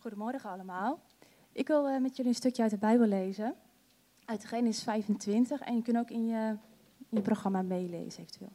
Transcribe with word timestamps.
Goedemorgen 0.00 0.50
allemaal. 0.50 1.00
Ik 1.52 1.66
wil 1.66 1.88
uh, 1.88 2.00
met 2.00 2.16
jullie 2.16 2.30
een 2.30 2.36
stukje 2.36 2.62
uit 2.62 2.70
de 2.70 2.76
Bijbel 2.76 3.06
lezen, 3.06 3.54
uit 4.24 4.44
Genesis 4.44 4.82
25. 4.82 5.60
En 5.60 5.76
je 5.76 5.82
kunt 5.82 5.96
ook 5.96 6.10
in 6.10 6.26
je, 6.26 6.56
in 7.08 7.22
programma 7.22 7.62
meelezen 7.62 8.22
eventueel. 8.22 8.52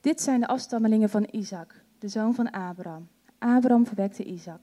Dit 0.00 0.20
zijn 0.20 0.40
de 0.40 0.46
afstammelingen 0.46 1.08
van 1.08 1.26
Isaac, 1.30 1.84
de 1.98 2.08
zoon 2.08 2.34
van 2.34 2.50
Abraham. 2.50 3.08
Abraham 3.38 3.86
verwekte 3.86 4.24
Isaac. 4.24 4.60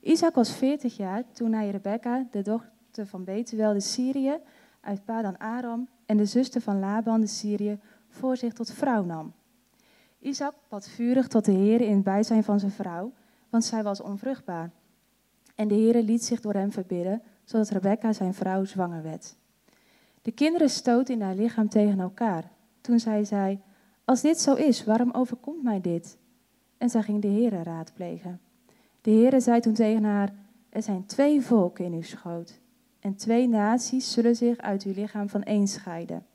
Isaac 0.00 0.34
was 0.34 0.52
40 0.52 0.96
jaar 0.96 1.24
toen 1.32 1.52
hij 1.52 1.70
Rebekka, 1.70 2.26
de 2.30 2.42
dochter 2.42 3.06
van 3.06 3.24
Betuel 3.24 3.72
de 3.72 3.80
Syrië, 3.80 4.38
uit 4.80 5.04
Padan 5.04 5.38
Aram 5.38 5.88
en 6.06 6.16
de 6.16 6.26
zuster 6.26 6.60
van 6.60 6.78
Laban 6.78 7.20
de 7.20 7.26
Syrië 7.26 7.78
voor 8.08 8.36
zich 8.36 8.52
tot 8.52 8.72
vrouw 8.72 9.04
nam. 9.04 9.32
Isaac 10.18 10.54
bad 10.68 10.88
vurig 10.88 11.28
tot 11.28 11.44
de 11.44 11.52
Heer 11.52 11.80
in 11.80 11.94
het 11.94 12.04
bijzijn 12.04 12.44
van 12.44 12.60
zijn 12.60 12.72
vrouw, 12.72 13.12
want 13.54 13.66
zij 13.66 13.82
was 13.82 14.00
onvruchtbaar. 14.00 14.70
En 15.54 15.68
de 15.68 15.74
Heer 15.74 16.02
liet 16.02 16.24
zich 16.24 16.40
door 16.40 16.52
hem 16.52 16.72
verbidden, 16.72 17.22
zodat 17.44 17.68
Rebekka 17.68 18.12
zijn 18.12 18.34
vrouw 18.34 18.64
zwanger 18.64 19.02
werd. 19.02 19.36
De 20.22 20.32
kinderen 20.32 20.70
stoten 20.70 21.14
in 21.14 21.20
haar 21.20 21.34
lichaam 21.34 21.68
tegen 21.68 22.00
elkaar. 22.00 22.50
Toen 22.80 22.98
zij 22.98 23.24
zei, 23.24 23.60
als 24.04 24.20
dit 24.20 24.40
zo 24.40 24.54
is, 24.54 24.84
waarom 24.84 25.10
overkomt 25.10 25.62
mij 25.62 25.80
dit? 25.80 26.16
En 26.78 26.90
zij 26.90 27.02
ging 27.02 27.22
de 27.22 27.28
Heere 27.28 27.62
raadplegen. 27.62 28.40
De 29.00 29.10
Heere 29.10 29.40
zei 29.40 29.60
toen 29.60 29.74
tegen 29.74 30.04
haar, 30.04 30.32
er 30.68 30.82
zijn 30.82 31.06
twee 31.06 31.40
volken 31.40 31.84
in 31.84 31.92
uw 31.92 32.02
schoot. 32.02 32.60
En 33.00 33.16
twee 33.16 33.48
naties 33.48 34.12
zullen 34.12 34.36
zich 34.36 34.58
uit 34.58 34.82
uw 34.82 34.92
lichaam 34.92 35.28
van 35.28 35.42
één 35.42 35.66
scheiden. 35.66 36.26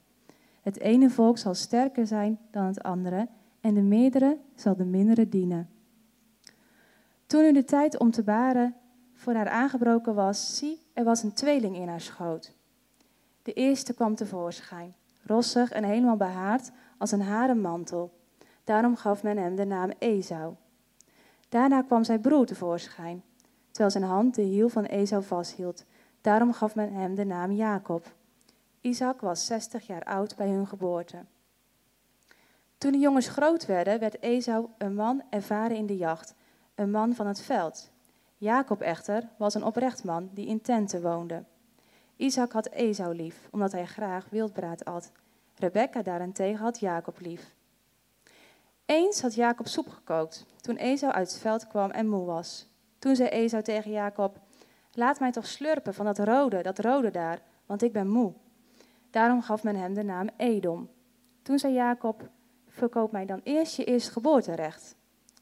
Het 0.61 0.79
ene 0.79 1.09
volk 1.09 1.37
zal 1.37 1.53
sterker 1.53 2.07
zijn 2.07 2.39
dan 2.51 2.65
het 2.65 2.83
andere, 2.83 3.27
en 3.61 3.73
de 3.73 3.81
meerdere 3.81 4.37
zal 4.55 4.75
de 4.75 4.85
mindere 4.85 5.29
dienen. 5.29 5.69
Toen 7.29 7.41
nu 7.41 7.51
de 7.53 7.63
tijd 7.63 7.97
om 7.99 8.11
te 8.11 8.23
baren 8.23 8.75
voor 9.13 9.33
haar 9.33 9.49
aangebroken 9.49 10.15
was, 10.15 10.57
zie, 10.57 10.81
er 10.93 11.03
was 11.03 11.23
een 11.23 11.33
tweeling 11.33 11.75
in 11.75 11.87
haar 11.87 12.01
schoot. 12.01 12.53
De 13.43 13.53
eerste 13.53 13.93
kwam 13.93 14.15
tevoorschijn, 14.15 14.95
rossig 15.23 15.71
en 15.71 15.83
helemaal 15.83 16.15
behaard 16.15 16.71
als 16.97 17.11
een 17.11 17.21
haren 17.21 17.61
mantel. 17.61 18.13
Daarom 18.63 18.95
gaf 18.95 19.23
men 19.23 19.37
hem 19.37 19.55
de 19.55 19.65
naam 19.65 19.91
Esau. 19.99 20.53
Daarna 21.49 21.81
kwam 21.81 22.03
zijn 22.03 22.21
broer 22.21 22.45
tevoorschijn, 22.45 23.23
terwijl 23.67 23.91
zijn 23.91 24.03
hand 24.03 24.35
de 24.35 24.41
hiel 24.41 24.69
van 24.69 24.85
Esau 24.85 25.23
vasthield. 25.23 25.85
Daarom 26.21 26.53
gaf 26.53 26.75
men 26.75 26.93
hem 26.93 27.15
de 27.15 27.25
naam 27.25 27.51
Jacob. 27.51 28.13
Isaac 28.81 29.21
was 29.21 29.45
zestig 29.45 29.87
jaar 29.87 30.03
oud 30.03 30.35
bij 30.35 30.49
hun 30.49 30.67
geboorte. 30.67 31.17
Toen 32.77 32.91
de 32.91 32.97
jongens 32.97 33.27
groot 33.27 33.65
werden, 33.65 33.99
werd 33.99 34.21
Esau 34.21 34.67
een 34.77 34.95
man 34.95 35.21
ervaren 35.29 35.77
in 35.77 35.85
de 35.85 35.97
jacht, 35.97 36.37
een 36.79 36.91
man 36.91 37.13
van 37.13 37.27
het 37.27 37.41
veld. 37.41 37.91
Jacob 38.37 38.81
echter 38.81 39.29
was 39.37 39.53
een 39.53 39.63
oprecht 39.63 40.03
man 40.03 40.29
die 40.33 40.47
in 40.47 40.61
tenten 40.61 41.01
woonde. 41.01 41.43
Isaac 42.15 42.51
had 42.51 42.69
Esau 42.69 43.15
lief, 43.15 43.47
omdat 43.51 43.71
hij 43.71 43.85
graag 43.85 44.27
wildbraad 44.29 44.85
at. 44.85 45.11
Rebekka 45.55 46.01
daarentegen 46.01 46.63
had 46.63 46.79
Jacob 46.79 47.19
lief. 47.19 47.55
Eens 48.85 49.21
had 49.21 49.35
Jacob 49.35 49.67
soep 49.67 49.89
gekookt, 49.89 50.45
toen 50.61 50.75
Esau 50.75 51.13
uit 51.13 51.31
het 51.31 51.41
veld 51.41 51.67
kwam 51.67 51.91
en 51.91 52.07
moe 52.07 52.25
was. 52.25 52.67
Toen 52.99 53.15
zei 53.15 53.29
Esau 53.29 53.63
tegen 53.63 53.91
Jacob, 53.91 54.39
laat 54.93 55.19
mij 55.19 55.31
toch 55.31 55.47
slurpen 55.47 55.93
van 55.93 56.05
dat 56.05 56.19
rode, 56.19 56.61
dat 56.61 56.79
rode 56.79 57.11
daar, 57.11 57.41
want 57.65 57.81
ik 57.81 57.91
ben 57.91 58.07
moe. 58.07 58.33
Daarom 59.09 59.41
gaf 59.41 59.63
men 59.63 59.75
hem 59.75 59.93
de 59.93 60.03
naam 60.03 60.29
Edom. 60.37 60.89
Toen 61.41 61.59
zei 61.59 61.73
Jacob, 61.73 62.29
verkoop 62.67 63.11
mij 63.11 63.25
dan 63.25 63.41
eerst 63.43 63.75
je 63.75 63.83
eerstgeboorterecht. 63.83 64.95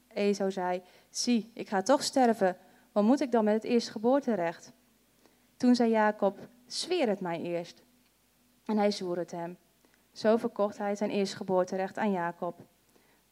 Esau 0.08 0.50
zei, 0.50 0.82
zie, 1.10 1.50
ik 1.54 1.68
ga 1.68 1.82
toch 1.82 2.02
sterven, 2.02 2.56
wat 2.92 3.04
moet 3.04 3.20
ik 3.20 3.32
dan 3.32 3.44
met 3.44 3.54
het 3.54 3.64
eerstgeboorterecht? 3.64 4.72
Toen 5.56 5.74
zei 5.74 5.90
Jacob, 5.90 6.48
zweer 6.66 7.08
het 7.08 7.20
mij 7.20 7.40
eerst. 7.40 7.82
En 8.64 8.76
hij 8.76 8.90
zwoer 8.90 9.16
het 9.16 9.30
hem. 9.30 9.58
Zo 10.12 10.36
verkocht 10.36 10.78
hij 10.78 10.94
zijn 10.96 11.10
eerstgeboorterecht 11.10 11.98
aan 11.98 12.10
Jacob. 12.10 12.60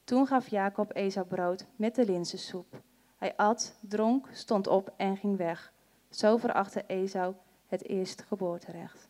Toen 0.05 0.27
gaf 0.27 0.49
Jacob 0.49 0.97
Esau 0.97 1.27
brood 1.27 1.67
met 1.77 1.95
de 1.95 2.05
linzensoep. 2.05 2.83
Hij 3.17 3.37
at, 3.37 3.77
dronk, 3.81 4.28
stond 4.33 4.67
op 4.67 4.95
en 4.97 5.17
ging 5.17 5.37
weg. 5.37 5.72
Zo 6.11 6.37
verachtte 6.37 6.84
Esau 6.87 7.34
het 7.67 7.89
eerstgeboorterecht. 7.89 9.09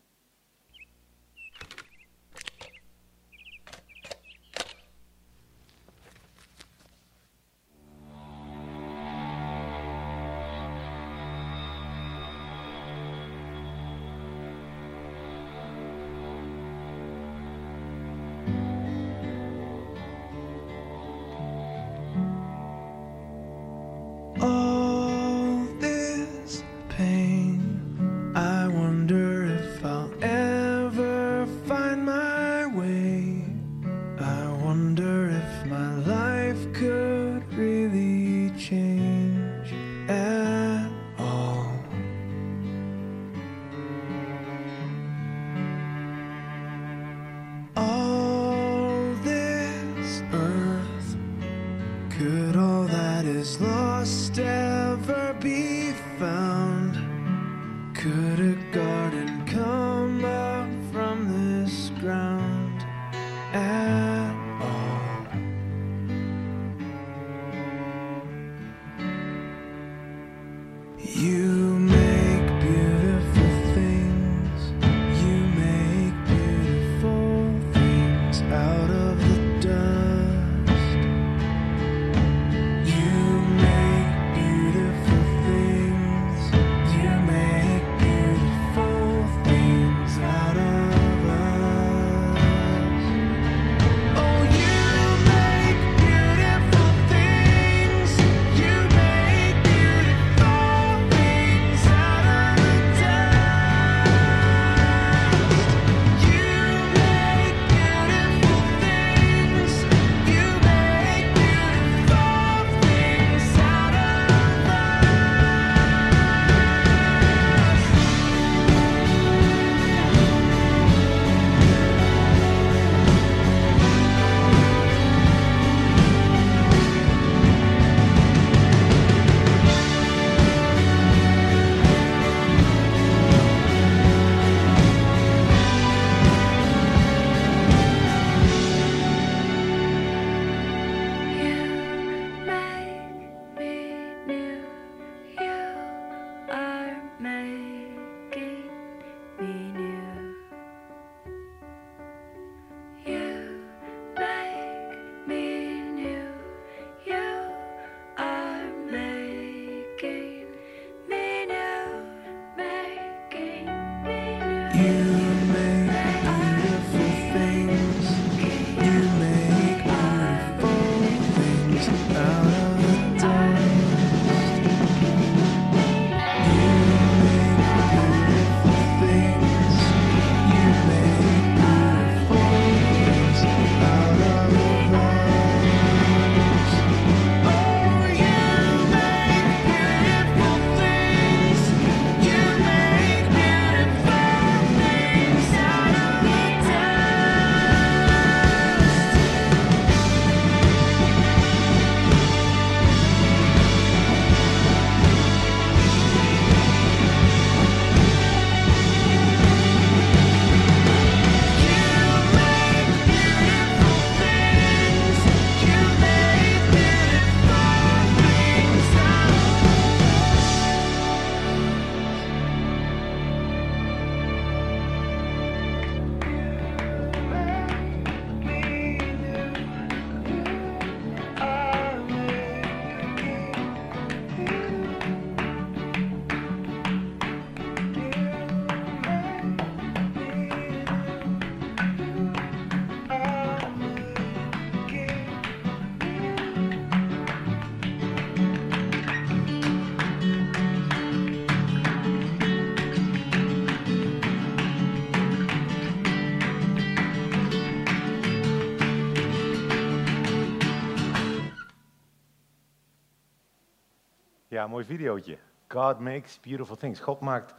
Ja, 264.57 264.67
mooi 264.67 264.85
videootje. 264.85 265.37
God 265.67 265.99
makes 265.99 266.39
beautiful 266.39 266.75
things. 266.75 266.99
God 266.99 267.19
maakt 267.19 267.53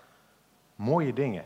mooie 0.75 1.13
dingen. 1.13 1.43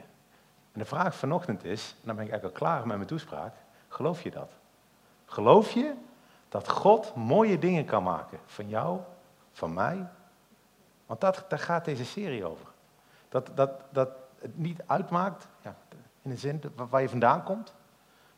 En 0.72 0.78
de 0.78 0.84
vraag 0.84 1.14
vanochtend 1.14 1.64
is, 1.64 1.90
en 2.00 2.06
dan 2.06 2.16
ben 2.16 2.24
ik 2.24 2.30
eigenlijk 2.30 2.60
al 2.60 2.66
klaar 2.66 2.86
met 2.86 2.96
mijn 2.96 3.08
toespraak, 3.08 3.54
geloof 3.88 4.22
je 4.22 4.30
dat? 4.30 4.50
Geloof 5.26 5.70
je 5.70 5.94
dat 6.48 6.68
God 6.68 7.14
mooie 7.14 7.58
dingen 7.58 7.84
kan 7.84 8.02
maken? 8.02 8.38
Van 8.44 8.68
jou, 8.68 9.00
van 9.52 9.74
mij? 9.74 10.08
Want 11.06 11.20
dat, 11.20 11.44
daar 11.48 11.58
gaat 11.58 11.84
deze 11.84 12.04
serie 12.04 12.44
over. 12.44 12.66
Dat, 13.28 13.50
dat, 13.54 13.70
dat 13.90 14.10
het 14.38 14.58
niet 14.58 14.82
uitmaakt, 14.86 15.48
ja, 15.62 15.76
in 16.22 16.30
de 16.30 16.36
zin 16.36 16.62
waar 16.74 17.02
je 17.02 17.08
vandaan 17.08 17.42
komt, 17.42 17.74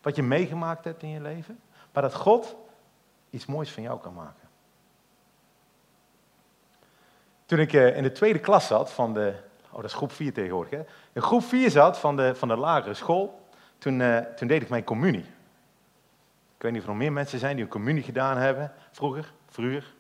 wat 0.03 0.17
je 0.17 0.23
meegemaakt 0.23 0.85
hebt 0.85 1.03
in 1.03 1.09
je 1.09 1.21
leven, 1.21 1.61
maar 1.93 2.03
dat 2.03 2.15
God 2.15 2.57
iets 3.31 3.47
moois 3.47 3.73
van 3.73 3.83
jou 3.83 4.01
kan 4.01 4.15
maken. 4.15 4.44
Toen 7.47 7.59
ik 7.59 7.73
eh, 7.73 7.97
in 7.97 8.03
de 8.03 8.13
tweede 8.13 8.39
klas 8.39 8.67
zat 8.67 8.93
van 8.93 9.15
de, 9.15 9.35
oh 9.71 9.77
dat 9.77 9.85
is 9.85 9.95
groep 9.95 10.13
4 10.13 10.33
tegenwoordig, 10.33 10.71
hè? 10.71 10.85
in 11.13 11.23
groep 11.23 11.45
4 11.45 11.71
zat 11.71 11.99
van 11.99 12.17
de, 12.17 12.35
van 12.35 12.49
de 12.49 12.57
lagere 12.57 12.95
school, 12.95 13.43
toen, 13.79 14.01
uh, 14.01 14.19
toen 14.19 14.49
deed 14.49 14.63
ik 14.63 14.69
mijn 14.69 14.85
communie. 14.85 15.25
Ik 16.57 16.63
weet 16.63 16.73
niet 16.73 16.81
of 16.81 16.87
er 16.87 16.93
nog 16.93 17.03
meer 17.03 17.13
mensen 17.13 17.39
zijn 17.39 17.57
die 17.57 17.65
een 17.65 17.71
communie 17.71 18.03
gedaan 18.03 18.37
hebben, 18.37 18.73
vroeger, 18.91 19.33
vroeger. 19.49 19.93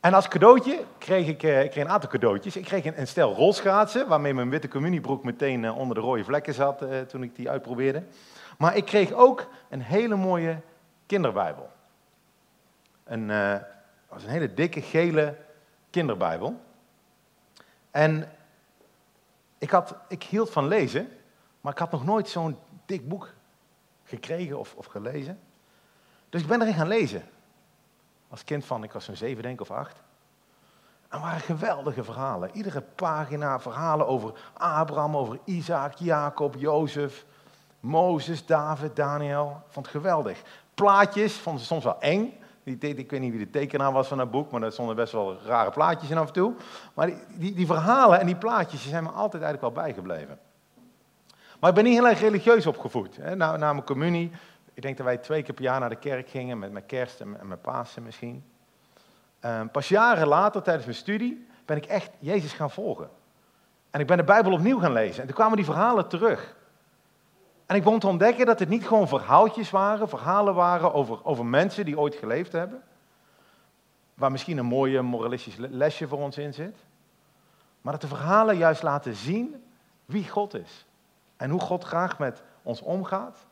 En 0.00 0.14
als 0.14 0.28
cadeautje 0.28 0.84
kreeg 0.98 1.26
ik, 1.26 1.42
uh, 1.42 1.62
ik 1.62 1.70
kreeg 1.70 1.84
een 1.84 1.90
aantal 1.90 2.10
cadeautjes. 2.10 2.56
Ik 2.56 2.64
kreeg 2.64 2.84
een, 2.84 3.00
een, 3.00 3.06
stel 3.06 3.34
rolschaatsen, 3.34 4.08
waarmee 4.08 4.34
mijn 4.34 4.50
witte 4.50 4.68
communiebroek 4.68 5.24
meteen 5.24 5.70
onder 5.70 5.94
de 5.94 6.00
rode 6.02 6.24
vlekken 6.24 6.54
zat 6.54 6.84
toen 7.08 7.22
ik 7.22 7.36
die 7.36 7.50
uitprobeerde. 7.50 8.02
Maar 8.58 8.76
ik 8.76 8.84
kreeg 8.84 9.12
ook 9.12 9.48
een 9.68 9.82
hele 9.82 10.16
mooie 10.16 10.60
kinderbijbel. 11.06 11.70
Een, 13.04 13.26
was 14.08 14.22
een 14.24 14.30
hele 14.30 14.54
dikke 14.54 14.80
gele 14.80 15.34
kinderbijbel. 15.96 16.60
En 17.90 18.32
ik, 19.58 19.70
had, 19.70 19.94
ik 20.08 20.22
hield 20.22 20.50
van 20.50 20.68
lezen, 20.68 21.08
maar 21.60 21.72
ik 21.72 21.78
had 21.78 21.90
nog 21.90 22.04
nooit 22.04 22.28
zo'n 22.28 22.58
dik 22.86 23.08
boek 23.08 23.34
gekregen 24.04 24.58
of, 24.58 24.74
of 24.74 24.86
gelezen. 24.86 25.40
Dus 26.28 26.40
ik 26.42 26.48
ben 26.48 26.60
erin 26.60 26.74
gaan 26.74 26.88
lezen. 26.88 27.28
Als 28.28 28.44
kind 28.44 28.64
van, 28.64 28.82
ik 28.82 28.92
was 28.92 29.04
zo'n 29.04 29.16
zeven 29.16 29.42
denk 29.42 29.60
of 29.60 29.70
acht. 29.70 30.02
En 31.08 31.20
waren 31.20 31.40
geweldige 31.40 32.04
verhalen. 32.04 32.50
Iedere 32.52 32.80
pagina 32.80 33.60
verhalen 33.60 34.06
over 34.06 34.32
Abraham, 34.52 35.16
over 35.16 35.38
Isaac, 35.44 35.94
Jacob, 35.94 36.54
Jozef, 36.58 37.24
Mozes, 37.80 38.46
David, 38.46 38.96
Daniel. 38.96 39.62
Ik 39.66 39.72
vond 39.72 39.86
het 39.86 39.94
geweldig. 39.94 40.42
Plaatjes, 40.74 41.34
vond 41.34 41.60
ze 41.60 41.66
soms 41.66 41.84
wel 41.84 42.00
eng. 42.00 42.44
Die, 42.66 42.94
ik 42.94 43.10
weet 43.10 43.20
niet 43.20 43.30
wie 43.30 43.44
de 43.44 43.50
tekenaar 43.50 43.92
was 43.92 44.08
van 44.08 44.18
dat 44.18 44.30
boek, 44.30 44.50
maar 44.50 44.62
er 44.62 44.72
stonden 44.72 44.96
best 44.96 45.12
wel 45.12 45.38
rare 45.44 45.70
plaatjes 45.70 46.10
in 46.10 46.18
af 46.18 46.26
en 46.26 46.32
toe. 46.32 46.54
Maar 46.94 47.06
die, 47.06 47.16
die, 47.28 47.54
die 47.54 47.66
verhalen 47.66 48.20
en 48.20 48.26
die 48.26 48.36
plaatjes 48.36 48.80
die 48.82 48.90
zijn 48.90 49.02
me 49.02 49.10
altijd 49.10 49.42
eigenlijk 49.42 49.74
wel 49.74 49.84
bijgebleven. 49.84 50.38
Maar 51.60 51.70
ik 51.70 51.76
ben 51.76 51.84
niet 51.84 51.94
heel 51.94 52.08
erg 52.08 52.20
religieus 52.20 52.66
opgevoed. 52.66 53.16
Hè. 53.16 53.36
Na, 53.36 53.56
na, 53.56 53.72
mijn 53.72 53.84
communie, 53.84 54.32
ik 54.74 54.82
denk 54.82 54.96
dat 54.96 55.06
wij 55.06 55.16
twee 55.16 55.42
keer 55.42 55.54
per 55.54 55.64
jaar 55.64 55.80
naar 55.80 55.88
de 55.88 55.96
kerk 55.96 56.28
gingen, 56.28 56.58
met 56.58 56.72
mijn 56.72 56.86
kerst 56.86 57.20
en, 57.20 57.30
mijn 57.30 57.60
Pasen 57.60 58.02
misschien. 58.02 58.44
Um, 59.44 59.70
pas 59.70 59.88
jaren 59.88 60.28
later, 60.28 60.62
tijdens 60.62 60.86
mijn 60.86 60.98
studie, 60.98 61.46
ben 61.64 61.76
ik 61.76 61.86
echt 61.86 62.10
Jezus 62.18 62.52
gaan 62.52 62.70
volgen. 62.70 63.08
En 63.90 64.00
ik 64.00 64.06
ben 64.06 64.16
de 64.16 64.24
Bijbel 64.24 64.52
opnieuw 64.52 64.78
gaan 64.78 64.92
lezen. 64.92 65.20
En 65.20 65.26
toen 65.26 65.36
kwamen 65.36 65.56
die 65.56 65.64
verhalen 65.64 66.08
terug. 66.08 66.56
En 67.66 67.76
ik 67.76 67.82
begon 67.82 67.98
te 67.98 68.06
ontdekken 68.06 68.46
dat 68.46 68.58
het 68.58 68.68
niet 68.68 68.86
gewoon 68.86 69.08
verhaaltjes 69.08 69.70
waren, 69.70 70.08
verhalen 70.08 70.54
waren 70.54 70.94
over, 70.94 71.24
over 71.24 71.46
mensen 71.46 71.84
die 71.84 71.98
ooit 71.98 72.14
geleefd 72.14 72.52
hebben. 72.52 72.82
Waar 74.14 74.30
misschien 74.30 74.58
een 74.58 74.66
mooie 74.66 75.02
moralistisch 75.02 75.56
lesje 75.56 76.08
voor 76.08 76.18
ons 76.18 76.38
in 76.38 76.54
zit. 76.54 76.76
Maar 77.80 77.92
dat 77.92 78.00
de 78.00 78.16
verhalen 78.16 78.56
juist 78.56 78.82
laten 78.82 79.14
zien 79.14 79.64
wie 80.04 80.28
God 80.28 80.54
is. 80.54 80.86
En 81.36 81.50
hoe 81.50 81.60
God 81.60 81.84
graag 81.84 82.18
met 82.18 82.42
ons 82.62 82.80
omgaat. 82.80 83.46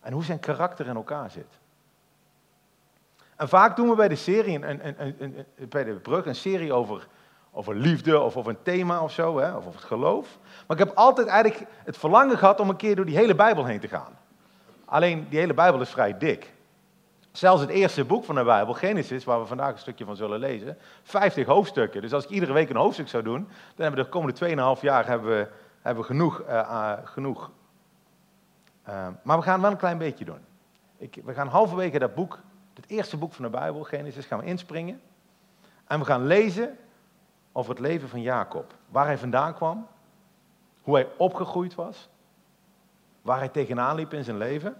En 0.00 0.12
hoe 0.12 0.24
zijn 0.24 0.40
karakter 0.40 0.86
in 0.86 0.96
elkaar 0.96 1.30
zit. 1.30 1.58
En 3.36 3.48
vaak 3.48 3.76
doen 3.76 3.88
we 3.88 3.94
bij 3.94 4.08
de 4.08 4.16
serie, 4.16 4.66
een, 4.66 4.86
een, 4.86 5.14
een, 5.18 5.68
bij 5.68 5.84
de 5.84 5.94
brug, 5.94 6.26
een 6.26 6.34
serie 6.34 6.72
over 6.72 7.08
over 7.52 7.74
liefde 7.74 8.20
of 8.20 8.36
over 8.36 8.50
een 8.50 8.62
thema 8.62 9.02
of 9.02 9.12
zo, 9.12 9.38
hè, 9.38 9.50
of 9.50 9.66
over 9.66 9.80
het 9.80 9.88
geloof. 9.88 10.38
Maar 10.66 10.78
ik 10.78 10.86
heb 10.86 10.96
altijd 10.96 11.26
eigenlijk 11.26 11.70
het 11.84 11.96
verlangen 11.96 12.38
gehad 12.38 12.60
om 12.60 12.68
een 12.68 12.76
keer 12.76 12.96
door 12.96 13.04
die 13.04 13.16
hele 13.16 13.34
Bijbel 13.34 13.64
heen 13.64 13.80
te 13.80 13.88
gaan. 13.88 14.18
Alleen 14.84 15.26
die 15.28 15.38
hele 15.38 15.54
Bijbel 15.54 15.80
is 15.80 15.90
vrij 15.90 16.18
dik. 16.18 16.52
Zelfs 17.32 17.60
het 17.60 17.70
eerste 17.70 18.04
boek 18.04 18.24
van 18.24 18.34
de 18.34 18.44
Bijbel, 18.44 18.74
Genesis, 18.74 19.24
waar 19.24 19.40
we 19.40 19.46
vandaag 19.46 19.72
een 19.72 19.78
stukje 19.78 20.04
van 20.04 20.16
zullen 20.16 20.38
lezen, 20.38 20.78
50 21.02 21.46
hoofdstukken. 21.46 22.00
Dus 22.00 22.12
als 22.12 22.24
ik 22.24 22.30
iedere 22.30 22.52
week 22.52 22.70
een 22.70 22.76
hoofdstuk 22.76 23.08
zou 23.08 23.22
doen, 23.22 23.48
dan 23.74 23.86
hebben 23.86 24.00
we 24.00 24.04
de 24.04 24.10
komende 24.10 24.76
2,5 24.76 24.80
jaar 24.80 25.06
hebben 25.06 25.28
we, 25.28 25.48
hebben 25.80 26.02
we 26.02 26.08
genoeg. 26.08 26.42
Uh, 26.48 26.92
genoeg. 27.04 27.50
Uh, 28.88 29.06
maar 29.22 29.36
we 29.36 29.42
gaan 29.42 29.60
wel 29.60 29.70
een 29.70 29.76
klein 29.76 29.98
beetje 29.98 30.24
doen. 30.24 30.40
Ik, 30.98 31.18
we 31.24 31.34
gaan 31.34 31.48
halverwege 31.48 31.98
dat 31.98 32.14
boek, 32.14 32.38
het 32.74 32.84
eerste 32.88 33.16
boek 33.16 33.32
van 33.32 33.44
de 33.44 33.50
Bijbel, 33.50 33.82
Genesis, 33.82 34.26
gaan 34.26 34.38
we 34.38 34.44
inspringen. 34.44 35.00
En 35.86 35.98
we 35.98 36.04
gaan 36.04 36.26
lezen 36.26 36.78
over 37.58 37.70
het 37.70 37.80
leven 37.80 38.08
van 38.08 38.22
Jacob. 38.22 38.74
Waar 38.88 39.06
hij 39.06 39.18
vandaan 39.18 39.54
kwam, 39.54 39.86
hoe 40.82 40.94
hij 40.94 41.08
opgegroeid 41.16 41.74
was, 41.74 42.08
waar 43.22 43.38
hij 43.38 43.48
tegenaan 43.48 43.96
liep 43.96 44.12
in 44.12 44.24
zijn 44.24 44.36
leven. 44.36 44.76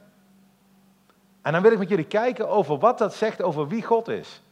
En 1.43 1.53
dan 1.53 1.63
wil 1.63 1.73
ik 1.73 1.79
met 1.79 1.89
jullie 1.89 2.07
kijken 2.07 2.49
over 2.49 2.79
wat 2.79 2.99
dat 2.99 3.15
zegt 3.15 3.43
over 3.43 3.69
wie 3.69 3.83
God 3.83 4.09
is. 4.09 4.43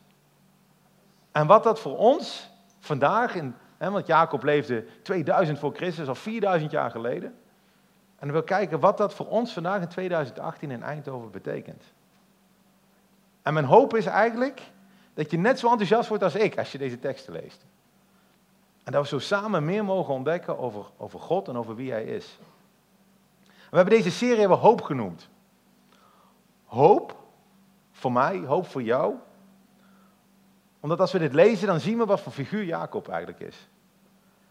En 1.33 1.47
wat 1.47 1.63
dat 1.63 1.81
voor 1.81 1.97
ons 1.99 2.51
vandaag, 2.79 3.35
in, 3.35 3.55
hè, 3.77 3.91
want 3.91 4.07
Jacob 4.07 4.43
leefde 4.43 4.85
2000 5.03 5.59
voor 5.59 5.75
Christus, 5.75 6.09
of 6.09 6.19
4000 6.19 6.71
jaar 6.71 6.91
geleden. 6.91 7.29
En 8.19 8.19
dan 8.19 8.31
wil 8.31 8.41
ik 8.41 8.47
kijken 8.47 8.81
wat 8.81 8.99
dat 8.99 9.15
voor 9.15 9.27
ons 9.27 9.53
vandaag 9.53 9.81
in 9.81 9.89
2018 9.89 10.71
in 10.71 10.83
Eindhoven 10.83 11.31
betekent. 11.31 11.83
En 13.43 13.53
mijn 13.53 13.67
hoop 13.67 13.97
is 13.97 14.07
eigenlijk 14.07 14.63
dat 15.15 15.31
je 15.31 15.39
net 15.39 15.59
zo 15.59 15.69
enthousiast 15.69 16.09
wordt 16.09 16.23
als 16.23 16.35
ik 16.35 16.59
als 16.59 16.73
je 16.73 16.79
deze 16.79 16.99
teksten 16.99 17.33
leest. 17.33 17.65
En 18.87 18.93
dat 18.93 19.03
we 19.03 19.09
zo 19.09 19.19
samen 19.19 19.65
meer 19.65 19.85
mogen 19.85 20.15
ontdekken 20.15 20.59
over, 20.59 20.87
over 20.97 21.21
God 21.21 21.49
en 21.49 21.57
over 21.57 21.75
wie 21.75 21.91
Hij 21.91 22.05
is. 22.05 22.39
We 23.45 23.77
hebben 23.77 23.95
deze 23.95 24.11
serie 24.11 24.39
hebben 24.39 24.59
hoop 24.59 24.83
genoemd. 24.83 25.29
Hoop 26.65 27.17
voor 27.91 28.13
mij, 28.13 28.39
hoop 28.39 28.67
voor 28.67 28.83
jou. 28.83 29.15
Omdat 30.81 31.01
als 31.01 31.13
we 31.13 31.19
dit 31.19 31.33
lezen, 31.33 31.67
dan 31.67 31.81
zien 31.81 31.99
we 31.99 32.05
wat 32.05 32.21
voor 32.21 32.33
figuur 32.33 32.65
Jacob 32.65 33.09
eigenlijk 33.09 33.41
is. 33.41 33.69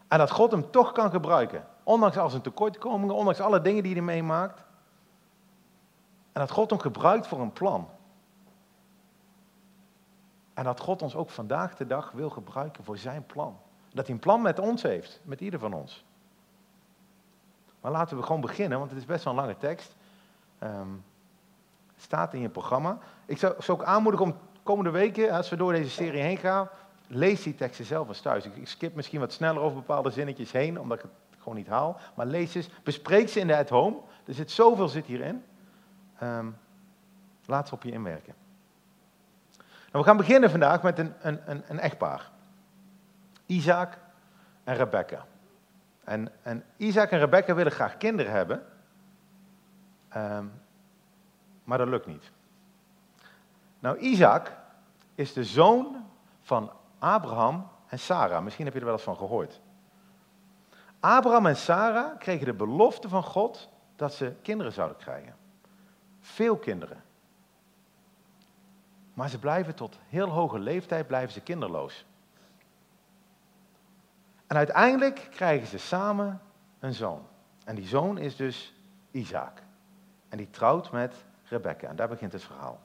En 0.08 0.18
dat 0.18 0.30
God 0.30 0.50
hem 0.50 0.70
toch 0.70 0.92
kan 0.92 1.10
gebruiken. 1.10 1.66
Ondanks 1.82 2.16
al 2.16 2.30
zijn 2.30 2.42
tekortkomingen, 2.42 3.14
ondanks 3.14 3.40
alle 3.40 3.60
dingen 3.60 3.82
die 3.82 3.92
hij 3.92 4.02
meemaakt. 4.02 4.64
En 6.32 6.40
dat 6.40 6.50
God 6.50 6.70
hem 6.70 6.78
gebruikt 6.78 7.26
voor 7.26 7.40
een 7.40 7.52
plan. 7.52 7.88
En 10.54 10.64
dat 10.64 10.80
God 10.80 11.02
ons 11.02 11.14
ook 11.14 11.30
vandaag 11.30 11.76
de 11.76 11.86
dag 11.86 12.10
wil 12.10 12.30
gebruiken 12.30 12.84
voor 12.84 12.98
zijn 12.98 13.26
plan. 13.26 13.58
Dat 13.96 14.06
hij 14.06 14.14
een 14.14 14.20
plan 14.20 14.42
met 14.42 14.58
ons 14.58 14.82
heeft, 14.82 15.20
met 15.24 15.40
ieder 15.40 15.60
van 15.60 15.72
ons. 15.72 16.04
Maar 17.80 17.92
laten 17.92 18.16
we 18.16 18.22
gewoon 18.22 18.40
beginnen, 18.40 18.78
want 18.78 18.90
het 18.90 18.98
is 18.98 19.06
best 19.06 19.24
wel 19.24 19.32
een 19.32 19.38
lange 19.38 19.56
tekst. 19.56 19.96
Um, 20.62 21.04
staat 21.96 22.34
in 22.34 22.40
je 22.40 22.48
programma. 22.48 22.98
Ik 23.26 23.38
zou, 23.38 23.54
zou 23.58 23.78
ook 23.78 23.84
aanmoedigen 23.84 24.26
om 24.26 24.36
komende 24.62 24.90
weken, 24.90 25.30
als 25.30 25.48
we 25.48 25.56
door 25.56 25.72
deze 25.72 25.90
serie 25.90 26.20
heen 26.20 26.36
gaan, 26.36 26.68
lees 27.06 27.42
die 27.42 27.54
teksten 27.54 27.84
zelf 27.84 28.08
eens 28.08 28.20
thuis. 28.20 28.44
Ik, 28.44 28.68
skip 28.68 28.94
misschien 28.94 29.20
wat 29.20 29.32
sneller 29.32 29.62
over 29.62 29.76
bepaalde 29.76 30.10
zinnetjes 30.10 30.52
heen, 30.52 30.80
omdat 30.80 30.96
ik 30.96 31.02
het 31.02 31.38
gewoon 31.38 31.58
niet 31.58 31.68
haal. 31.68 32.00
Maar 32.14 32.26
lees 32.26 32.54
eens, 32.54 32.68
bespreek 32.82 33.28
ze 33.28 33.40
in 33.40 33.46
de 33.46 33.56
at 33.56 33.68
home. 33.68 33.96
Er 34.24 34.34
zit 34.34 34.50
zoveel 34.50 34.88
zit 34.88 35.06
hierin. 35.06 35.44
Um, 36.22 36.56
laat 37.44 37.68
ze 37.68 37.74
op 37.74 37.82
je 37.82 37.92
inwerken. 37.92 38.34
Nou, 39.56 39.68
we 39.90 40.02
gaan 40.02 40.16
beginnen 40.16 40.50
vandaag 40.50 40.82
met 40.82 40.98
een, 40.98 41.14
een, 41.20 41.40
een, 41.50 41.62
een 41.66 41.80
echtpaar. 41.80 42.34
Isaac 43.46 43.98
en 44.64 44.74
Rebecca. 44.74 45.26
En, 46.04 46.32
en 46.42 46.64
Isaac 46.76 47.10
en 47.10 47.18
Rebecca 47.18 47.54
willen 47.54 47.72
graag 47.72 47.96
kinderen 47.96 48.32
hebben, 48.32 48.66
um, 50.16 50.52
maar 51.64 51.78
dat 51.78 51.88
lukt 51.88 52.06
niet. 52.06 52.30
Nou, 53.78 53.98
Isaac 53.98 54.56
is 55.14 55.32
de 55.32 55.44
zoon 55.44 56.04
van 56.40 56.72
Abraham 56.98 57.68
en 57.86 57.98
Sarah. 57.98 58.42
Misschien 58.42 58.64
heb 58.64 58.74
je 58.74 58.80
er 58.80 58.86
wel 58.86 58.94
eens 58.94 59.04
van 59.04 59.16
gehoord. 59.16 59.60
Abraham 61.00 61.46
en 61.46 61.56
Sarah 61.56 62.18
kregen 62.18 62.46
de 62.46 62.54
belofte 62.54 63.08
van 63.08 63.22
God 63.22 63.68
dat 63.96 64.14
ze 64.14 64.34
kinderen 64.42 64.72
zouden 64.72 64.96
krijgen. 64.96 65.36
Veel 66.20 66.56
kinderen. 66.56 67.04
Maar 69.14 69.28
ze 69.28 69.38
blijven 69.38 69.74
tot 69.74 69.98
heel 70.08 70.28
hoge 70.28 70.58
leeftijd 70.58 71.06
blijven 71.06 71.32
ze 71.32 71.40
kinderloos. 71.40 72.06
En 74.46 74.56
uiteindelijk 74.56 75.28
krijgen 75.30 75.66
ze 75.66 75.78
samen 75.78 76.40
een 76.78 76.94
zoon. 76.94 77.26
En 77.64 77.74
die 77.74 77.86
zoon 77.86 78.18
is 78.18 78.36
dus 78.36 78.74
Isaac. 79.10 79.62
En 80.28 80.38
die 80.38 80.50
trouwt 80.50 80.90
met 80.90 81.14
Rebecca. 81.44 81.88
En 81.88 81.96
daar 81.96 82.08
begint 82.08 82.32
het 82.32 82.44
verhaal. 82.44 82.80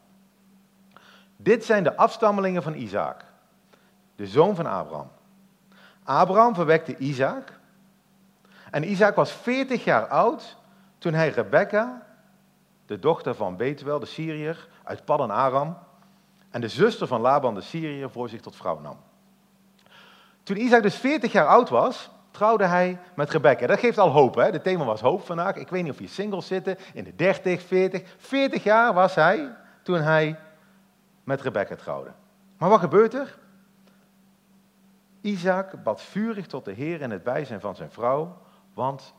Dit 1.36 1.66
zijn 1.66 1.84
de 1.84 1.96
afstammelingen 1.96 2.64
van 2.64 2.74
Isaac. 2.74 3.26
de 4.16 4.28
zoon 4.28 4.56
van 4.56 4.66
Abraham. 4.66 5.12
Abraham 6.04 6.56
verwekte 6.56 6.98
Isaac. 6.98 7.60
En 8.72 8.92
Isaac 8.92 9.16
was 9.16 9.32
40 9.32 9.84
jaar 9.84 10.08
oud 10.08 10.58
toen 10.98 11.14
hij 11.14 11.30
Rebecca, 11.30 12.08
de 12.86 13.00
dochter 13.00 13.36
van 13.36 13.58
Betuel, 13.58 14.00
de 14.00 14.06
Syriër, 14.06 14.68
uit 14.84 15.06
Paddan 15.06 15.32
Aram, 15.32 15.78
en 16.50 16.62
de 16.62 16.68
zuster 16.68 17.08
van 17.08 17.22
Laban, 17.22 17.56
de 17.56 17.62
Syriër, 17.62 18.10
voor 18.10 18.30
zich 18.30 18.42
tot 18.42 18.56
vrouw 18.56 18.80
nam. 18.80 18.98
Toen 20.44 20.58
Isaac 20.58 20.82
dus 20.82 20.96
40 20.96 21.32
jaar 21.32 21.48
oud 21.48 21.70
was, 21.70 22.10
trouwde 22.32 22.66
hij 22.66 23.00
met 23.16 23.30
Rebecca. 23.30 23.68
Dat 23.68 23.80
geeft 23.80 23.98
al 23.98 24.10
hoop, 24.10 24.36
hè? 24.36 24.44
Het 24.44 24.64
thema 24.64 24.86
was 24.86 25.02
hoop 25.02 25.26
vandaag. 25.26 25.56
Ik 25.56 25.70
weet 25.70 25.84
niet 25.84 25.92
of 25.92 26.00
je 26.00 26.08
singles 26.08 26.48
zitten, 26.48 26.78
in 26.94 27.04
de 27.04 27.16
30, 27.16 27.62
40. 27.62 28.16
40 28.18 28.64
jaar 28.64 28.94
was 28.94 29.16
hij 29.16 29.56
toen 29.84 30.02
hij 30.02 30.40
met 31.24 31.42
Rebecca 31.42 31.76
trouwde. 31.76 32.12
Maar 32.58 32.70
wat 32.70 32.80
gebeurt 32.80 33.14
er? 33.14 33.38
Isaac 35.22 35.84
bad 35.84 36.02
vurig 36.02 36.48
tot 36.48 36.66
de 36.66 36.72
Heer 36.72 37.02
in 37.02 37.12
het 37.12 37.24
bijzijn 37.24 37.60
van 37.60 37.76
zijn 37.76 37.92
vrouw, 37.92 38.38
want 38.74 39.14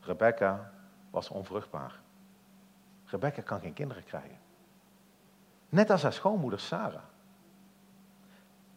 Rebecca 0.00 0.70
was 1.10 1.28
onvruchtbaar. 1.28 2.00
Rebecca 3.04 3.42
kan 3.42 3.60
geen 3.60 3.72
kinderen 3.72 4.04
krijgen. 4.04 4.38
Net 5.68 5.90
als 5.90 6.02
haar 6.02 6.12
schoonmoeder 6.12 6.60
Sarah. 6.60 7.02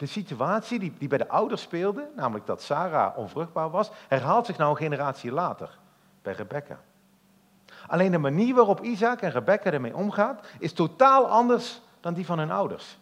De 0.02 0.08
situatie 0.08 0.80
die, 0.80 0.94
die 0.98 1.08
bij 1.08 1.18
de 1.18 1.28
ouders 1.28 1.62
speelde, 1.62 2.10
namelijk 2.16 2.46
dat 2.46 2.62
Sarah 2.62 3.18
onvruchtbaar 3.18 3.70
was, 3.70 3.92
herhaalt 4.08 4.46
zich 4.46 4.58
nou 4.58 4.70
een 4.70 4.78
generatie 4.78 5.32
later 5.32 5.78
bij 6.22 6.34
Rebecca. 6.34 6.80
Alleen 7.88 8.12
de 8.12 8.18
manier 8.18 8.56
waarop 8.56 8.82
Isaac 8.82 9.22
en 9.22 9.32
Rebecca 9.32 9.72
ermee 9.72 9.96
omgaat, 9.96 10.48
is 10.60 10.74
totaal 10.74 11.28
anders 11.28 11.82
dan 12.00 12.14
die 12.14 12.26
van 12.26 12.40
hun 12.40 12.52
ouders. 12.52 12.98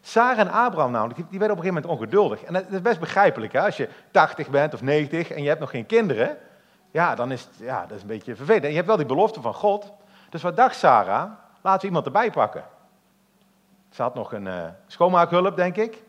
Sarah 0.00 0.38
en 0.38 0.50
Abraham 0.50 0.90
namelijk, 0.90 1.16
die 1.30 1.38
werden 1.38 1.56
op 1.58 1.64
een 1.64 1.70
gegeven 1.70 1.88
moment 1.88 2.00
ongeduldig. 2.00 2.42
En 2.42 2.52
dat 2.52 2.70
is 2.70 2.82
best 2.82 3.00
begrijpelijk, 3.00 3.52
hè? 3.52 3.60
als 3.60 3.76
je 3.76 3.88
80 4.10 4.48
bent 4.48 4.74
of 4.74 4.82
90 4.82 5.30
en 5.30 5.42
je 5.42 5.48
hebt 5.48 5.60
nog 5.60 5.70
geen 5.70 5.86
kinderen, 5.86 6.36
ja, 6.90 7.14
dan 7.14 7.32
is 7.32 7.42
het 7.42 7.52
ja, 7.58 7.86
dat 7.86 7.96
is 7.96 8.02
een 8.02 8.08
beetje 8.08 8.36
vervelend. 8.36 8.64
En 8.64 8.70
je 8.70 8.76
hebt 8.76 8.88
wel 8.88 8.96
die 8.96 9.06
belofte 9.06 9.40
van 9.40 9.54
God. 9.54 9.92
Dus 10.30 10.42
wat 10.42 10.56
dacht 10.56 10.76
Sarah? 10.76 11.30
Laten 11.60 11.80
we 11.80 11.86
iemand 11.86 12.06
erbij 12.06 12.30
pakken. 12.30 12.64
Ze 13.92 14.02
had 14.02 14.14
nog 14.14 14.32
een 14.32 14.46
uh, 14.46 14.68
schoonmaakhulp, 14.86 15.56
denk 15.56 15.76
ik, 15.76 16.02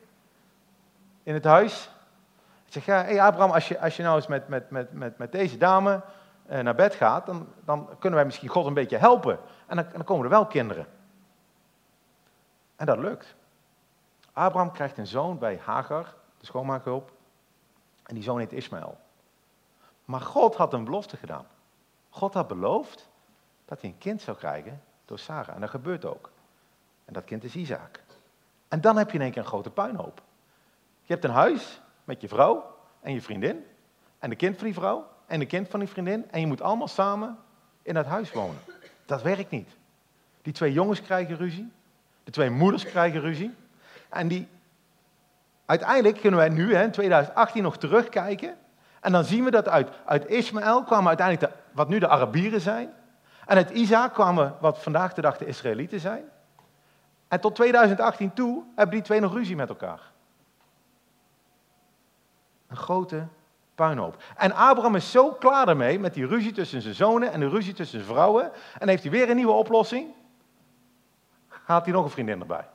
in 1.23 1.33
het 1.33 1.43
huis. 1.43 1.89
Ik 2.65 2.73
zeg, 2.73 2.85
ja, 2.85 3.03
hey 3.03 3.21
Abraham, 3.21 3.51
als 3.51 3.67
je, 3.67 3.79
als 3.79 3.95
je 3.97 4.03
nou 4.03 4.15
eens 4.15 4.27
met, 4.27 4.47
met, 4.47 4.69
met, 4.69 4.93
met, 4.93 5.17
met 5.17 5.31
deze 5.31 5.57
dame 5.57 6.01
uh, 6.49 6.59
naar 6.59 6.75
bed 6.75 6.95
gaat, 6.95 7.25
dan, 7.25 7.47
dan 7.65 7.89
kunnen 7.99 8.19
wij 8.19 8.25
misschien 8.25 8.49
God 8.49 8.65
een 8.65 8.73
beetje 8.73 8.97
helpen. 8.97 9.39
En 9.67 9.75
dan, 9.75 9.85
dan 9.91 10.03
komen 10.03 10.23
er 10.23 10.29
wel 10.29 10.45
kinderen. 10.45 10.87
En 12.75 12.85
dat 12.85 12.97
lukt. 12.97 13.35
Abraham 14.33 14.71
krijgt 14.71 14.97
een 14.97 15.07
zoon 15.07 15.37
bij 15.37 15.61
Hagar, 15.63 16.13
de 16.37 16.45
schoonmaakhulp. 16.45 17.11
En 18.03 18.15
die 18.15 18.23
zoon 18.23 18.39
heet 18.39 18.53
Ismaël. 18.53 18.97
Maar 20.05 20.21
God 20.21 20.55
had 20.55 20.73
een 20.73 20.83
belofte 20.83 21.17
gedaan. 21.17 21.45
God 22.09 22.33
had 22.33 22.47
beloofd 22.47 23.09
dat 23.65 23.81
hij 23.81 23.89
een 23.89 23.97
kind 23.97 24.21
zou 24.21 24.37
krijgen 24.37 24.83
door 25.05 25.19
Sarah. 25.19 25.55
En 25.55 25.61
dat 25.61 25.69
gebeurt 25.69 26.05
ook. 26.05 26.31
En 27.05 27.13
dat 27.13 27.23
kind 27.23 27.43
is 27.43 27.55
Isaac. 27.55 28.03
En 28.67 28.81
dan 28.81 28.97
heb 28.97 29.09
je 29.09 29.15
in 29.15 29.21
één 29.21 29.31
keer 29.31 29.41
een 29.41 29.47
grote 29.47 29.69
puinhoop. 29.69 30.21
Je 31.01 31.13
hebt 31.13 31.25
een 31.25 31.31
huis 31.31 31.81
met 32.03 32.21
je 32.21 32.27
vrouw 32.27 32.75
en 33.01 33.13
je 33.13 33.21
vriendin. 33.21 33.65
En 34.19 34.29
de 34.29 34.35
kind 34.35 34.55
van 34.55 34.65
die 34.65 34.73
vrouw 34.73 35.07
en 35.25 35.39
de 35.39 35.45
kind 35.45 35.67
van 35.69 35.79
die 35.79 35.89
vriendin. 35.89 36.31
En 36.31 36.39
je 36.39 36.47
moet 36.47 36.61
allemaal 36.61 36.87
samen 36.87 37.37
in 37.81 37.93
dat 37.93 38.05
huis 38.05 38.31
wonen. 38.31 38.59
Dat 39.05 39.21
werkt 39.21 39.49
niet. 39.49 39.69
Die 40.41 40.53
twee 40.53 40.73
jongens 40.73 41.01
krijgen 41.01 41.37
ruzie. 41.37 41.71
De 42.23 42.31
twee 42.31 42.49
moeders 42.49 42.85
krijgen 42.85 43.21
ruzie. 43.21 43.53
En 44.09 44.27
die, 44.27 44.47
uiteindelijk 45.65 46.19
kunnen 46.19 46.39
wij 46.39 46.49
nu, 46.49 46.75
in 46.75 46.91
2018, 46.91 47.63
nog 47.63 47.77
terugkijken. 47.77 48.57
En 49.01 49.11
dan 49.11 49.23
zien 49.23 49.43
we 49.43 49.51
dat 49.51 49.67
uit, 49.67 49.89
uit 50.05 50.27
Ismaël 50.27 50.83
kwamen 50.83 51.07
uiteindelijk 51.07 51.53
de, 51.53 51.59
wat 51.71 51.89
nu 51.89 51.99
de 51.99 52.07
Arabieren 52.07 52.61
zijn. 52.61 52.93
En 53.45 53.55
uit 53.55 53.69
Isaac 53.69 54.13
kwamen 54.13 54.55
wat 54.59 54.79
vandaag 54.79 55.13
de 55.13 55.21
dag 55.21 55.37
de 55.37 55.45
Israëlieten 55.45 55.99
zijn. 55.99 56.23
En 57.33 57.39
tot 57.39 57.55
2018 57.55 58.33
toe 58.33 58.63
hebben 58.75 58.95
die 58.95 59.03
twee 59.03 59.19
nog 59.19 59.33
ruzie 59.33 59.55
met 59.55 59.69
elkaar. 59.69 60.11
Een 62.67 62.77
grote 62.77 63.27
puinhoop. 63.75 64.23
En 64.35 64.51
Abraham 64.51 64.95
is 64.95 65.11
zo 65.11 65.31
klaar 65.31 65.67
ermee 65.67 65.99
met 65.99 66.13
die 66.13 66.27
ruzie 66.27 66.51
tussen 66.51 66.81
zijn 66.81 66.95
zonen 66.95 67.31
en 67.31 67.39
de 67.39 67.49
ruzie 67.49 67.73
tussen 67.73 67.99
zijn 67.99 68.11
vrouwen. 68.11 68.51
En 68.79 68.87
heeft 68.87 69.03
hij 69.03 69.11
weer 69.11 69.29
een 69.29 69.35
nieuwe 69.35 69.51
oplossing. 69.51 70.13
Haalt 71.47 71.83
hij 71.83 71.93
nog 71.93 72.03
een 72.03 72.11
vriendin 72.11 72.39
erbij. 72.39 72.67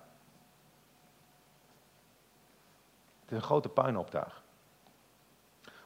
Het 3.20 3.30
is 3.30 3.36
een 3.36 3.42
grote 3.42 3.68
puinhoop 3.68 4.10
daar. 4.10 4.42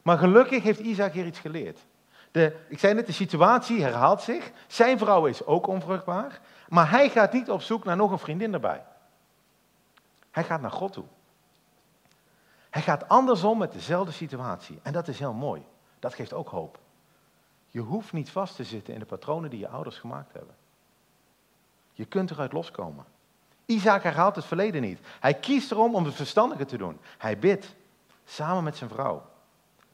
Maar 0.03 0.17
gelukkig 0.17 0.63
heeft 0.63 0.79
Isaac 0.79 1.13
hier 1.13 1.25
iets 1.25 1.39
geleerd. 1.39 1.79
De, 2.31 2.55
ik 2.67 2.79
zei 2.79 2.93
net, 2.93 3.05
de 3.05 3.11
situatie 3.11 3.81
herhaalt 3.81 4.21
zich. 4.21 4.51
Zijn 4.67 4.97
vrouw 4.97 5.25
is 5.25 5.45
ook 5.45 5.67
onvruchtbaar. 5.67 6.39
Maar 6.73 6.89
hij 6.89 7.09
gaat 7.09 7.33
niet 7.33 7.49
op 7.49 7.61
zoek 7.61 7.83
naar 7.83 7.95
nog 7.95 8.11
een 8.11 8.19
vriendin 8.19 8.53
erbij. 8.53 8.83
Hij 10.31 10.43
gaat 10.43 10.61
naar 10.61 10.71
God 10.71 10.93
toe. 10.93 11.05
Hij 12.69 12.81
gaat 12.81 13.07
andersom 13.07 13.57
met 13.57 13.71
dezelfde 13.71 14.11
situatie. 14.11 14.79
En 14.83 14.93
dat 14.93 15.07
is 15.07 15.19
heel 15.19 15.33
mooi. 15.33 15.65
Dat 15.99 16.13
geeft 16.13 16.33
ook 16.33 16.49
hoop. 16.49 16.79
Je 17.67 17.79
hoeft 17.79 18.13
niet 18.13 18.31
vast 18.31 18.55
te 18.55 18.63
zitten 18.63 18.93
in 18.93 18.99
de 18.99 19.05
patronen 19.05 19.49
die 19.49 19.59
je 19.59 19.67
ouders 19.67 19.97
gemaakt 19.97 20.33
hebben. 20.33 20.55
Je 21.91 22.05
kunt 22.05 22.31
eruit 22.31 22.53
loskomen. 22.53 23.05
Isaac 23.65 24.03
herhaalt 24.03 24.35
het 24.35 24.45
verleden 24.45 24.81
niet. 24.81 24.99
Hij 25.19 25.33
kiest 25.33 25.71
erom 25.71 25.95
om 25.95 26.05
het 26.05 26.15
verstandige 26.15 26.65
te 26.65 26.77
doen. 26.77 26.99
Hij 27.17 27.39
bidt, 27.39 27.75
samen 28.25 28.63
met 28.63 28.77
zijn 28.77 28.89
vrouw. 28.89 29.25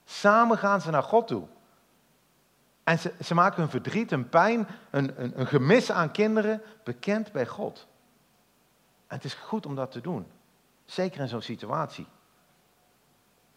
Samen 0.05 0.57
gaan 0.57 0.81
ze 0.81 0.89
naar 0.89 1.03
God 1.03 1.27
toe. 1.27 1.47
En 2.89 2.99
ze, 2.99 3.13
ze 3.23 3.33
maken 3.33 3.61
hun 3.61 3.69
verdriet, 3.69 4.09
hun 4.09 4.29
pijn, 4.29 4.67
een, 4.89 5.23
een, 5.23 5.39
een 5.39 5.47
gemis 5.47 5.91
aan 5.91 6.11
kinderen 6.11 6.61
bekend 6.83 7.31
bij 7.31 7.45
God. 7.45 7.87
En 9.07 9.15
het 9.15 9.23
is 9.23 9.33
goed 9.33 9.65
om 9.65 9.75
dat 9.75 9.91
te 9.91 10.01
doen. 10.01 10.27
Zeker 10.85 11.21
in 11.21 11.27
zo'n 11.27 11.41
situatie. 11.41 12.07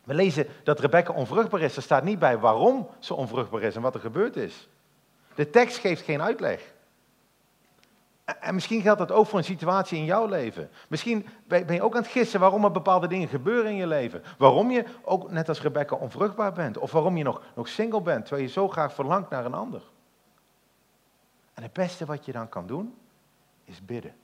We 0.05 0.15
lezen 0.15 0.47
dat 0.65 0.81
Rebecca 0.81 1.13
onvruchtbaar 1.13 1.61
is. 1.61 1.77
Er 1.77 1.83
staat 1.83 2.05
niet 2.05 2.19
bij 2.19 2.39
waarom 2.39 2.89
ze 2.99 3.15
onvruchtbaar 3.15 3.63
is 3.63 3.77
en 3.77 3.83
wat 3.83 3.95
er 3.95 4.01
gebeurd 4.01 4.37
is. 4.37 4.69
De 5.35 5.51
tekst 5.51 5.79
geeft 5.79 6.03
geen 6.03 6.23
uitleg. 6.23 6.73
En 8.25 8.55
misschien 8.55 8.81
geldt 8.81 8.99
dat 8.99 9.13
ook 9.13 9.27
voor 9.27 9.39
een 9.39 9.45
situatie 9.45 9.99
in 9.99 10.05
jouw 10.05 10.27
leven. 10.27 10.71
Misschien 10.89 11.27
ben 11.47 11.75
je 11.75 11.83
ook 11.83 11.95
aan 11.95 12.03
het 12.03 12.11
gissen 12.11 12.41
waarom 12.41 12.65
er 12.65 12.71
bepaalde 12.71 13.07
dingen 13.07 13.29
gebeuren 13.29 13.71
in 13.71 13.77
je 13.77 13.87
leven. 13.87 14.23
Waarom 14.39 14.71
je 14.71 14.85
ook, 15.03 15.31
net 15.31 15.49
als 15.49 15.63
Rebecca, 15.63 15.97
onvruchtbaar 15.97 16.53
bent. 16.53 16.79
Of 16.79 16.93
waarom 16.93 17.17
je 17.17 17.25
nog, 17.25 17.43
nog 17.55 17.69
single 17.69 18.03
bent, 18.03 18.27
terwijl 18.27 18.47
je 18.47 18.53
zo 18.53 18.69
graag 18.69 18.95
verlangt 18.95 19.31
naar 19.31 19.45
een 19.45 19.55
ander. 19.55 19.83
En 21.55 21.63
het 21.63 21.73
beste 21.73 22.05
wat 22.05 22.25
je 22.25 22.33
dan 22.33 22.49
kan 22.49 22.67
doen, 22.67 22.95
is 23.65 23.85
bidden. 23.85 24.15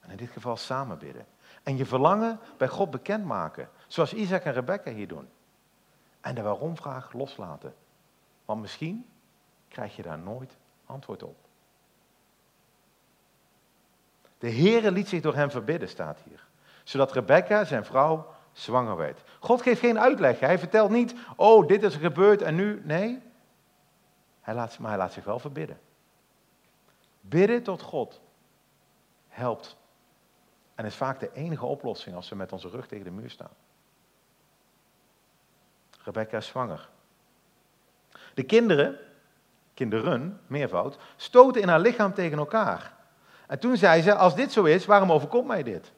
En 0.00 0.10
in 0.10 0.16
dit 0.16 0.30
geval 0.30 0.56
samen 0.56 0.98
bidden. 0.98 1.26
En 1.62 1.76
je 1.76 1.86
verlangen 1.86 2.38
bij 2.56 2.68
God 2.68 2.90
bekendmaken. 2.90 3.68
Zoals 3.86 4.14
Isaac 4.14 4.44
en 4.44 4.52
Rebecca 4.52 4.90
hier 4.90 5.08
doen. 5.08 5.28
En 6.20 6.34
de 6.34 6.42
waarom-vraag 6.42 7.12
loslaten. 7.12 7.74
Want 8.44 8.60
misschien 8.60 9.06
krijg 9.68 9.96
je 9.96 10.02
daar 10.02 10.18
nooit 10.18 10.56
antwoord 10.86 11.22
op. 11.22 11.47
De 14.38 14.50
Heere 14.50 14.90
liet 14.90 15.08
zich 15.08 15.20
door 15.20 15.34
hem 15.34 15.50
verbidden, 15.50 15.88
staat 15.88 16.18
hier. 16.24 16.46
Zodat 16.84 17.12
Rebecca, 17.12 17.64
zijn 17.64 17.84
vrouw, 17.84 18.34
zwanger 18.52 18.96
werd. 18.96 19.20
God 19.40 19.62
geeft 19.62 19.80
geen 19.80 19.98
uitleg. 19.98 20.40
Hij 20.40 20.58
vertelt 20.58 20.90
niet, 20.90 21.14
oh, 21.36 21.66
dit 21.66 21.82
is 21.82 21.96
gebeurd 21.96 22.42
en 22.42 22.54
nu. 22.54 22.80
Nee, 22.84 23.22
hij 24.40 24.54
laat, 24.54 24.78
maar 24.78 24.88
hij 24.88 24.98
laat 24.98 25.12
zich 25.12 25.24
wel 25.24 25.38
verbidden. 25.38 25.80
Bidden 27.20 27.62
tot 27.62 27.82
God 27.82 28.20
helpt. 29.28 29.76
En 30.74 30.84
is 30.84 30.94
vaak 30.94 31.20
de 31.20 31.32
enige 31.32 31.66
oplossing 31.66 32.16
als 32.16 32.28
we 32.28 32.36
met 32.36 32.52
onze 32.52 32.68
rug 32.68 32.86
tegen 32.86 33.04
de 33.04 33.10
muur 33.10 33.30
staan. 33.30 33.56
Rebecca 36.02 36.36
is 36.36 36.46
zwanger. 36.46 36.88
De 38.34 38.42
kinderen, 38.42 38.98
kinderen, 39.74 40.40
meervoud, 40.46 40.98
stoten 41.16 41.62
in 41.62 41.68
haar 41.68 41.80
lichaam 41.80 42.14
tegen 42.14 42.38
elkaar. 42.38 42.97
En 43.48 43.58
toen 43.58 43.76
zei 43.76 44.02
ze, 44.02 44.14
als 44.14 44.34
dit 44.34 44.52
zo 44.52 44.64
is, 44.64 44.86
waarom 44.86 45.12
overkomt 45.12 45.46
mij 45.46 45.62
dit? 45.62 45.92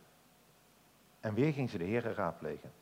En 1.21 1.35
weer 1.35 1.53
ging 1.53 1.71
ze 1.71 1.79
de 1.79 1.85
Heer 1.85 2.15
raadplegen. 2.15 2.73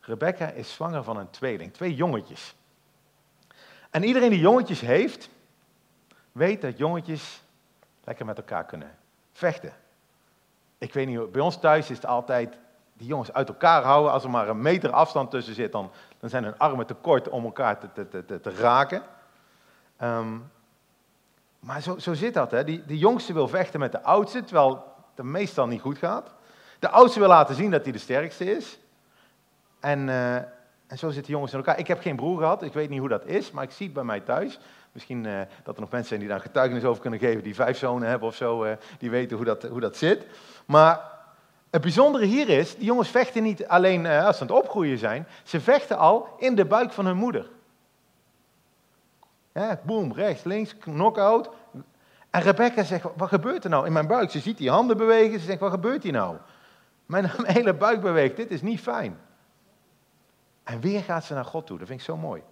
Rebecca 0.00 0.50
is 0.50 0.72
zwanger 0.72 1.04
van 1.04 1.16
een 1.16 1.30
tweeling, 1.30 1.72
twee 1.72 1.94
jongetjes. 1.94 2.54
En 3.90 4.04
iedereen 4.04 4.30
die 4.30 4.40
jongetjes 4.40 4.80
heeft, 4.80 5.30
weet 6.32 6.60
dat 6.60 6.78
jongetjes 6.78 7.42
lekker 8.04 8.26
met 8.26 8.36
elkaar 8.36 8.64
kunnen 8.64 8.90
vechten. 9.32 9.72
Ik 10.78 10.92
weet 10.92 11.06
niet, 11.06 11.32
bij 11.32 11.42
ons 11.42 11.60
thuis 11.60 11.90
is 11.90 11.96
het 11.96 12.06
altijd 12.06 12.56
die 12.92 13.06
jongens 13.06 13.32
uit 13.32 13.48
elkaar 13.48 13.82
houden. 13.82 14.12
Als 14.12 14.24
er 14.24 14.30
maar 14.30 14.48
een 14.48 14.62
meter 14.62 14.90
afstand 14.90 15.30
tussen 15.30 15.54
zit, 15.54 15.72
dan, 15.72 15.90
dan 16.18 16.30
zijn 16.30 16.44
hun 16.44 16.58
armen 16.58 16.86
te 16.86 16.94
kort 16.94 17.28
om 17.28 17.44
elkaar 17.44 17.78
te, 17.78 18.08
te, 18.08 18.24
te, 18.24 18.40
te 18.40 18.50
raken. 18.50 19.02
Um, 20.02 20.50
maar 21.64 21.82
zo, 21.82 21.98
zo 21.98 22.14
zit 22.14 22.34
dat. 22.34 22.50
Hè? 22.50 22.64
Die, 22.64 22.82
de 22.86 22.98
jongste 22.98 23.32
wil 23.32 23.48
vechten 23.48 23.80
met 23.80 23.92
de 23.92 24.02
oudste, 24.02 24.44
terwijl 24.44 24.84
het 25.14 25.24
meestal 25.24 25.66
niet 25.66 25.80
goed 25.80 25.98
gaat. 25.98 26.30
De 26.78 26.88
oudste 26.88 27.18
wil 27.18 27.28
laten 27.28 27.54
zien 27.54 27.70
dat 27.70 27.82
hij 27.82 27.92
de 27.92 27.98
sterkste 27.98 28.56
is. 28.56 28.78
En, 29.80 30.08
uh, 30.08 30.34
en 30.86 30.98
zo 30.98 31.10
zitten 31.10 31.32
jongens 31.32 31.52
in 31.52 31.58
elkaar. 31.58 31.78
Ik 31.78 31.86
heb 31.86 32.00
geen 32.00 32.16
broer 32.16 32.38
gehad, 32.38 32.62
ik 32.62 32.72
weet 32.72 32.88
niet 32.88 32.98
hoe 32.98 33.08
dat 33.08 33.26
is, 33.26 33.50
maar 33.50 33.64
ik 33.64 33.70
zie 33.70 33.86
het 33.86 33.94
bij 33.94 34.04
mij 34.04 34.20
thuis. 34.20 34.58
Misschien 34.92 35.24
uh, 35.24 35.40
dat 35.62 35.74
er 35.74 35.80
nog 35.80 35.90
mensen 35.90 36.08
zijn 36.08 36.20
die 36.20 36.28
daar 36.28 36.40
getuigenis 36.40 36.84
over 36.84 37.02
kunnen 37.02 37.20
geven, 37.20 37.42
die 37.42 37.54
vijf 37.54 37.78
zonen 37.78 38.08
hebben 38.08 38.28
of 38.28 38.34
zo, 38.34 38.64
uh, 38.64 38.72
die 38.98 39.10
weten 39.10 39.36
hoe 39.36 39.46
dat, 39.46 39.62
hoe 39.62 39.80
dat 39.80 39.96
zit. 39.96 40.26
Maar 40.66 41.00
het 41.70 41.80
bijzondere 41.80 42.24
hier 42.24 42.48
is, 42.48 42.76
die 42.76 42.84
jongens 42.84 43.08
vechten 43.08 43.42
niet 43.42 43.66
alleen 43.66 44.06
als 44.06 44.36
ze 44.36 44.42
aan 44.42 44.48
het 44.48 44.56
opgroeien 44.56 44.98
zijn, 44.98 45.26
ze 45.42 45.60
vechten 45.60 45.98
al 45.98 46.28
in 46.38 46.54
de 46.54 46.64
buik 46.64 46.92
van 46.92 47.06
hun 47.06 47.16
moeder. 47.16 47.46
Ja, 49.52 49.80
boom, 49.84 50.12
rechts, 50.12 50.44
links, 50.44 50.78
knock-out. 50.78 51.50
En 52.30 52.40
Rebecca 52.40 52.82
zegt, 52.82 53.06
wat 53.16 53.28
gebeurt 53.28 53.64
er 53.64 53.70
nou 53.70 53.86
in 53.86 53.92
mijn 53.92 54.06
buik? 54.06 54.30
Ze 54.30 54.40
ziet 54.40 54.58
die 54.58 54.70
handen 54.70 54.96
bewegen, 54.96 55.38
ze 55.40 55.46
zegt, 55.46 55.60
wat 55.60 55.70
gebeurt 55.70 56.02
hier 56.02 56.12
nou? 56.12 56.36
Mijn, 57.06 57.30
hele 57.44 57.74
buik 57.74 58.00
beweegt, 58.00 58.36
dit 58.36 58.50
is 58.50 58.62
niet 58.62 58.80
fijn. 58.80 59.18
En 60.62 60.80
weer 60.80 61.02
gaat 61.02 61.24
ze 61.24 61.34
naar 61.34 61.44
God 61.44 61.66
toe, 61.66 61.78
dat 61.78 61.86
vind 61.86 62.00
ik 62.00 62.06
zo 62.06 62.16
mooi. 62.16 62.42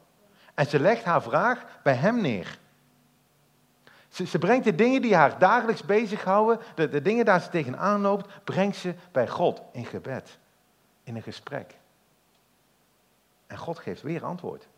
En 0.55 0.67
ze 0.67 0.81
legt 0.81 1.05
haar 1.05 1.23
vraag 1.23 1.65
bij 1.83 1.95
hem 1.95 2.21
neer. 2.21 2.59
Ze, 4.09 4.27
ze 4.27 4.39
brengt 4.39 4.65
de 4.65 4.75
dingen 4.75 5.03
die 5.03 5.15
haar 5.15 5.39
dagelijks 5.39 5.85
bezighouden, 5.85 6.61
de, 6.75 6.89
de 6.89 7.03
dingen 7.03 7.25
daar 7.25 7.41
ze 7.41 7.49
tegenaan 7.49 8.01
loopt, 8.01 8.45
brengt 8.45 8.77
ze 8.77 8.95
bij 9.13 9.29
God 9.29 9.63
in 9.73 9.85
gebed, 9.85 10.39
in 11.03 11.17
een 11.17 11.23
gesprek. 11.23 11.75
En 13.47 13.59
God 13.59 13.79
geeft 13.79 14.03
weer 14.03 14.25
antwoord. 14.25 14.69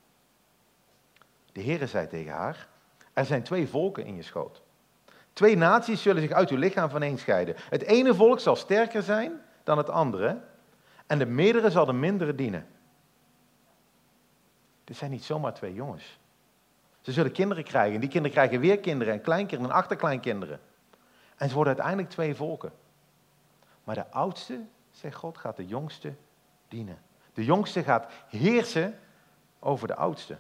De 1.53 1.63
Heere 1.63 1.87
zei 1.87 2.07
tegen 2.07 2.33
haar, 2.33 2.69
er 3.13 3.25
zijn 3.25 3.43
twee 3.43 3.69
volken 3.69 4.05
in 4.05 4.17
je 4.17 4.23
schoot. 4.23 4.63
Twee 5.33 5.57
naties 5.57 6.03
zullen 6.03 6.23
zich 6.23 6.31
uit 6.31 6.51
uw 6.51 6.57
lichaam 6.57 6.91
vaneenscheiden. 6.91 7.55
Het 7.69 7.83
ene 7.83 8.15
volk 8.15 8.41
zal 8.41 8.57
sterker 8.57 9.03
zijn 9.03 9.41
dan 9.65 9.79
het 9.79 9.91
andere 9.91 10.41
en 11.07 11.19
de 11.19 11.27
meerdere 11.27 11.71
zal 11.71 11.85
de 11.85 11.93
mindere 11.93 12.35
dienen. 12.35 12.67
Dit 14.85 14.97
zijn 14.97 15.11
niet 15.11 15.25
zomaar 15.25 15.55
twee 15.55 15.75
jongens. 15.75 16.19
Ze 17.01 17.13
zullen 17.13 17.33
kinderen 17.33 17.65
krijgen. 17.65 17.95
En 17.95 18.01
die 18.01 18.09
kinderen 18.09 18.37
krijgen 18.37 18.61
weer 18.61 18.79
kinderen 18.79 19.15
en 19.15 19.21
kleinkinderen 19.21 19.75
en 19.75 19.81
achterkleinkinderen. 19.81 20.61
En 21.37 21.49
ze 21.49 21.55
worden 21.55 21.73
uiteindelijk 21.73 22.11
twee 22.11 22.35
volken. 22.35 22.73
Maar 23.85 23.95
de 23.95 24.11
oudste, 24.11 24.61
zegt 24.91 25.17
God, 25.17 25.39
gaat 25.39 25.57
de 25.57 25.67
jongste 25.67 26.15
dienen. 26.69 26.99
De 27.35 27.45
jongste 27.45 27.83
gaat 27.83 28.13
heersen 28.29 28.99
over 29.59 29.87
de 29.87 29.95
oudste. 29.95 30.37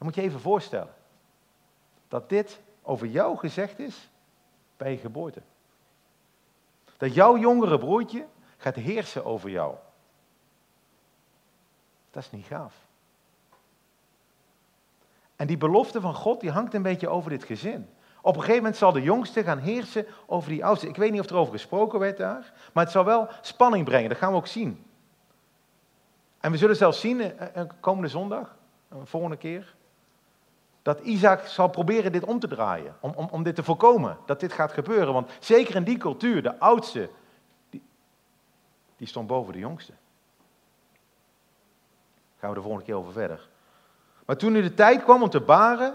Dan 0.00 0.08
moet 0.08 0.18
je 0.18 0.22
even 0.22 0.40
voorstellen 0.40 0.94
dat 2.08 2.28
dit 2.28 2.60
over 2.82 3.06
jou 3.06 3.38
gezegd 3.38 3.78
is 3.78 4.08
bij 4.76 4.90
je 4.90 4.96
geboorte. 4.96 5.42
Dat 6.96 7.14
jouw 7.14 7.38
jongere 7.38 7.78
broertje 7.78 8.26
gaat 8.56 8.74
heersen 8.74 9.24
over 9.24 9.50
jou. 9.50 9.74
Dat 12.10 12.22
is 12.22 12.30
niet 12.30 12.46
gaaf. 12.46 12.74
En 15.36 15.46
die 15.46 15.56
belofte 15.56 16.00
van 16.00 16.14
God, 16.14 16.40
die 16.40 16.50
hangt 16.50 16.74
een 16.74 16.82
beetje 16.82 17.08
over 17.08 17.30
dit 17.30 17.44
gezin. 17.44 17.88
Op 18.20 18.34
een 18.34 18.40
gegeven 18.40 18.62
moment 18.62 18.76
zal 18.76 18.92
de 18.92 19.02
jongste 19.02 19.42
gaan 19.42 19.58
heersen 19.58 20.06
over 20.26 20.50
die 20.50 20.64
oudste. 20.64 20.88
Ik 20.88 20.96
weet 20.96 21.10
niet 21.10 21.20
of 21.20 21.28
er 21.28 21.36
over 21.36 21.52
gesproken 21.52 21.98
werd 21.98 22.16
daar, 22.16 22.52
maar 22.72 22.84
het 22.84 22.92
zal 22.92 23.04
wel 23.04 23.28
spanning 23.40 23.84
brengen. 23.84 24.08
Dat 24.08 24.18
gaan 24.18 24.30
we 24.30 24.36
ook 24.36 24.46
zien. 24.46 24.84
En 26.40 26.50
we 26.50 26.56
zullen 26.56 26.76
zelfs 26.76 27.00
zien, 27.00 27.20
eh, 27.20 27.56
eh, 27.56 27.68
komende 27.80 28.08
zondag, 28.08 28.56
een 28.88 29.06
volgende 29.06 29.36
keer, 29.36 29.78
dat 30.82 31.00
Isaac 31.00 31.46
zal 31.46 31.68
proberen 31.68 32.12
dit 32.12 32.24
om 32.24 32.38
te 32.38 32.48
draaien. 32.48 32.96
Om, 33.00 33.12
om, 33.16 33.28
om 33.30 33.42
dit 33.42 33.54
te 33.54 33.62
voorkomen, 33.62 34.16
dat 34.26 34.40
dit 34.40 34.52
gaat 34.52 34.72
gebeuren. 34.72 35.12
Want 35.12 35.30
zeker 35.40 35.74
in 35.74 35.84
die 35.84 35.98
cultuur, 35.98 36.42
de 36.42 36.58
oudste, 36.58 37.10
die, 37.70 37.82
die 38.96 39.06
stond 39.06 39.26
boven 39.26 39.52
de 39.52 39.58
jongste. 39.58 39.92
Gaan 42.38 42.48
we 42.48 42.54
de 42.54 42.62
volgende 42.62 42.86
keer 42.86 42.94
over 42.94 43.12
verder. 43.12 43.48
Maar 44.26 44.36
toen 44.36 44.52
nu 44.52 44.62
de 44.62 44.74
tijd 44.74 45.02
kwam 45.02 45.22
om 45.22 45.30
te 45.30 45.40
baren, 45.40 45.94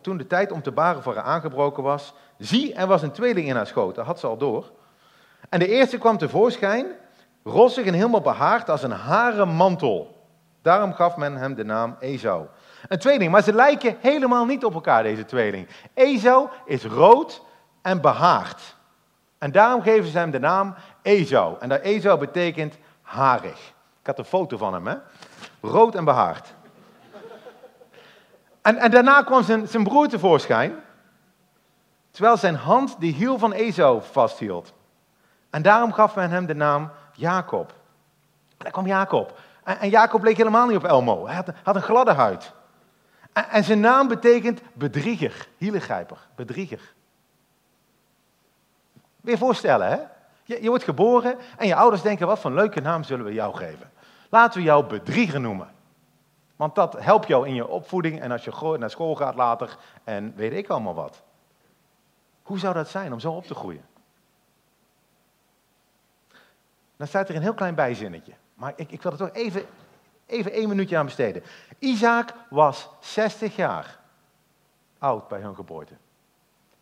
toen 0.00 0.16
de 0.16 0.26
tijd 0.26 0.52
om 0.52 0.62
te 0.62 0.72
baren 0.72 1.02
voor 1.02 1.14
haar 1.14 1.24
aangebroken 1.24 1.82
was, 1.82 2.14
zie, 2.38 2.74
er 2.74 2.86
was 2.86 3.02
een 3.02 3.10
tweeling 3.10 3.48
in 3.48 3.56
haar 3.56 3.66
schoot, 3.66 3.94
dat 3.94 4.06
had 4.06 4.20
ze 4.20 4.26
al 4.26 4.36
door. 4.36 4.72
En 5.48 5.58
de 5.58 5.68
eerste 5.68 5.98
kwam 5.98 6.18
tevoorschijn, 6.18 6.86
rossig 7.44 7.86
en 7.86 7.94
helemaal 7.94 8.20
behaard 8.20 8.70
als 8.70 8.82
een 8.82 8.90
haren 8.90 9.48
mantel. 9.48 10.26
Daarom 10.62 10.92
gaf 10.92 11.16
men 11.16 11.36
hem 11.36 11.54
de 11.54 11.64
naam 11.64 11.96
Esau. 12.00 12.46
Een 12.88 12.98
tweeling, 12.98 13.30
maar 13.30 13.42
ze 13.42 13.52
lijken 13.52 13.96
helemaal 14.00 14.44
niet 14.44 14.64
op 14.64 14.74
elkaar, 14.74 15.02
deze 15.02 15.24
tweeling. 15.24 15.68
Esau 15.94 16.48
is 16.64 16.84
rood 16.84 17.42
en 17.82 18.00
behaard. 18.00 18.76
En 19.38 19.52
daarom 19.52 19.82
geven 19.82 20.10
ze 20.10 20.18
hem 20.18 20.30
de 20.30 20.38
naam 20.38 20.74
Esau. 21.02 21.56
En 21.60 21.68
dat 21.68 21.80
Esau 21.80 22.18
betekent 22.18 22.78
harig. 23.02 23.72
Ik 24.00 24.06
had 24.06 24.18
een 24.18 24.24
foto 24.24 24.56
van 24.56 24.72
hem, 24.72 24.86
hè? 24.86 24.96
Rood 25.60 25.94
en 25.94 26.04
behaard. 26.04 26.54
En, 28.62 28.76
en 28.76 28.90
daarna 28.90 29.22
kwam 29.22 29.42
zijn, 29.42 29.68
zijn 29.68 29.84
broer 29.84 30.08
tevoorschijn, 30.08 30.74
terwijl 32.10 32.36
zijn 32.36 32.54
hand 32.54 33.00
de 33.00 33.06
hiel 33.06 33.38
van 33.38 33.52
Esau 33.52 34.02
vasthield. 34.02 34.72
En 35.50 35.62
daarom 35.62 35.92
gaf 35.92 36.14
men 36.14 36.30
hem 36.30 36.46
de 36.46 36.54
naam 36.54 36.90
Jacob. 37.12 37.72
En 38.48 38.56
daar 38.58 38.72
kwam 38.72 38.86
Jacob. 38.86 39.38
En, 39.64 39.78
en 39.78 39.88
Jacob 39.88 40.22
leek 40.22 40.36
helemaal 40.36 40.66
niet 40.66 40.76
op 40.76 40.84
Elmo. 40.84 41.26
Hij 41.26 41.44
had 41.62 41.76
een 41.76 41.82
gladde 41.82 42.12
huid. 42.12 42.52
En, 43.46 43.64
zijn 43.64 43.80
naam 43.80 44.08
betekent 44.08 44.60
bedrieger, 44.72 45.48
hieligrijper, 45.56 46.18
bedrieger. 46.34 46.94
Weer 49.20 49.38
voorstellen, 49.38 49.88
hè? 49.88 49.98
Je, 50.44 50.62
je 50.62 50.68
wordt 50.68 50.84
geboren 50.84 51.38
en 51.56 51.66
je 51.66 51.74
ouders 51.74 52.02
denken, 52.02 52.26
wat 52.26 52.38
voor 52.38 52.50
een 52.50 52.56
leuke 52.56 52.80
naam 52.80 53.02
zullen 53.02 53.24
we 53.24 53.32
jou 53.32 53.54
geven? 53.54 53.90
Laten 54.28 54.58
we 54.58 54.66
jou 54.66 54.84
bedrieger 54.84 55.40
noemen. 55.40 55.68
Want 56.56 56.74
dat 56.74 56.98
helpt 56.98 57.28
jou 57.28 57.46
in 57.46 57.54
je 57.54 57.68
opvoeding 57.68 58.20
en 58.20 58.30
als 58.30 58.44
je 58.44 58.76
naar 58.78 58.90
school 58.90 59.14
gaat 59.14 59.34
later 59.34 59.76
en 60.04 60.32
weet 60.36 60.52
ik 60.52 60.68
allemaal 60.68 60.94
wat. 60.94 61.22
Hoe 62.42 62.58
zou 62.58 62.74
dat 62.74 62.88
zijn 62.88 63.12
om 63.12 63.20
zo 63.20 63.32
op 63.32 63.46
te 63.46 63.54
groeien? 63.54 63.84
Dan 66.96 67.06
staat 67.06 67.28
er 67.28 67.34
een 67.34 67.42
heel 67.42 67.54
klein 67.54 67.74
bijzinnetje. 67.74 68.32
Maar 68.54 68.72
ik, 68.76 68.92
ik 68.92 69.02
wil 69.02 69.12
er 69.12 69.18
toch 69.18 69.32
even, 69.32 69.66
even 70.28 70.52
één 70.52 70.68
minuutje 70.68 70.96
aan 70.96 71.04
besteden. 71.04 71.42
Isaac 71.78 72.34
was 72.50 72.88
60 73.00 73.56
jaar 73.56 73.98
oud 74.98 75.28
bij 75.28 75.40
hun 75.40 75.54
geboorte. 75.54 75.94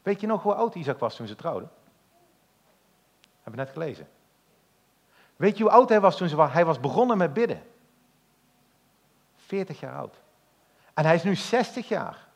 Weet 0.02 0.20
je 0.20 0.26
nog 0.26 0.42
hoe 0.42 0.54
oud 0.54 0.74
Isaac 0.74 0.98
was 0.98 1.16
toen 1.16 1.26
ze 1.26 1.34
trouwden? 1.34 1.70
Hebben 3.42 3.60
we 3.60 3.66
net 3.66 3.70
gelezen. 3.70 4.08
Weet 5.36 5.56
je 5.56 5.62
hoe 5.62 5.72
oud 5.72 5.88
hij 5.88 6.00
was 6.00 6.16
toen 6.16 6.28
ze, 6.28 6.42
hij 6.42 6.64
was 6.64 6.80
begonnen 6.80 7.18
met 7.18 7.32
bidden? 7.32 7.62
40 9.36 9.80
jaar 9.80 9.96
oud. 9.96 10.14
En 10.94 11.04
hij 11.04 11.14
is 11.14 11.22
nu 11.22 11.34
60 11.34 11.88
jaar. 11.88 12.26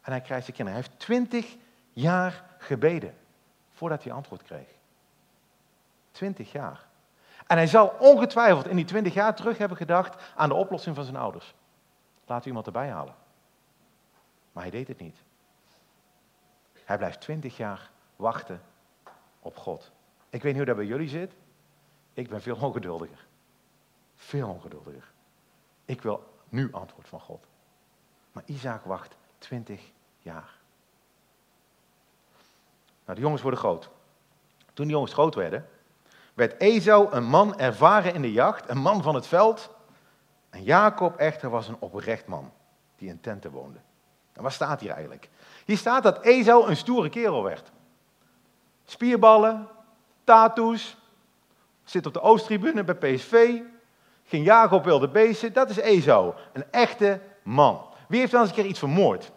En 0.00 0.12
hij 0.12 0.20
krijgt 0.20 0.44
zijn 0.44 0.56
kinderen. 0.56 0.80
Hij 0.80 0.90
heeft 0.90 1.00
20 1.00 1.56
jaar 1.92 2.44
gebeden 2.58 3.16
voordat 3.70 4.02
hij 4.02 4.12
antwoord 4.12 4.42
kreeg. 4.42 4.68
20 6.10 6.52
jaar. 6.52 6.87
En 7.48 7.56
hij 7.56 7.66
zal 7.66 7.94
ongetwijfeld 7.98 8.66
in 8.66 8.76
die 8.76 8.84
20 8.84 9.14
jaar 9.14 9.34
terug 9.34 9.58
hebben 9.58 9.76
gedacht 9.76 10.22
aan 10.36 10.48
de 10.48 10.54
oplossing 10.54 10.94
van 10.94 11.04
zijn 11.04 11.16
ouders. 11.16 11.54
Laat 12.26 12.46
iemand 12.46 12.66
erbij 12.66 12.88
halen. 12.88 13.14
Maar 14.52 14.62
hij 14.62 14.72
deed 14.72 14.88
het 14.88 14.98
niet. 14.98 15.22
Hij 16.84 16.96
blijft 16.96 17.20
20 17.20 17.56
jaar 17.56 17.90
wachten 18.16 18.62
op 19.40 19.56
God. 19.56 19.90
Ik 20.30 20.42
weet 20.42 20.44
niet 20.44 20.56
hoe 20.56 20.64
dat 20.64 20.76
bij 20.76 20.86
jullie 20.86 21.08
zit. 21.08 21.32
Ik 22.12 22.28
ben 22.28 22.42
veel 22.42 22.56
ongeduldiger. 22.60 23.26
Veel 24.14 24.48
ongeduldiger. 24.48 25.12
Ik 25.84 26.02
wil 26.02 26.34
nu 26.48 26.72
antwoord 26.72 27.08
van 27.08 27.20
God. 27.20 27.46
Maar 28.32 28.42
Isaac 28.46 28.84
wacht 28.84 29.16
20 29.38 29.90
jaar. 30.18 30.56
Nou, 33.04 33.18
de 33.18 33.20
jongens 33.20 33.42
worden 33.42 33.60
groot. 33.60 33.90
Toen 34.72 34.86
de 34.86 34.92
jongens 34.92 35.12
groot 35.12 35.34
werden, 35.34 35.68
werd 36.38 36.60
Esau 36.60 37.12
een 37.12 37.24
man 37.24 37.58
ervaren 37.58 38.14
in 38.14 38.22
de 38.22 38.32
jacht, 38.32 38.68
een 38.68 38.78
man 38.78 39.02
van 39.02 39.14
het 39.14 39.26
veld. 39.26 39.70
En 40.50 40.62
Jacob 40.62 41.16
echter 41.16 41.50
was 41.50 41.68
een 41.68 41.76
oprecht 41.78 42.26
man 42.26 42.52
die 42.96 43.08
in 43.08 43.20
tenten 43.20 43.50
woonde. 43.50 43.78
En 44.32 44.42
waar 44.42 44.52
staat 44.52 44.80
hier 44.80 44.90
eigenlijk? 44.90 45.28
Hier 45.64 45.76
staat 45.76 46.02
dat 46.02 46.22
Esau 46.22 46.68
een 46.68 46.76
stoere 46.76 47.08
kerel 47.08 47.42
werd. 47.42 47.70
Spierballen, 48.84 49.68
tattoos, 50.24 50.96
zit 51.84 52.06
op 52.06 52.12
de 52.12 52.20
Oosttribune 52.20 52.84
bij 52.84 52.94
PSV, 52.94 53.60
ging 54.24 54.70
op 54.70 54.84
wilde 54.84 55.08
beesten. 55.08 55.52
Dat 55.52 55.70
is 55.70 55.78
Esau, 55.78 56.34
een 56.52 56.64
echte 56.70 57.20
man. 57.42 57.86
Wie 58.08 58.20
heeft 58.20 58.32
dan 58.32 58.40
eens 58.40 58.50
een 58.50 58.56
keer 58.56 58.66
iets 58.66 58.78
vermoord? 58.78 59.32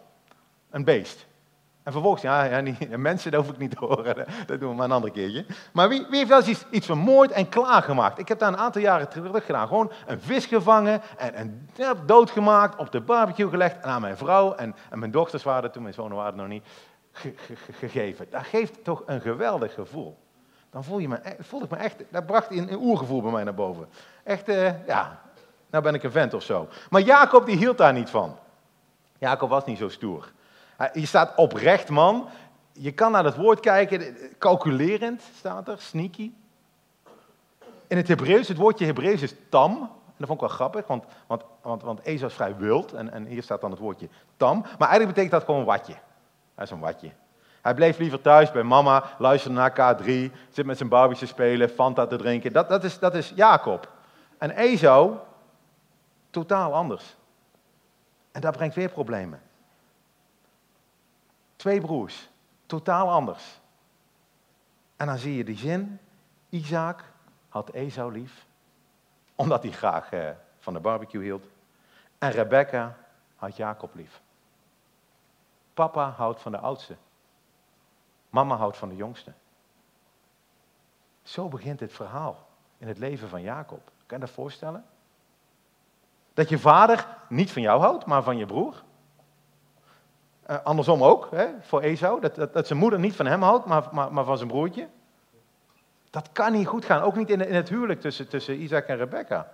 Een 0.70 0.84
beest. 0.84 1.26
En 1.82 1.92
vervolgens, 1.92 2.22
ja, 2.22 2.44
ja 2.44 2.60
niet, 2.60 2.96
mensen, 2.96 3.30
dat 3.30 3.44
hoef 3.44 3.52
ik 3.52 3.58
niet 3.58 3.70
te 3.70 3.84
horen, 3.84 4.26
dat 4.46 4.60
doen 4.60 4.68
we 4.68 4.74
maar 4.74 4.84
een 4.84 4.92
ander 4.92 5.10
keertje. 5.10 5.46
Maar 5.72 5.88
wie, 5.88 6.06
wie 6.08 6.16
heeft 6.16 6.28
wel 6.28 6.46
iets, 6.46 6.64
iets 6.70 6.88
en 7.32 7.48
klaargemaakt? 7.48 8.18
Ik 8.18 8.28
heb 8.28 8.38
daar 8.38 8.52
een 8.52 8.58
aantal 8.58 8.82
jaren 8.82 9.08
terug 9.08 9.46
gedaan. 9.46 9.68
Gewoon 9.68 9.92
een 10.06 10.20
vis 10.20 10.46
gevangen 10.46 11.02
en, 11.16 11.34
en 11.34 11.68
doodgemaakt, 12.06 12.78
op 12.78 12.92
de 12.92 13.00
barbecue 13.00 13.48
gelegd 13.48 13.76
en 13.76 13.84
aan 13.88 14.00
mijn 14.00 14.16
vrouw 14.16 14.54
en, 14.54 14.74
mijn 14.90 15.10
dochters 15.10 15.42
waren 15.42 15.72
toen, 15.72 15.82
mijn 15.82 15.94
zonen 15.94 16.16
waren 16.16 16.36
nog 16.36 16.48
niet, 16.48 16.64
ge, 17.12 17.34
ge, 17.36 17.72
gegeven. 17.72 18.26
Dat 18.30 18.44
geeft 18.44 18.84
toch 18.84 19.02
een 19.06 19.20
geweldig 19.20 19.74
gevoel. 19.74 20.18
dan 20.70 20.84
voel 20.84 20.98
je 20.98 21.08
me, 21.08 21.18
e- 21.22 21.36
voelde 21.38 21.64
ik 21.64 21.70
me 21.70 21.76
echt, 21.76 22.02
dat 22.10 22.26
bracht 22.26 22.50
een, 22.50 22.72
een 22.72 22.80
oergevoel 22.80 23.22
bij 23.22 23.32
mij 23.32 23.44
naar 23.44 23.54
boven. 23.54 23.88
Echt, 24.24 24.48
eh, 24.48 24.86
ja, 24.86 25.20
nou 25.70 25.84
ben 25.84 25.94
ik 25.94 26.02
een 26.02 26.12
vent 26.12 26.34
of 26.34 26.42
zo. 26.42 26.68
Maar 26.90 27.00
Jacob 27.00 27.46
die 27.46 27.56
hield 27.56 27.78
daar 27.78 27.92
niet 27.92 28.10
van. 28.10 28.38
Jacob 29.18 29.48
was 29.48 29.64
niet 29.64 29.78
zo 29.78 29.88
stoer. 29.88 30.32
Je 30.92 31.06
staat 31.06 31.36
oprecht 31.36 31.88
man. 31.88 32.28
Je 32.72 32.92
kan 32.92 33.12
naar 33.12 33.24
het 33.24 33.36
woord 33.36 33.60
kijken, 33.60 34.16
calculerend 34.38 35.22
staat 35.36 35.68
er, 35.68 35.78
sneaky. 35.78 36.32
In 37.86 37.96
het 37.96 38.08
Hebreeuws, 38.08 38.48
het 38.48 38.56
woordje 38.56 38.84
Hebreeuws 38.84 39.22
is 39.22 39.34
tam. 39.48 39.72
En 40.06 40.18
dat 40.18 40.26
vond 40.26 40.42
ik 40.42 40.46
wel 40.46 40.56
grappig, 40.56 40.86
want, 40.86 41.04
want, 41.26 41.42
want, 41.62 41.82
want 41.82 42.00
Esau 42.02 42.30
is 42.30 42.36
vrij 42.36 42.56
wild. 42.56 42.92
En, 42.92 43.12
en 43.12 43.24
hier 43.24 43.42
staat 43.42 43.60
dan 43.60 43.70
het 43.70 43.80
woordje 43.80 44.08
tam. 44.36 44.60
Maar 44.60 44.88
eigenlijk 44.88 45.08
betekent 45.08 45.30
dat 45.30 45.44
gewoon 45.44 45.64
watje. 45.64 45.94
Hij 46.54 46.64
is 46.64 46.70
een 46.70 46.80
watje. 46.80 47.10
Hij 47.62 47.74
bleef 47.74 47.98
liever 47.98 48.20
thuis 48.20 48.50
bij 48.50 48.62
mama, 48.62 49.04
luisterde 49.18 49.56
naar 49.56 49.96
K3, 49.96 50.06
zit 50.50 50.66
met 50.66 50.76
zijn 50.76 50.88
Barbies 50.88 51.18
te 51.18 51.26
spelen, 51.26 51.68
Fanta 51.68 52.06
te 52.06 52.16
drinken. 52.16 52.52
Dat, 52.52 52.68
dat, 52.68 52.84
is, 52.84 52.98
dat 52.98 53.14
is 53.14 53.32
Jacob. 53.34 53.90
En 54.38 54.50
Esau, 54.50 55.16
totaal 56.30 56.74
anders. 56.74 57.16
En 58.32 58.40
dat 58.40 58.56
brengt 58.56 58.74
weer 58.74 58.88
problemen. 58.88 59.40
Twee 61.62 61.80
broers, 61.80 62.28
totaal 62.66 63.10
anders. 63.10 63.60
En 64.96 65.06
dan 65.06 65.18
zie 65.18 65.36
je 65.36 65.44
die 65.44 65.56
zin, 65.56 65.98
Isaac 66.48 67.04
had 67.48 67.70
Esau 67.70 68.12
lief, 68.12 68.46
omdat 69.34 69.62
hij 69.62 69.72
graag 69.72 70.12
eh, 70.12 70.30
van 70.58 70.72
de 70.72 70.80
barbecue 70.80 71.22
hield. 71.22 71.46
En 72.18 72.30
Rebecca 72.30 72.96
had 73.36 73.56
Jacob 73.56 73.94
lief. 73.94 74.20
Papa 75.74 76.10
houdt 76.10 76.40
van 76.40 76.52
de 76.52 76.58
oudste. 76.58 76.96
Mama 78.30 78.56
houdt 78.56 78.76
van 78.76 78.88
de 78.88 78.96
jongste. 78.96 79.32
Zo 81.22 81.48
begint 81.48 81.80
het 81.80 81.92
verhaal 81.92 82.46
in 82.78 82.88
het 82.88 82.98
leven 82.98 83.28
van 83.28 83.42
Jacob. 83.42 83.90
Kan 84.06 84.18
je 84.18 84.24
dat 84.24 84.34
voorstellen? 84.34 84.84
Dat 86.34 86.48
je 86.48 86.58
vader 86.58 87.06
niet 87.28 87.52
van 87.52 87.62
jou 87.62 87.80
houdt, 87.80 88.06
maar 88.06 88.22
van 88.22 88.36
je 88.36 88.46
broer. 88.46 88.82
Eh, 90.42 90.56
andersom 90.64 91.02
ook, 91.02 91.28
hè, 91.30 91.46
voor 91.60 91.80
Esau. 91.80 92.20
Dat, 92.20 92.34
dat, 92.34 92.52
dat 92.52 92.66
zijn 92.66 92.78
moeder 92.78 92.98
niet 92.98 93.16
van 93.16 93.26
hem 93.26 93.42
houdt, 93.42 93.66
maar, 93.66 93.88
maar, 93.92 94.12
maar 94.12 94.24
van 94.24 94.36
zijn 94.36 94.48
broertje. 94.48 94.88
Dat 96.10 96.28
kan 96.32 96.52
niet 96.52 96.66
goed 96.66 96.84
gaan. 96.84 97.02
Ook 97.02 97.16
niet 97.16 97.30
in, 97.30 97.46
in 97.46 97.54
het 97.54 97.68
huwelijk 97.68 98.00
tussen, 98.00 98.28
tussen 98.28 98.62
Isaac 98.62 98.86
en 98.86 98.96
Rebecca. 98.96 99.52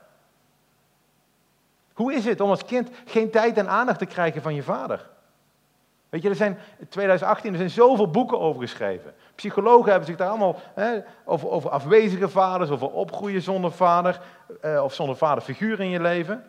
Hoe 1.93 2.15
is 2.15 2.25
het 2.25 2.41
om 2.41 2.51
als 2.51 2.65
kind 2.65 2.91
geen 3.05 3.31
tijd 3.31 3.57
en 3.57 3.69
aandacht 3.69 3.99
te 3.99 4.07
krijgen 4.07 4.43
van 4.43 4.55
je 4.55 4.63
vader? 4.63 5.09
Weet 6.09 6.23
je, 6.23 6.29
er 6.29 6.35
zijn 6.35 6.59
in 6.79 6.89
2018 6.89 7.51
er 7.51 7.59
zijn 7.59 7.71
zoveel 7.71 8.11
boeken 8.11 8.41
over 8.41 8.61
geschreven. 8.61 9.15
Psychologen 9.35 9.91
hebben 9.91 10.09
zich 10.09 10.17
daar 10.17 10.29
allemaal 10.29 10.61
hè, 10.75 10.99
over, 11.25 11.49
over 11.49 11.71
afwezige 11.71 12.29
vaders, 12.29 12.71
over 12.71 12.91
opgroeien 12.91 13.43
zonder 13.43 13.73
vader, 13.73 14.21
eh, 14.61 14.83
of 14.85 14.95
zonder 14.95 15.17
vaderfiguur 15.17 15.81
in 15.81 15.89
je 15.89 16.01
leven. 16.01 16.45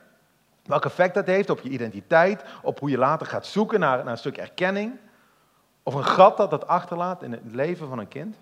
Welk 0.65 0.85
effect 0.85 1.13
dat 1.13 1.25
heeft 1.25 1.49
op 1.49 1.59
je 1.59 1.69
identiteit, 1.69 2.43
op 2.61 2.79
hoe 2.79 2.89
je 2.89 2.97
later 2.97 3.27
gaat 3.27 3.45
zoeken 3.45 3.79
naar, 3.79 3.97
naar 3.97 4.07
een 4.07 4.17
stuk 4.17 4.37
erkenning. 4.37 4.99
Of 5.83 5.93
een 5.93 6.05
gat 6.05 6.37
dat 6.37 6.49
dat 6.49 6.67
achterlaat 6.67 7.23
in 7.23 7.31
het 7.31 7.41
leven 7.55 7.87
van 7.87 7.99
een 7.99 8.07
kind. 8.07 8.37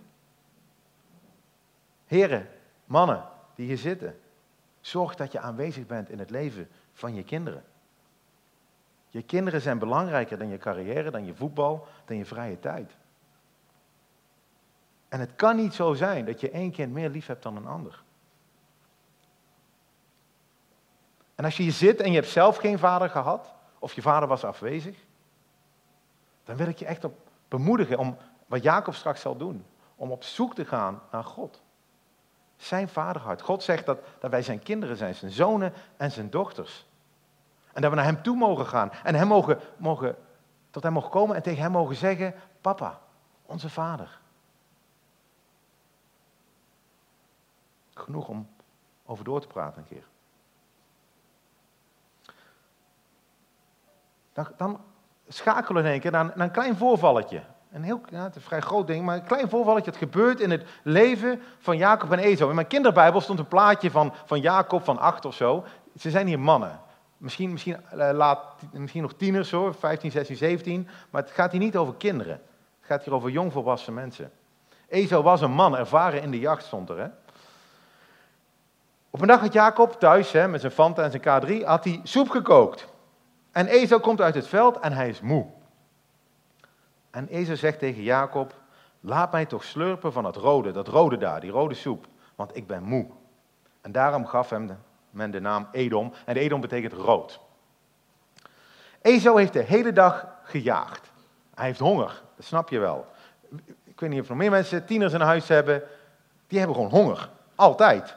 Heren, 2.06 2.50
mannen 2.86 3.24
die 3.56 3.68
hier 3.68 3.78
zitten, 3.78 4.20
zorg 4.82 5.16
dat 5.16 5.32
je 5.32 5.40
aanwezig 5.40 5.86
bent 5.86 6.10
in 6.10 6.20
het 6.20 6.30
leven 6.30 6.70
van 6.94 7.16
je 7.16 7.24
kinderen. 7.24 7.64
Je 9.10 9.22
kinderen 9.22 9.62
zijn 9.62 9.80
belangrijker 9.80 10.38
dan 10.38 10.50
je 10.50 10.58
carrière, 10.58 11.12
dan 11.12 11.26
je 11.26 11.36
voetbal, 11.36 11.88
dan 12.06 12.18
je 12.18 12.26
vrije 12.26 12.60
tijd. 12.60 12.96
En 15.10 15.20
het 15.20 15.36
kan 15.36 15.56
niet 15.56 15.74
zo 15.74 15.94
zijn 15.94 16.26
dat 16.26 16.42
je 16.42 16.50
één 16.50 16.72
kind 16.72 16.94
meer 16.94 17.10
lief 17.10 17.26
hebt 17.26 17.44
dan 17.44 17.56
een 17.56 17.68
ander. 17.68 18.04
En 21.38 21.46
als 21.46 21.58
je 21.58 21.64
hier 21.64 21.72
zit 21.72 22.02
en 22.02 22.12
je 22.12 22.20
hebt 22.20 22.32
zelf 22.32 22.58
geen 22.58 22.80
vader 22.80 23.10
gehad, 23.10 23.54
of 23.80 23.94
je 23.94 24.02
vader 24.02 24.28
was 24.28 24.44
afwezig, 24.44 24.98
dan 26.44 26.56
wil 26.56 26.68
ik 26.68 26.78
je 26.78 26.86
echt 26.86 27.04
op 27.04 27.30
bemoedigen 27.48 27.98
om 27.98 28.18
wat 28.46 28.64
Jacob 28.64 28.94
straks 28.94 29.22
zal 29.22 29.38
doen. 29.38 29.66
Om 29.96 30.12
op 30.12 30.24
zoek 30.24 30.56
te 30.56 30.66
gaan 30.66 31.02
naar 31.12 31.24
God. 31.24 31.62
Zijn 32.56 32.90
vaderhart. 32.90 33.42
God 33.42 33.64
zegt 33.64 33.86
dat, 33.86 34.00
dat 34.20 34.32
wij 34.32 34.42
zijn 34.42 34.64
kinderen 34.64 34.98
zijn, 34.98 35.16
zijn 35.16 35.32
zonen 35.32 35.74
en 35.98 36.12
zijn 36.12 36.30
dochters. 36.30 36.86
En 37.74 37.82
dat 37.82 37.90
we 37.90 37.98
naar 37.98 38.06
hem 38.06 38.22
toe 38.22 38.36
mogen 38.36 38.66
gaan. 38.66 38.92
En 39.04 39.16
hem 39.16 39.28
mogen, 39.28 39.60
mogen, 39.78 40.16
tot 40.70 40.84
hem 40.84 40.94
mogen 40.94 41.10
komen 41.10 41.36
en 41.36 41.42
tegen 41.42 41.62
hem 41.62 41.72
mogen 41.72 41.96
zeggen, 41.96 42.36
papa, 42.62 43.00
onze 43.46 43.70
vader. 43.70 44.20
Genoeg 47.94 48.28
om 48.28 48.50
over 49.06 49.24
door 49.24 49.42
te 49.42 49.48
praten 49.48 49.82
een 49.82 49.88
keer. 49.88 50.08
Dan, 54.58 54.80
schakelen 55.28 55.82
we 55.82 55.88
in 55.88 55.94
één 55.94 56.02
keer 56.02 56.12
naar, 56.12 56.26
naar 56.26 56.48
een 56.48 56.52
klein 56.52 56.76
voorvalletje. 56.76 57.42
Een 57.72 57.84
heel, 57.84 58.02
het 58.12 58.30
is 58.30 58.36
een 58.36 58.42
vrij 58.42 58.62
groot 58.62 58.88
ding, 58.88 59.06
maar 59.06 59.16
een 59.16 59.24
klein 59.24 59.50
voorvalletje. 59.50 59.92
Het 59.92 60.00
gebeurt 60.00 60.40
in 60.40 60.52
het 60.52 60.66
leven 60.84 61.42
van 61.60 61.78
Jacob 61.78 62.12
en 62.12 62.20
Esau. 62.20 62.50
In 62.50 62.56
mijn 62.56 62.68
kinderbijbel 62.68 63.22
stond 63.22 63.40
een 63.40 63.48
plaatje 63.48 63.92
van, 63.92 64.14
van 64.26 64.40
Jacob 64.40 64.84
van 64.84 64.98
acht 64.98 65.26
of 65.26 65.34
zo. 65.34 65.66
Ze 66.00 66.10
zijn 66.10 66.28
hier 66.28 66.40
mannen. 66.40 66.80
Misschien, 67.18 67.52
misschien, 67.52 67.78
uh, 67.96 68.10
laat, 68.14 68.40
misschien 68.72 69.02
nog 69.02 69.14
tieners 69.14 69.52
hoor, 69.52 69.74
15, 69.74 70.12
16, 70.12 70.36
17. 70.36 70.88
Maar 71.10 71.22
het 71.22 71.32
gaat 71.32 71.52
hier 71.52 71.60
niet 71.60 71.78
over 71.78 71.94
kinderen. 71.94 72.42
Het 72.80 72.86
gaat 72.86 73.04
hier 73.04 73.14
over 73.14 73.30
jongvolwassen 73.30 73.94
mensen. 73.94 74.32
Esau 74.88 75.24
was 75.24 75.42
een 75.42 75.52
man, 75.52 75.78
ervaren 75.78 76.22
in 76.22 76.32
de 76.32 76.40
jacht 76.40 76.66
stond 76.66 76.90
er. 76.90 77.00
Hè? 77.00 77.08
Op 79.10 79.22
een 79.22 79.28
dag 79.28 79.40
had 79.40 79.54
Jacob 79.54 80.00
thuis 80.00 80.32
hè, 80.32 80.48
met 80.48 80.62
zijn 80.62 80.72
Fanta 80.72 81.04
en 81.04 81.12
zijn 81.12 81.44
K3 81.44 81.66
had 81.66 81.84
hij 81.84 82.00
soep 82.04 82.30
gekookt. 82.30 82.88
En 83.58 83.68
Esau 83.68 84.02
komt 84.02 84.22
uit 84.22 84.36
het 84.36 84.48
veld 84.48 84.80
en 84.80 84.94
hij 84.94 85.10
is 85.10 85.22
moe. 85.22 85.46
En 87.10 87.28
Esau 87.28 87.58
zegt 87.58 87.80
tegen 87.80 88.04
Jacob, 88.04 88.54
laat 89.00 89.32
mij 89.32 89.46
toch 89.46 89.64
slurpen 89.64 90.14
van 90.14 90.24
dat 90.24 90.36
rode, 90.36 90.72
dat 90.72 90.88
rode 90.88 91.18
daar, 91.18 91.42
die 91.42 91.52
rode 91.52 91.74
soep, 91.74 92.08
want 92.36 92.56
ik 92.56 92.68
ben 92.68 92.84
moe. 92.84 93.06
En 93.82 93.92
daarom 93.92 94.26
gaf 94.26 94.50
hem 94.50 94.68
de, 94.68 94.74
men 95.10 95.32
de 95.32 95.40
naam 95.40 95.68
Edom, 95.72 96.14
en 96.26 96.36
Edom 96.36 96.62
betekent 96.62 96.94
rood. 96.94 97.40
Esau 99.02 99.40
heeft 99.40 99.54
de 99.54 99.64
hele 99.64 99.94
dag 99.94 100.28
gejaagd. 100.44 101.12
Hij 101.56 101.66
heeft 101.66 101.80
honger, 101.80 102.22
dat 102.36 102.46
snap 102.46 102.70
je 102.70 102.80
wel. 102.80 103.06
Ik 103.84 104.00
weet 104.00 104.10
niet 104.10 104.22
of 104.22 104.30
nog 104.30 104.38
meer 104.38 104.52
mensen 104.52 104.86
tieners 104.86 105.14
in 105.14 105.22
huis 105.22 105.48
hebben, 105.48 105.84
die 106.48 106.58
hebben 106.58 106.76
gewoon 106.76 106.92
honger, 106.92 107.30
altijd. 107.56 108.16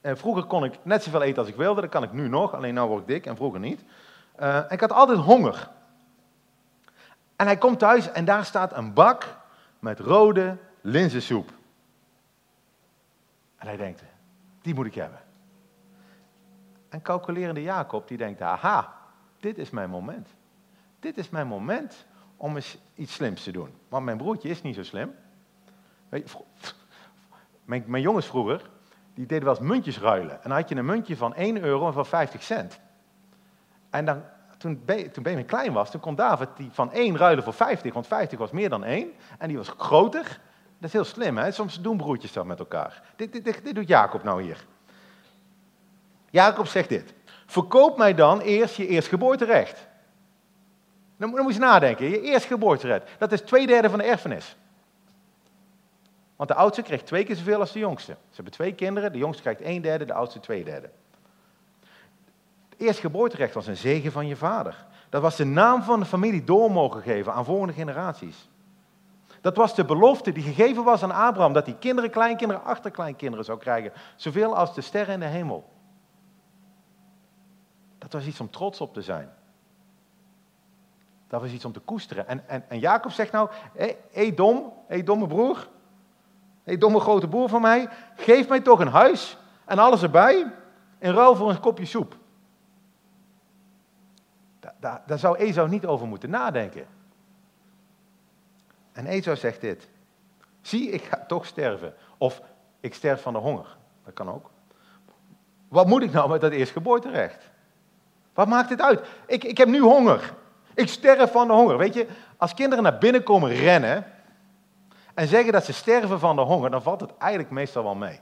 En 0.00 0.18
vroeger 0.18 0.44
kon 0.44 0.64
ik 0.64 0.78
net 0.82 1.02
zoveel 1.02 1.22
eten 1.22 1.38
als 1.38 1.48
ik 1.48 1.56
wilde, 1.56 1.80
dat 1.80 1.90
kan 1.90 2.02
ik 2.02 2.12
nu 2.12 2.28
nog, 2.28 2.54
alleen 2.54 2.74
nu 2.74 2.80
word 2.80 3.00
ik 3.00 3.06
dik 3.06 3.26
en 3.26 3.36
vroeger 3.36 3.60
niet. 3.60 3.84
Uh, 4.40 4.64
ik 4.68 4.80
had 4.80 4.92
altijd 4.92 5.18
honger. 5.18 5.70
En 7.36 7.46
hij 7.46 7.56
komt 7.56 7.78
thuis 7.78 8.12
en 8.12 8.24
daar 8.24 8.44
staat 8.44 8.76
een 8.76 8.92
bak 8.92 9.36
met 9.78 10.00
rode 10.00 10.56
linzensoep. 10.80 11.50
En 13.56 13.66
hij 13.66 13.76
denkt, 13.76 14.02
die 14.62 14.74
moet 14.74 14.86
ik 14.86 14.94
hebben. 14.94 15.18
En 16.88 17.02
calculerende 17.02 17.62
Jacob, 17.62 18.08
die 18.08 18.16
denkt, 18.16 18.40
aha, 18.40 18.94
dit 19.40 19.58
is 19.58 19.70
mijn 19.70 19.90
moment. 19.90 20.28
Dit 21.00 21.18
is 21.18 21.30
mijn 21.30 21.46
moment 21.46 22.06
om 22.36 22.54
eens 22.54 22.78
iets 22.94 23.14
slims 23.14 23.42
te 23.42 23.50
doen. 23.50 23.74
Want 23.88 24.04
mijn 24.04 24.16
broertje 24.16 24.48
is 24.48 24.62
niet 24.62 24.74
zo 24.74 24.82
slim. 24.82 25.14
Weet 26.08 26.34
mijn, 27.64 27.84
mijn 27.86 28.02
jongens 28.02 28.26
vroeger, 28.26 28.70
die 29.14 29.26
deden 29.26 29.44
wel 29.44 29.56
eens 29.56 29.66
muntjes 29.66 29.98
ruilen. 29.98 30.34
En 30.34 30.48
dan 30.48 30.58
had 30.58 30.68
je 30.68 30.76
een 30.76 30.84
muntje 30.84 31.16
van 31.16 31.34
1 31.34 31.62
euro 31.62 31.86
en 31.86 31.92
van 31.92 32.06
50 32.06 32.42
cent. 32.42 32.80
En 33.94 34.24
toen, 34.58 34.82
Be 34.84 35.10
toen 35.10 35.22
Benjamin 35.22 35.46
klein 35.46 35.72
was, 35.72 35.90
toen 35.90 36.00
kon 36.00 36.14
David 36.14 36.48
die 36.56 36.70
van 36.72 36.92
1 36.92 37.16
ruilen 37.16 37.44
voor 37.44 37.52
50, 37.52 37.92
want 37.92 38.06
50 38.06 38.38
was 38.38 38.50
meer 38.50 38.68
dan 38.68 38.84
1. 38.84 39.12
En 39.38 39.48
die 39.48 39.56
was 39.56 39.72
groter. 39.78 40.40
Dat 40.78 40.88
is 40.88 40.92
heel 40.92 41.04
slim, 41.04 41.36
hè? 41.36 41.50
Soms 41.50 41.80
doen 41.80 41.96
broertjes 41.96 42.32
dat 42.32 42.44
met 42.44 42.58
elkaar. 42.58 43.02
Dit, 43.16 43.32
dit, 43.32 43.44
dit, 43.44 43.74
doet 43.74 43.88
Jacob 43.88 44.22
nou 44.22 44.42
hier. 44.42 44.64
Jacob 46.30 46.66
zegt 46.66 46.88
dit. 46.88 47.14
Verkoop 47.46 47.98
mij 47.98 48.14
dan 48.14 48.40
eerst 48.40 48.76
je 48.76 48.86
eerstgeboorterecht. 48.86 49.86
Dan, 51.16 51.30
dan 51.30 51.42
moet 51.42 51.54
je 51.54 51.60
nadenken. 51.60 52.08
Je 52.08 52.20
eerstgeboorterecht. 52.20 53.10
Dat 53.18 53.32
is 53.32 53.40
twee 53.40 53.66
derde 53.66 53.90
van 53.90 53.98
de 53.98 54.04
erfenis. 54.04 54.56
Want 56.36 56.48
de 56.48 56.54
oudste 56.54 56.82
krijgt 56.82 57.06
twee 57.06 57.24
keer 57.24 57.36
zoveel 57.36 57.60
als 57.60 57.72
de 57.72 57.78
jongste. 57.78 58.12
Ze 58.12 58.34
hebben 58.34 58.52
twee 58.52 58.74
kinderen. 58.74 59.12
De 59.12 59.18
jongste 59.18 59.42
krijgt 59.42 59.60
een 59.62 59.82
derde, 59.82 60.04
de 60.04 60.14
oudste 60.14 60.40
twee 60.40 60.64
derde. 60.64 60.90
Het 62.74 62.86
eerstgeboorterecht 62.86 63.54
was 63.54 63.66
een 63.66 63.76
zegen 63.76 64.12
van 64.12 64.26
je 64.26 64.36
vader. 64.36 64.86
Dat 65.08 65.22
was 65.22 65.36
de 65.36 65.44
naam 65.44 65.82
van 65.82 66.00
de 66.00 66.06
familie 66.06 66.44
door 66.44 66.70
mogen 66.70 67.02
geven 67.02 67.32
aan 67.32 67.44
volgende 67.44 67.72
generaties. 67.72 68.48
Dat 69.40 69.56
was 69.56 69.74
de 69.74 69.84
belofte 69.84 70.32
die 70.32 70.42
gegeven 70.42 70.84
was 70.84 71.02
aan 71.02 71.10
Abraham, 71.10 71.52
dat 71.52 71.66
hij 71.66 71.74
kinderen, 71.74 72.10
kleinkinderen, 72.10 72.64
achterkleinkinderen 72.64 73.44
zou 73.44 73.58
krijgen. 73.58 73.92
Zoveel 74.16 74.56
als 74.56 74.74
de 74.74 74.80
sterren 74.80 75.14
in 75.14 75.20
de 75.20 75.26
hemel. 75.26 75.72
Dat 77.98 78.12
was 78.12 78.26
iets 78.26 78.40
om 78.40 78.50
trots 78.50 78.80
op 78.80 78.94
te 78.94 79.02
zijn. 79.02 79.32
Dat 81.28 81.40
was 81.40 81.50
iets 81.50 81.64
om 81.64 81.72
te 81.72 81.80
koesteren. 81.80 82.28
En, 82.28 82.68
en, 82.68 82.78
Jacob 82.78 83.10
zegt 83.10 83.32
nou, 83.32 83.50
hé 83.74 83.96
hey, 84.10 84.34
dom, 84.34 84.56
hé 84.56 84.94
hey, 84.94 85.02
domme 85.02 85.26
broer, 85.26 85.68
hey, 86.62 86.78
domme 86.78 87.00
grote 87.00 87.28
boer 87.28 87.48
van 87.48 87.60
mij, 87.60 87.88
geef 88.16 88.48
mij 88.48 88.60
toch 88.60 88.80
een 88.80 88.88
huis 88.88 89.38
en 89.64 89.78
alles 89.78 90.02
erbij 90.02 90.52
in 90.98 91.12
ruil 91.12 91.36
voor 91.36 91.50
een 91.50 91.60
kopje 91.60 91.86
soep. 91.86 92.22
Daar, 95.06 95.18
zou 95.18 95.36
Esau 95.36 95.68
niet 95.68 95.86
over 95.86 96.06
moeten 96.06 96.30
nadenken. 96.30 96.86
En 98.92 99.06
Esau 99.06 99.36
zegt 99.36 99.60
dit. 99.60 99.88
Zie, 100.60 100.90
ik 100.90 101.02
ga 101.02 101.24
toch 101.26 101.46
sterven. 101.46 101.94
Of 102.18 102.42
ik 102.80 102.94
sterf 102.94 103.22
van 103.22 103.32
de 103.32 103.38
honger. 103.38 103.76
Dat 104.04 104.14
kan 104.14 104.28
ook. 104.30 104.50
Wat 105.68 105.86
moet 105.86 106.02
ik 106.02 106.12
nou 106.12 106.30
met 106.30 106.40
dat 106.40 106.52
eerstgeboorterecht? 106.52 107.50
Wat 108.34 108.48
maakt 108.48 108.70
het 108.70 108.80
uit? 108.80 109.06
Ik, 109.26 109.44
ik 109.44 109.58
heb 109.58 109.68
nu 109.68 109.80
honger. 109.80 110.34
Ik 110.74 110.88
sterf 110.88 111.32
van 111.32 111.46
de 111.46 111.52
honger. 111.52 111.78
Weet 111.78 111.94
je, 111.94 112.06
als 112.36 112.54
kinderen 112.54 112.84
naar 112.84 112.98
binnen 112.98 113.22
komen 113.22 113.50
rennen 113.52 114.06
en 115.14 115.28
zeggen 115.28 115.52
dat 115.52 115.64
ze 115.64 115.72
sterven 115.72 116.18
van 116.18 116.36
de 116.36 116.42
honger, 116.42 116.70
dan 116.70 116.82
valt 116.82 117.00
het 117.00 117.16
eigenlijk 117.18 117.52
meestal 117.52 117.82
wel 117.82 117.94
mee. 117.94 118.20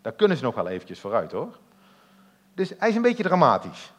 Daar 0.00 0.12
kunnen 0.12 0.36
ze 0.36 0.42
nog 0.42 0.54
wel 0.54 0.68
eventjes 0.68 1.00
vooruit 1.00 1.32
hoor. 1.32 1.58
Dus 2.54 2.72
hij 2.78 2.88
is 2.88 2.96
een 2.96 3.02
beetje 3.02 3.22
dramatisch. 3.22 3.92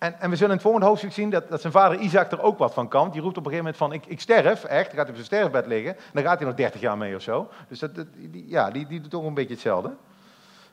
En, 0.00 0.20
en 0.20 0.30
we 0.30 0.36
zullen 0.36 0.50
in 0.50 0.56
het 0.56 0.62
volgende 0.62 0.86
hoofdstuk 0.86 1.12
zien 1.12 1.30
dat, 1.30 1.48
dat 1.48 1.60
zijn 1.60 1.72
vader 1.72 1.98
Isaac 1.98 2.32
er 2.32 2.42
ook 2.42 2.58
wat 2.58 2.74
van 2.74 2.88
kan. 2.88 3.10
Die 3.10 3.20
roept 3.20 3.36
op 3.36 3.46
een 3.46 3.50
gegeven 3.50 3.72
moment 3.72 3.76
van, 3.76 3.92
ik, 3.92 4.06
ik 4.06 4.20
sterf, 4.20 4.64
echt. 4.64 4.86
Dan 4.86 4.96
gaat 4.96 5.06
hij 5.06 5.08
op 5.08 5.14
zijn 5.14 5.24
sterfbed 5.24 5.66
liggen. 5.66 5.96
En 5.96 6.02
dan 6.12 6.22
gaat 6.22 6.38
hij 6.38 6.46
nog 6.46 6.56
30 6.56 6.80
jaar 6.80 6.98
mee 6.98 7.14
of 7.14 7.22
zo. 7.22 7.48
Dus 7.68 7.78
dat, 7.78 7.90
ja, 8.32 8.70
die, 8.70 8.86
die 8.86 9.00
doet 9.00 9.10
toch 9.10 9.24
een 9.24 9.34
beetje 9.34 9.52
hetzelfde. 9.52 9.96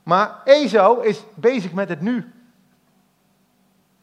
Maar 0.03 0.41
Esau 0.43 1.05
is 1.05 1.23
bezig 1.35 1.73
met 1.73 1.89
het 1.89 2.01
nu. 2.01 2.33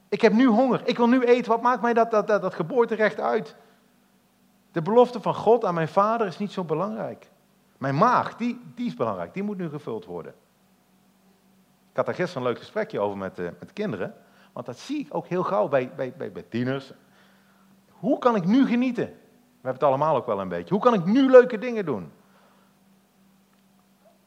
Ik 0.08 0.20
heb 0.20 0.32
nu 0.32 0.46
honger. 0.46 0.80
Ik 0.84 0.96
wil 0.96 1.08
nu 1.08 1.24
eten. 1.24 1.50
Wat 1.50 1.62
maakt 1.62 1.82
mij 1.82 1.92
dat, 1.92 2.10
dat, 2.10 2.26
dat, 2.26 2.54
geboorterecht 2.54 3.20
uit? 3.20 3.56
De 4.72 4.82
belofte 4.82 5.20
van 5.20 5.34
God 5.34 5.64
aan 5.64 5.74
mijn 5.74 5.88
vader 5.88 6.26
is 6.26 6.38
niet 6.38 6.52
zo 6.52 6.64
belangrijk. 6.64 7.30
Mijn 7.78 7.96
maag, 7.96 8.37
die, 8.37 8.60
die 8.74 8.87
is 8.87 8.94
belangrijk. 8.94 9.34
Die 9.34 9.42
moet 9.42 9.58
nu 9.58 9.68
gevuld 9.68 10.04
worden. 10.04 10.34
Ik 11.90 11.96
had 11.96 12.06
daar 12.06 12.14
gisteren 12.14 12.42
een 12.42 12.48
leuk 12.48 12.58
gesprekje 12.58 13.00
over 13.00 13.18
met, 13.18 13.38
uh, 13.38 13.48
met 13.58 13.72
kinderen. 13.72 14.14
Want 14.54 14.66
dat 14.66 14.78
zie 14.78 14.98
ik 14.98 15.14
ook 15.14 15.26
heel 15.26 15.42
gauw 15.42 15.68
bij, 15.68 15.92
bij, 15.94 16.12
bij, 16.16 16.44
tieners. 16.48 16.92
Hoe 17.88 18.18
kan 18.18 18.36
ik 18.36 18.44
nu 18.44 18.66
genieten? 18.66 19.04
We 19.04 19.70
hebben 19.70 19.72
het 19.72 19.82
allemaal 19.82 20.16
ook 20.16 20.26
wel 20.26 20.40
een 20.40 20.48
beetje. 20.48 20.74
Hoe 20.74 20.82
kan 20.82 20.94
ik 20.94 21.04
nu 21.04 21.30
leuke 21.30 21.58
dingen 21.58 21.84
doen? 21.84 22.12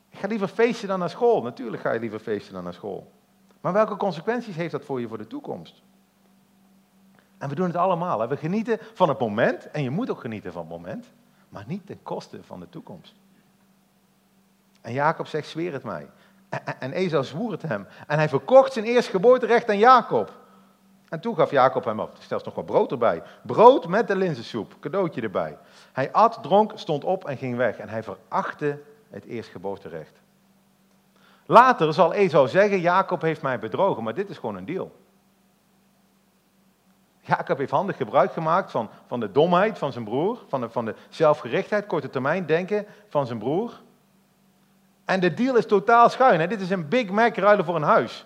Ik 0.10 0.20
ga 0.20 0.28
liever 0.28 0.48
feesten 0.48 0.88
dan 0.88 1.00
naar 1.00 1.10
school. 1.10 1.42
Natuurlijk 1.42 1.82
ga 1.82 1.92
je 1.92 2.00
liever 2.00 2.20
feesten 2.20 2.54
dan 2.54 2.64
naar 2.64 2.74
school. 2.74 3.12
Maar 3.62 3.74
welke 3.74 3.98
consequenties 3.98 4.56
heeft 4.56 4.72
dat 4.72 4.86
voor 4.86 5.00
je 5.00 5.08
voor 5.08 5.18
de 5.18 5.28
toekomst? 5.28 5.82
En 7.38 7.50
we 7.50 7.56
doen 7.56 7.68
het 7.68 7.76
allemaal. 7.76 8.28
We 8.28 8.38
genieten 8.38 8.78
van 8.94 9.10
het 9.10 9.20
moment. 9.20 9.72
En 9.72 9.84
je 9.84 9.90
moet 9.90 10.10
ook 10.10 10.20
genieten 10.20 10.52
van 10.52 10.62
het 10.62 10.72
moment. 10.72 11.06
Maar 11.50 11.64
niet 11.68 11.86
ten 11.86 12.04
koste 12.04 12.44
van 12.44 12.60
de 12.60 12.70
toekomst. 12.70 13.16
En 14.82 14.94
Jacob 14.94 15.28
zegt, 15.28 15.48
zweer 15.48 15.74
het 15.74 15.84
mij. 15.84 16.10
En 16.80 16.92
Esau 16.92 17.24
zwoer 17.24 17.52
het 17.52 17.62
hem. 17.62 17.88
En 18.08 18.18
hij 18.18 18.30
verkocht 18.30 18.74
zijn 18.74 18.86
eerstgeboorterecht 18.86 19.70
aan 19.70 19.78
Jacob. 19.78 20.32
En 21.10 21.20
toen 21.20 21.36
gaf 21.36 21.52
Jacob 21.52 21.86
hem 21.86 22.00
op, 22.00 22.16
zelfs 22.20 22.44
nog 22.44 22.56
wat 22.56 22.66
brood 22.66 22.92
erbij. 22.92 23.24
Brood 23.44 23.88
met 23.88 24.08
de 24.08 24.16
linzensoep, 24.16 24.76
cadeautje 24.80 25.22
erbij. 25.22 25.58
Hij 25.92 26.12
at, 26.12 26.40
dronk, 26.42 26.72
stond 26.76 27.04
op 27.04 27.26
en 27.26 27.38
ging 27.38 27.56
weg. 27.56 27.78
En 27.78 27.90
hij 27.90 28.04
verachtte 28.04 28.82
het 29.10 29.26
eerstgeboorterecht. 29.26 30.22
Later 31.46 31.94
zal 31.94 32.14
Esau 32.14 32.48
zeggen, 32.48 32.80
Jacob 32.80 33.22
heeft 33.22 33.42
mij 33.42 33.60
bedrogen, 33.60 34.04
maar 34.04 34.14
dit 34.14 34.30
is 34.30 34.38
gewoon 34.38 34.56
een 34.56 34.66
deal. 34.66 34.92
Jacob 37.20 37.58
heeft 37.58 37.72
handig 37.72 37.98
gebruik 37.98 38.34
gemaakt 38.34 38.72
van, 38.72 38.90
van 39.08 39.20
de 39.20 39.32
domheid 39.32 39.78
van 39.78 39.92
zijn 39.92 40.04
broer, 40.04 40.44
van 40.48 40.62
de, 40.62 40.70
van 40.70 40.86
de 40.86 40.96
zelfgerichtheid, 41.10 41.86
korte 41.86 42.10
termijn 42.10 42.46
denken 42.46 42.86
van 43.08 43.26
zijn 43.26 43.40
broer. 43.40 43.82
En 45.08 45.20
de 45.20 45.34
deal 45.34 45.56
is 45.56 45.66
totaal 45.66 46.10
schuin. 46.10 46.40
Hè? 46.40 46.48
Dit 46.48 46.62
is 46.62 46.70
een 46.70 46.88
Big 46.88 47.10
Mac 47.10 47.36
ruilen 47.36 47.66
voor 47.66 47.76
een 47.76 47.82
huis. 47.82 48.26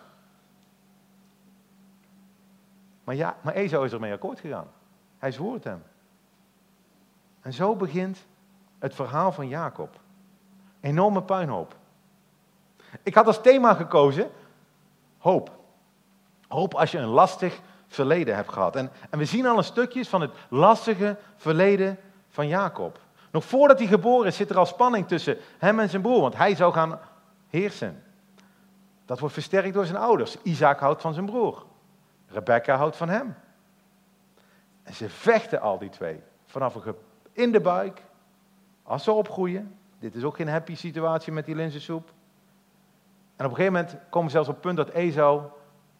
Maar 3.04 3.16
ja, 3.16 3.36
maar 3.42 3.54
Esau 3.54 3.86
is 3.86 3.92
ermee 3.92 4.14
akkoord 4.14 4.40
gegaan. 4.40 4.68
Hij 5.18 5.32
zwoer 5.32 5.54
het 5.54 5.64
hem. 5.64 5.84
En 7.42 7.54
zo 7.54 7.76
begint 7.76 8.26
het 8.80 8.96
verhaal 8.96 9.32
van 9.32 9.48
Jacob. 9.48 10.00
Enorme 10.80 11.22
puinhoop. 11.22 11.76
Ik 13.04 13.16
had 13.16 13.28
als 13.28 13.42
thema 13.42 13.74
gekozen 13.74 14.30
hoop. 15.18 15.52
Hoop 16.48 16.74
als 16.74 16.92
je 16.92 16.98
een 16.98 17.08
lastig 17.08 17.60
verleden 17.88 18.36
hebt 18.36 18.54
gehad. 18.54 18.76
En, 18.76 18.92
en 19.10 19.18
we 19.18 19.26
zien 19.26 19.46
al 19.46 19.58
een 19.58 19.64
stukjes 19.64 20.10
van 20.10 20.22
het 20.22 20.32
lastige 20.50 21.18
verleden 21.36 21.98
van 22.30 22.48
Jacob. 22.48 23.00
Nog 23.32 23.46
voordat 23.46 23.80
hij 23.80 23.88
geboren 23.88 24.28
is, 24.28 24.36
zit 24.36 24.50
er 24.50 24.58
al 24.58 24.66
spanning 24.66 25.08
tussen 25.08 25.38
hem 25.58 25.80
en 25.80 25.90
zijn 25.90 26.02
broer, 26.02 26.22
want 26.22 26.38
hij 26.38 26.56
zou 26.56 26.74
gaan 26.74 27.00
heersen. 27.50 28.04
Dat 29.06 29.20
wordt 29.20 29.34
versterkt 29.34 29.74
door 29.74 29.86
zijn 29.86 29.98
ouders. 29.98 30.42
Isaac 30.42 30.80
houdt 30.80 31.02
van 31.02 31.14
zijn 31.14 31.26
broer. 31.26 31.66
Rebecca 32.28 32.76
houdt 32.76 32.96
van 32.96 33.10
hem. 33.10 33.36
En 34.84 34.94
ze 34.94 35.10
vechten 35.10 35.62
al 35.62 35.78
die 35.78 35.90
twee. 35.90 36.22
Vanaf 36.46 36.76
in 37.32 37.52
de 37.52 37.62
buik, 37.62 38.04
als 38.84 39.04
ze 39.04 39.12
opgroeien. 39.12 39.76
Dit 40.00 40.16
is 40.16 40.24
ook 40.24 40.36
geen 40.36 40.50
happy 40.50 40.76
situatie 40.76 41.34
met 41.34 41.46
die 41.46 41.56
linzensoep. 41.56 42.12
En 43.36 43.46
op 43.46 43.52
een 43.52 43.58
gegeven 43.58 43.74
moment 43.74 43.98
komen 44.10 44.30
ze 44.30 44.36
zelfs 44.36 44.50
op 44.50 44.56
het 44.56 44.64
punt 44.64 44.78
dat 44.78 44.90
Esau 44.90 45.42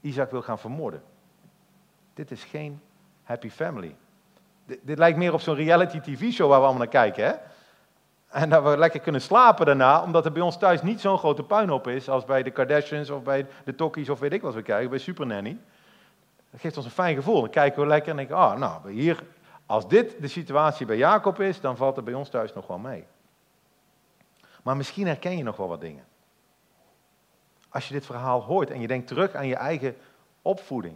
Isaac 0.02 0.32
wil 0.32 0.42
gaan 0.42 0.60
vermoorden. 0.60 1.04
Dit 2.14 2.32
is 2.32 2.44
geen 2.44 2.82
happy 3.24 3.50
family. 3.50 3.96
Dit, 4.82 4.98
lijkt 4.98 5.18
meer 5.18 5.34
op 5.34 5.42
zo'n 5.42 5.56
reality 5.56 6.00
tv-show 6.00 6.50
waar 6.50 6.60
we 6.60 6.66
allemaal 6.66 6.84
naar 6.84 6.88
kijken. 6.88 7.26
Hè? 7.26 7.34
En 8.28 8.50
dat 8.50 8.64
we 8.64 8.78
lekker 8.78 9.00
kunnen 9.00 9.22
slapen 9.22 9.66
daarna, 9.66 10.04
omdat 10.04 10.26
er 10.26 10.32
bij 10.32 10.42
ons 10.42 10.58
thuis 10.58 10.82
niet 10.82 11.02
zo'n 11.02 11.18
grote 11.18 11.44
puinhoop 11.44 11.88
is 11.88 12.10
als 12.10 12.26
bij 12.26 12.44
de 12.44 12.52
Kardashians 12.52 13.10
of 13.10 13.24
bij 13.24 13.48
de 13.66 13.76
Tokkies 13.76 14.10
of 14.10 14.20
weet 14.20 14.34
ik 14.34 14.42
wat 14.42 14.54
we 14.54 14.62
kijken, 14.62 14.90
bij 14.90 15.00
Super 15.00 15.26
Nanny. 15.26 15.58
Dat 16.52 16.62
geeft 16.62 16.78
ons 16.78 16.86
een 16.86 16.92
fijn 16.92 17.16
gevoel. 17.16 17.42
Dan 17.42 17.50
kijken 17.50 17.82
we 17.82 17.88
lekker 17.88 18.10
en 18.10 18.16
denken, 18.16 18.36
ah, 18.36 18.58
nou, 18.58 18.92
hier, 18.92 19.24
als 19.66 19.88
dit 19.88 20.22
de 20.22 20.28
situatie 20.28 20.86
bij 20.86 20.98
Jacob 20.98 21.40
is, 21.40 21.62
dan 21.62 21.78
valt 21.78 21.96
het 21.96 22.06
bij 22.06 22.14
ons 22.14 22.30
thuis 22.30 22.54
nog 22.54 22.68
wel 22.68 22.78
mee. 22.78 23.06
Maar 24.64 24.78
misschien 24.78 25.08
herken 25.08 25.38
je 25.38 25.44
nog 25.44 25.58
wel 25.58 25.68
wat 25.68 25.82
dingen. 25.82 26.06
Als 27.70 27.88
je 27.88 27.94
dit 27.94 28.06
verhaal 28.06 28.42
hoort 28.42 28.70
en 28.70 28.82
je 28.82 28.88
denkt 28.88 29.08
terug 29.08 29.34
aan 29.34 29.48
je 29.48 29.56
eigen 29.56 29.98
opvoeding. 30.42 30.96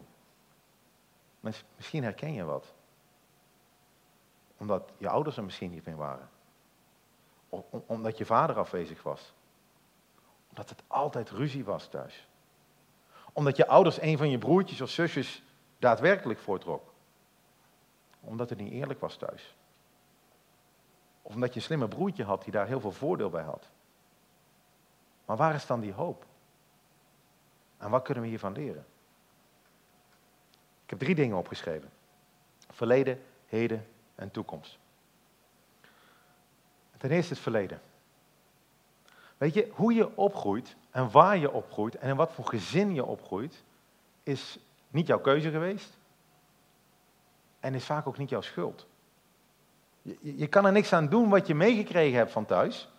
Misschien 1.76 2.04
herken 2.04 2.34
je 2.34 2.44
wat 2.44 2.74
omdat 4.66 4.92
je 4.98 5.10
ouders 5.10 5.38
er 5.38 5.44
misschien 5.44 5.72
niet 5.72 5.86
meer 5.86 5.96
waren. 5.96 6.30
omdat 7.86 8.18
je 8.18 8.26
vader 8.26 8.58
afwezig 8.58 9.04
was. 9.04 9.34
Omdat 10.50 10.70
het 10.70 10.84
altijd 10.88 11.30
ruzie 11.30 11.64
was 11.64 11.88
thuis. 11.88 12.28
Omdat 13.34 13.58
je 13.58 13.68
ouders 13.68 14.02
een 14.02 14.18
van 14.18 14.30
je 14.30 14.38
broertjes 14.38 14.82
of 14.82 14.90
zusjes 14.90 15.44
daadwerkelijk 15.80 16.40
voortrok. 16.40 16.94
Omdat 18.20 18.50
het 18.50 18.60
niet 18.60 18.72
eerlijk 18.72 19.00
was 19.00 19.16
thuis. 19.18 19.56
Of 21.22 21.34
omdat 21.34 21.54
je 21.54 21.56
een 21.56 21.66
slimme 21.66 21.88
broertje 21.88 22.24
had 22.24 22.44
die 22.44 22.52
daar 22.52 22.68
heel 22.68 22.80
veel 22.80 22.92
voordeel 22.92 23.30
bij 23.30 23.44
had. 23.44 23.70
Maar 25.26 25.38
waar 25.38 25.56
is 25.56 25.66
dan 25.66 25.80
die 25.80 25.94
hoop? 25.94 26.26
En 27.78 27.90
wat 27.90 28.04
kunnen 28.04 28.24
we 28.24 28.30
hiervan 28.30 28.54
leren? 28.54 28.86
Ik 30.84 30.90
heb 30.90 31.00
drie 31.00 31.16
dingen 31.16 31.38
opgeschreven. 31.38 31.90
Verleden, 32.70 33.24
heden 33.46 33.88
en 34.16 34.32
toekomst. 34.32 34.78
Ten 36.98 37.10
eerste 37.10 37.34
het 37.34 37.42
verleden. 37.44 37.82
Weet 39.38 39.54
je, 39.54 39.72
hoe 39.72 39.94
je 39.94 40.18
opgroeit 40.18 40.76
en 40.92 41.12
waar 41.12 41.38
je 41.38 41.52
opgroeit 41.52 41.96
en 41.96 42.10
in 42.10 42.16
wat 42.16 42.32
voor 42.32 42.46
gezin 42.46 42.94
je 42.94 43.06
opgroeit, 43.06 43.64
is 44.24 44.60
niet 44.90 45.08
jouw 45.08 45.20
keuze 45.20 45.52
geweest 45.52 45.98
en 47.60 47.74
is 47.74 47.86
vaak 47.86 48.08
ook 48.08 48.18
niet 48.18 48.30
jouw 48.30 48.42
schuld. 48.42 48.88
Je, 50.02 50.18
je 50.22 50.48
kan 50.48 50.66
er 50.66 50.72
niks 50.72 50.94
aan 50.94 51.10
doen 51.10 51.30
wat 51.30 51.48
je 51.48 51.56
meegekregen 51.56 52.18
hebt 52.18 52.32
van 52.32 52.46
thuis. 52.46 52.90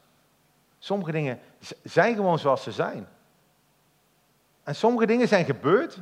Sommige 0.79 1.13
dingen 1.13 1.41
zijn 1.83 2.15
gewoon 2.15 2.39
zoals 2.39 2.63
ze 2.63 2.73
zijn. 2.73 3.09
En 4.63 4.75
sommige 4.75 5.07
dingen 5.07 5.29
zijn 5.29 5.45
gebeurd 5.45 6.01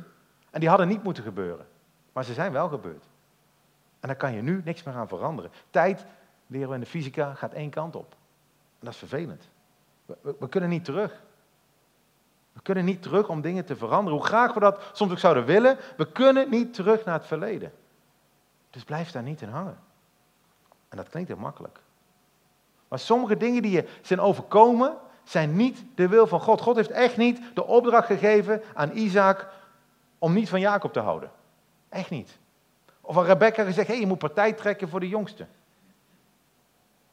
en 0.49 0.59
die 0.59 0.69
hadden 0.69 0.87
niet 0.87 1.03
moeten 1.03 1.23
gebeuren. 1.23 1.67
Maar 2.13 2.23
ze 2.23 2.33
zijn 2.33 2.51
wel 2.51 2.69
gebeurd. 2.69 3.05
En 4.05 4.11
daar 4.11 4.19
kan 4.19 4.33
je 4.33 4.41
nu 4.41 4.61
niks 4.63 4.83
meer 4.83 4.95
aan 4.95 5.07
veranderen. 5.07 5.51
Tijd, 5.69 6.05
leren 6.47 6.67
we 6.67 6.73
in 6.73 6.79
de 6.79 6.85
fysica, 6.85 7.33
gaat 7.33 7.53
één 7.53 7.69
kant 7.69 7.95
op. 7.95 8.11
En 8.79 8.79
dat 8.79 8.93
is 8.93 8.99
vervelend. 8.99 9.49
We, 10.05 10.35
we, 10.39 10.49
kunnen 10.49 10.69
niet 10.69 10.85
terug. 10.85 11.21
We 12.53 12.61
kunnen 12.61 12.85
niet 12.85 13.01
terug 13.01 13.29
om 13.29 13.41
dingen 13.41 13.65
te 13.65 13.75
veranderen. 13.75 14.19
Hoe 14.19 14.27
graag 14.27 14.53
we 14.53 14.59
dat 14.59 14.89
soms 14.93 15.11
ook 15.11 15.19
zouden 15.19 15.45
willen, 15.45 15.77
we 15.97 16.11
kunnen 16.11 16.49
niet 16.49 16.73
terug 16.73 17.05
naar 17.05 17.13
het 17.13 17.25
verleden. 17.25 17.73
Dus 18.69 18.83
blijf 18.83 19.11
daar 19.11 19.23
niet 19.23 19.41
in 19.41 19.49
hangen. 19.49 19.77
En 20.89 20.97
dat 20.97 21.09
klinkt 21.09 21.29
heel 21.29 21.37
makkelijk. 21.37 21.79
Maar 22.87 22.99
sommige 22.99 23.37
dingen 23.37 23.61
die 23.61 23.71
je 23.71 23.89
zijn 24.01 24.19
overkomen, 24.19 24.97
zijn 25.23 25.55
niet 25.55 25.85
de 25.95 26.07
wil 26.07 26.27
van 26.27 26.41
God. 26.41 26.61
God 26.61 26.75
heeft 26.75 26.91
echt 26.91 27.17
niet 27.17 27.41
de 27.53 27.65
opdracht 27.65 28.07
gegeven 28.07 28.61
aan 28.73 28.91
Isaac 28.91 29.49
om 30.19 30.33
niet 30.33 30.49
van 30.49 30.59
Jacob 30.59 30.93
te 30.93 30.99
houden. 30.99 31.31
Echt 31.89 32.09
niet. 32.09 32.37
Of 33.05 33.17
aan 33.17 33.23
Rebecca 33.23 33.63
gezegd, 33.63 33.87
hey, 33.87 33.99
je 33.99 34.07
moet 34.07 34.17
partij 34.17 34.53
trekken 34.53 34.89
voor 34.89 34.99
de 34.99 35.07
jongste. 35.07 35.47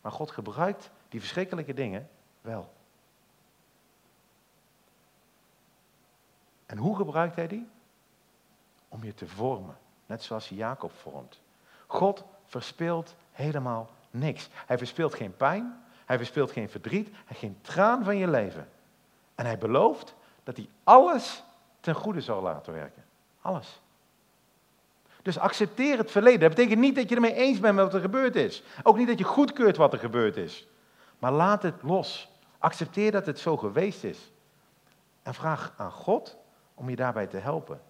Maar 0.00 0.12
God 0.12 0.30
gebruikt 0.30 0.90
die 1.08 1.20
verschrikkelijke 1.20 1.74
dingen 1.74 2.08
wel. 2.40 2.72
En 6.66 6.78
hoe 6.78 6.96
gebruikt 6.96 7.36
hij 7.36 7.46
die? 7.46 7.68
Om 8.88 9.04
je 9.04 9.14
te 9.14 9.26
vormen, 9.26 9.78
net 10.06 10.22
zoals 10.22 10.48
hij 10.48 10.58
Jacob 10.58 10.92
vormt. 10.92 11.40
God 11.86 12.24
verspeelt 12.46 13.14
helemaal 13.32 13.90
niks. 14.10 14.48
Hij 14.66 14.78
verspeelt 14.78 15.14
geen 15.14 15.36
pijn, 15.36 15.84
hij 16.04 16.16
verspeelt 16.16 16.50
geen 16.50 16.68
verdriet, 16.68 17.08
hij 17.24 17.36
geen 17.36 17.58
traan 17.60 18.04
van 18.04 18.16
je 18.16 18.28
leven. 18.28 18.68
En 19.34 19.44
hij 19.44 19.58
belooft 19.58 20.14
dat 20.42 20.56
hij 20.56 20.68
alles 20.84 21.42
ten 21.80 21.94
goede 21.94 22.20
zal 22.20 22.42
laten 22.42 22.72
werken. 22.72 23.04
Alles. 23.40 23.80
Dus 25.22 25.38
accepteer 25.38 25.98
het 25.98 26.10
verleden. 26.10 26.40
Dat 26.40 26.48
betekent 26.48 26.80
niet 26.80 26.94
dat 26.94 27.08
je 27.08 27.14
ermee 27.14 27.34
eens 27.34 27.60
bent 27.60 27.74
met 27.74 27.84
wat 27.84 27.94
er 27.94 28.00
gebeurd 28.00 28.36
is. 28.36 28.62
Ook 28.82 28.96
niet 28.96 29.08
dat 29.08 29.18
je 29.18 29.24
goedkeurt 29.24 29.76
wat 29.76 29.92
er 29.92 29.98
gebeurd 29.98 30.36
is. 30.36 30.66
Maar 31.18 31.32
laat 31.32 31.62
het 31.62 31.82
los. 31.82 32.30
Accepteer 32.58 33.10
dat 33.10 33.26
het 33.26 33.38
zo 33.38 33.56
geweest 33.56 34.04
is. 34.04 34.32
En 35.22 35.34
vraag 35.34 35.72
aan 35.76 35.92
God 35.92 36.36
om 36.74 36.90
je 36.90 36.96
daarbij 36.96 37.26
te 37.26 37.36
helpen. 37.36 37.80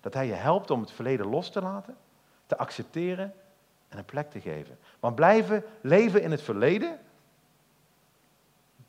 Dat 0.00 0.14
Hij 0.14 0.26
je 0.26 0.32
helpt 0.32 0.70
om 0.70 0.80
het 0.80 0.90
verleden 0.90 1.26
los 1.26 1.50
te 1.50 1.62
laten, 1.62 1.96
te 2.46 2.56
accepteren 2.56 3.34
en 3.88 3.98
een 3.98 4.04
plek 4.04 4.30
te 4.30 4.40
geven. 4.40 4.78
Want 5.00 5.14
blijven 5.14 5.64
leven 5.80 6.22
in 6.22 6.30
het 6.30 6.42
verleden, 6.42 6.98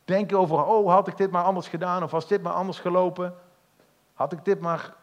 denken 0.06 0.38
over, 0.38 0.66
oh 0.66 0.92
had 0.92 1.08
ik 1.08 1.18
dit 1.18 1.32
maar 1.32 1.44
anders 1.44 1.68
gedaan 1.68 2.04
of 2.04 2.12
was 2.12 2.28
dit 2.28 2.42
maar 2.42 2.54
anders 2.54 2.80
gelopen, 2.80 3.36
had 4.14 4.32
ik 4.32 4.46
dit 4.46 4.60
maar, 4.60 4.94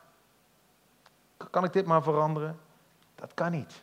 kan 1.51 1.65
ik 1.65 1.73
dit 1.73 1.87
maar 1.87 2.03
veranderen? 2.03 2.59
Dat 3.17 3.35
kan 3.35 3.51
niet. 3.51 3.83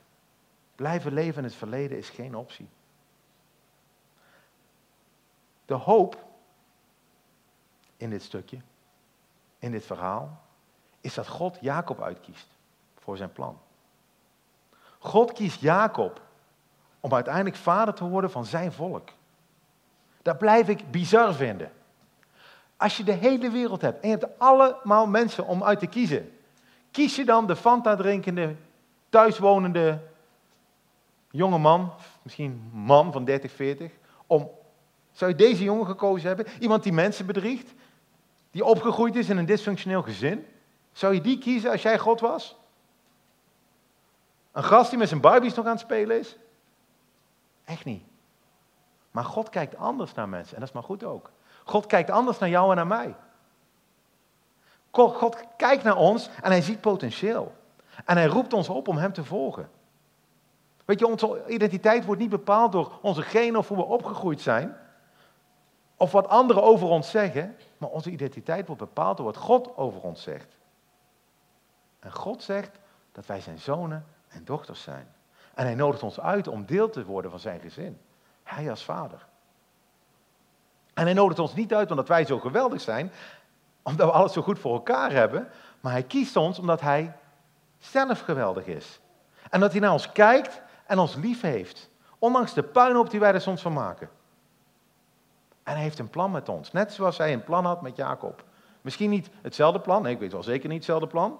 Blijven 0.75 1.13
leven 1.13 1.37
in 1.37 1.43
het 1.43 1.55
verleden 1.55 1.97
is 1.97 2.09
geen 2.09 2.35
optie. 2.35 2.69
De 5.65 5.73
hoop 5.73 6.25
in 7.97 8.09
dit 8.09 8.23
stukje, 8.23 8.57
in 9.59 9.71
dit 9.71 9.85
verhaal, 9.85 10.41
is 11.01 11.13
dat 11.13 11.27
God 11.27 11.57
Jacob 11.61 12.01
uitkiest 12.01 12.47
voor 12.99 13.17
zijn 13.17 13.31
plan. 13.31 13.59
God 14.99 15.31
kiest 15.31 15.59
Jacob 15.61 16.21
om 16.99 17.13
uiteindelijk 17.13 17.55
vader 17.55 17.93
te 17.93 18.03
worden 18.03 18.31
van 18.31 18.45
zijn 18.45 18.71
volk. 18.71 19.09
Dat 20.21 20.37
blijf 20.37 20.67
ik 20.67 20.91
bizar 20.91 21.33
vinden. 21.33 21.71
Als 22.77 22.97
je 22.97 23.03
de 23.03 23.11
hele 23.11 23.49
wereld 23.49 23.81
hebt 23.81 24.03
en 24.03 24.09
je 24.09 24.17
hebt 24.17 24.39
allemaal 24.39 25.07
mensen 25.07 25.45
om 25.45 25.63
uit 25.63 25.79
te 25.79 25.87
kiezen, 25.87 26.37
kies 26.91 27.15
je 27.15 27.25
dan 27.25 27.47
de 27.47 27.55
Fanta 27.55 27.95
drinkende, 27.95 28.55
thuiswonende 29.13 29.99
jonge 31.31 31.57
man, 31.57 31.93
misschien 32.21 32.69
man 32.73 33.11
van 33.11 33.25
30, 33.25 33.51
40, 33.51 33.91
om, 34.27 34.49
zou 35.11 35.31
je 35.31 35.37
deze 35.37 35.63
jongen 35.63 35.85
gekozen 35.85 36.27
hebben? 36.27 36.45
Iemand 36.59 36.83
die 36.83 36.93
mensen 36.93 37.25
bedriegt, 37.25 37.73
die 38.51 38.65
opgegroeid 38.65 39.15
is 39.15 39.29
in 39.29 39.37
een 39.37 39.45
dysfunctioneel 39.45 40.01
gezin? 40.01 40.45
Zou 40.91 41.13
je 41.13 41.21
die 41.21 41.37
kiezen 41.37 41.71
als 41.71 41.81
jij 41.81 41.99
God 41.99 42.19
was? 42.19 42.55
Een 44.51 44.63
gast 44.63 44.89
die 44.89 44.99
met 44.99 45.07
zijn 45.07 45.21
Barbies 45.21 45.53
nog 45.53 45.65
aan 45.65 45.71
het 45.71 45.79
spelen 45.79 46.19
is? 46.19 46.37
Echt 47.65 47.85
niet. 47.85 48.03
Maar 49.11 49.25
God 49.25 49.49
kijkt 49.49 49.77
anders 49.77 50.13
naar 50.13 50.29
mensen 50.29 50.53
en 50.53 50.59
dat 50.59 50.69
is 50.69 50.75
maar 50.75 50.83
goed 50.83 51.03
ook. 51.03 51.31
God 51.63 51.85
kijkt 51.85 52.09
anders 52.09 52.37
naar 52.39 52.49
jou 52.49 52.69
en 52.69 52.75
naar 52.75 52.87
mij. 52.87 53.15
God, 54.91 55.15
God 55.15 55.43
kijkt 55.57 55.83
naar 55.83 55.97
ons 55.97 56.29
en 56.41 56.51
hij 56.51 56.61
ziet 56.61 56.81
potentieel. 56.81 57.61
En 58.05 58.17
hij 58.17 58.25
roept 58.25 58.53
ons 58.53 58.69
op 58.69 58.87
om 58.87 58.97
hem 58.97 59.13
te 59.13 59.23
volgen. 59.23 59.69
Weet 60.85 60.99
je, 60.99 61.07
onze 61.07 61.43
identiteit 61.47 62.05
wordt 62.05 62.21
niet 62.21 62.29
bepaald 62.29 62.71
door 62.71 62.99
onze 63.01 63.21
genen 63.21 63.59
of 63.59 63.67
hoe 63.67 63.77
we 63.77 63.83
opgegroeid 63.83 64.41
zijn. 64.41 64.77
Of 65.97 66.11
wat 66.11 66.27
anderen 66.27 66.63
over 66.63 66.87
ons 66.87 67.09
zeggen. 67.09 67.55
Maar 67.77 67.89
onze 67.89 68.09
identiteit 68.09 68.67
wordt 68.67 68.81
bepaald 68.81 69.17
door 69.17 69.25
wat 69.25 69.37
God 69.37 69.77
over 69.77 70.01
ons 70.01 70.21
zegt. 70.21 70.57
En 71.99 72.11
God 72.11 72.43
zegt 72.43 72.79
dat 73.11 73.25
wij 73.25 73.41
zijn 73.41 73.59
zonen 73.59 74.05
en 74.27 74.45
dochters 74.45 74.81
zijn. 74.81 75.07
En 75.53 75.65
hij 75.65 75.75
nodigt 75.75 76.03
ons 76.03 76.19
uit 76.19 76.47
om 76.47 76.65
deel 76.65 76.89
te 76.89 77.05
worden 77.05 77.31
van 77.31 77.39
zijn 77.39 77.59
gezin. 77.59 77.99
Hij 78.43 78.69
als 78.69 78.83
vader. 78.83 79.25
En 80.93 81.03
hij 81.03 81.13
nodigt 81.13 81.39
ons 81.39 81.53
niet 81.53 81.73
uit 81.73 81.91
omdat 81.91 82.07
wij 82.07 82.25
zo 82.25 82.39
geweldig 82.39 82.81
zijn, 82.81 83.11
omdat 83.81 84.07
we 84.07 84.13
alles 84.13 84.33
zo 84.33 84.41
goed 84.41 84.59
voor 84.59 84.73
elkaar 84.73 85.11
hebben, 85.11 85.49
maar 85.79 85.91
hij 85.91 86.03
kiest 86.03 86.35
ons 86.35 86.59
omdat 86.59 86.81
hij 86.81 87.15
zelf 87.85 88.21
geweldig 88.21 88.65
is. 88.65 88.99
En 89.49 89.59
dat 89.59 89.71
hij 89.71 89.81
naar 89.81 89.91
ons 89.91 90.11
kijkt 90.11 90.61
en 90.85 90.99
ons 90.99 91.15
lief 91.15 91.41
heeft, 91.41 91.89
ondanks 92.19 92.53
de 92.53 92.63
puinhoop 92.63 93.09
die 93.09 93.19
wij 93.19 93.33
er 93.33 93.41
soms 93.41 93.61
van 93.61 93.73
maken. 93.73 94.09
En 95.63 95.73
hij 95.73 95.81
heeft 95.81 95.99
een 95.99 96.09
plan 96.09 96.31
met 96.31 96.49
ons, 96.49 96.71
net 96.71 96.93
zoals 96.93 97.17
hij 97.17 97.33
een 97.33 97.43
plan 97.43 97.65
had 97.65 97.81
met 97.81 97.95
Jacob. 97.95 98.43
Misschien 98.81 99.09
niet 99.09 99.29
hetzelfde 99.41 99.79
plan, 99.79 100.01
nee, 100.01 100.13
ik 100.13 100.19
weet 100.19 100.31
wel 100.31 100.43
zeker 100.43 100.67
niet 100.67 100.77
hetzelfde 100.77 101.07
plan, 101.07 101.39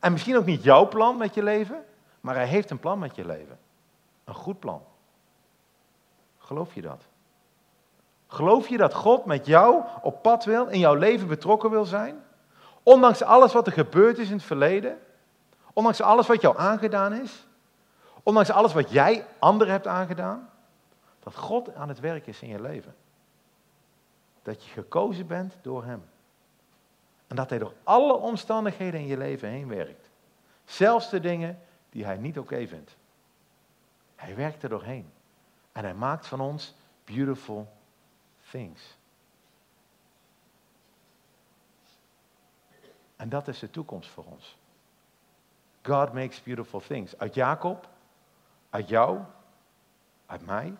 en 0.00 0.12
misschien 0.12 0.36
ook 0.36 0.44
niet 0.44 0.62
jouw 0.62 0.88
plan 0.88 1.16
met 1.16 1.34
je 1.34 1.42
leven, 1.42 1.84
maar 2.20 2.34
hij 2.34 2.46
heeft 2.46 2.70
een 2.70 2.78
plan 2.78 2.98
met 2.98 3.16
je 3.16 3.26
leven. 3.26 3.58
Een 4.24 4.34
goed 4.34 4.60
plan. 4.60 4.82
Geloof 6.38 6.74
je 6.74 6.82
dat? 6.82 7.02
Geloof 8.26 8.68
je 8.68 8.76
dat 8.76 8.94
God 8.94 9.24
met 9.24 9.46
jou 9.46 9.84
op 10.02 10.22
pad 10.22 10.44
wil, 10.44 10.66
in 10.66 10.78
jouw 10.78 10.94
leven 10.94 11.28
betrokken 11.28 11.70
wil 11.70 11.84
zijn? 11.84 12.24
Ondanks 12.82 13.22
alles 13.22 13.52
wat 13.52 13.66
er 13.66 13.72
gebeurd 13.72 14.18
is 14.18 14.28
in 14.28 14.36
het 14.36 14.44
verleden? 14.44 14.98
Ondanks 15.74 16.00
alles 16.00 16.26
wat 16.26 16.40
jou 16.40 16.58
aangedaan 16.58 17.12
is? 17.12 17.46
Ondanks 18.22 18.50
alles 18.50 18.72
wat 18.72 18.90
jij 18.90 19.26
anderen 19.38 19.72
hebt 19.72 19.86
aangedaan? 19.86 20.50
Dat 21.18 21.34
God 21.34 21.74
aan 21.74 21.88
het 21.88 22.00
werk 22.00 22.26
is 22.26 22.42
in 22.42 22.48
je 22.48 22.60
leven. 22.60 22.94
Dat 24.42 24.64
je 24.64 24.70
gekozen 24.70 25.26
bent 25.26 25.56
door 25.62 25.84
Hem. 25.84 26.04
En 27.26 27.36
dat 27.36 27.50
hij 27.50 27.58
door 27.58 27.72
alle 27.82 28.14
omstandigheden 28.14 29.00
in 29.00 29.06
je 29.06 29.16
leven 29.16 29.48
heen 29.48 29.68
werkt. 29.68 30.08
Zelfs 30.64 31.10
de 31.10 31.20
dingen 31.20 31.60
die 31.90 32.04
hij 32.04 32.16
niet 32.16 32.38
oké 32.38 32.66
vindt. 32.66 32.96
Hij 34.14 34.36
werkt 34.36 34.62
er 34.62 34.68
doorheen. 34.68 35.12
En 35.72 35.84
hij 35.84 35.94
maakt 35.94 36.26
van 36.26 36.40
ons 36.40 36.74
beautiful 37.04 37.72
things. 38.50 38.96
En 43.16 43.28
dat 43.28 43.48
is 43.48 43.58
de 43.58 43.70
toekomst 43.70 44.10
voor 44.10 44.24
ons. 44.24 44.56
God 45.86 46.12
makes 46.12 46.42
beautiful 46.42 46.80
things. 46.80 47.18
Uit 47.18 47.34
Jacob, 47.34 47.88
uit 48.70 48.88
jou, 48.88 49.18
uit 50.26 50.46
mij. 50.46 50.74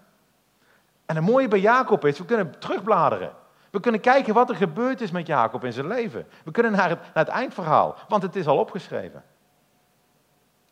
En 1.07 1.17
het 1.17 1.25
mooie 1.25 1.49
bij 1.49 1.61
Jacob 1.61 2.05
is, 2.05 2.19
we 2.19 2.25
kunnen 2.25 2.59
terugbladeren. 2.59 3.33
We 3.71 3.81
kunnen 3.81 4.01
kijken 4.01 4.35
wat 4.35 4.51
er 4.51 4.57
gebeurd 4.57 5.01
is 5.01 5.11
met 5.11 5.27
Jacob 5.27 5.65
in 5.65 5.73
zijn 5.73 5.87
leven. 5.87 6.27
We 6.45 6.51
kunnen 6.51 6.73
naar 6.73 6.89
het, 6.89 7.01
naar 7.01 7.25
het 7.25 7.29
eindverhaal, 7.29 7.97
want 8.09 8.23
het 8.23 8.37
is 8.37 8.47
al 8.47 8.59
opgeschreven. 8.59 9.25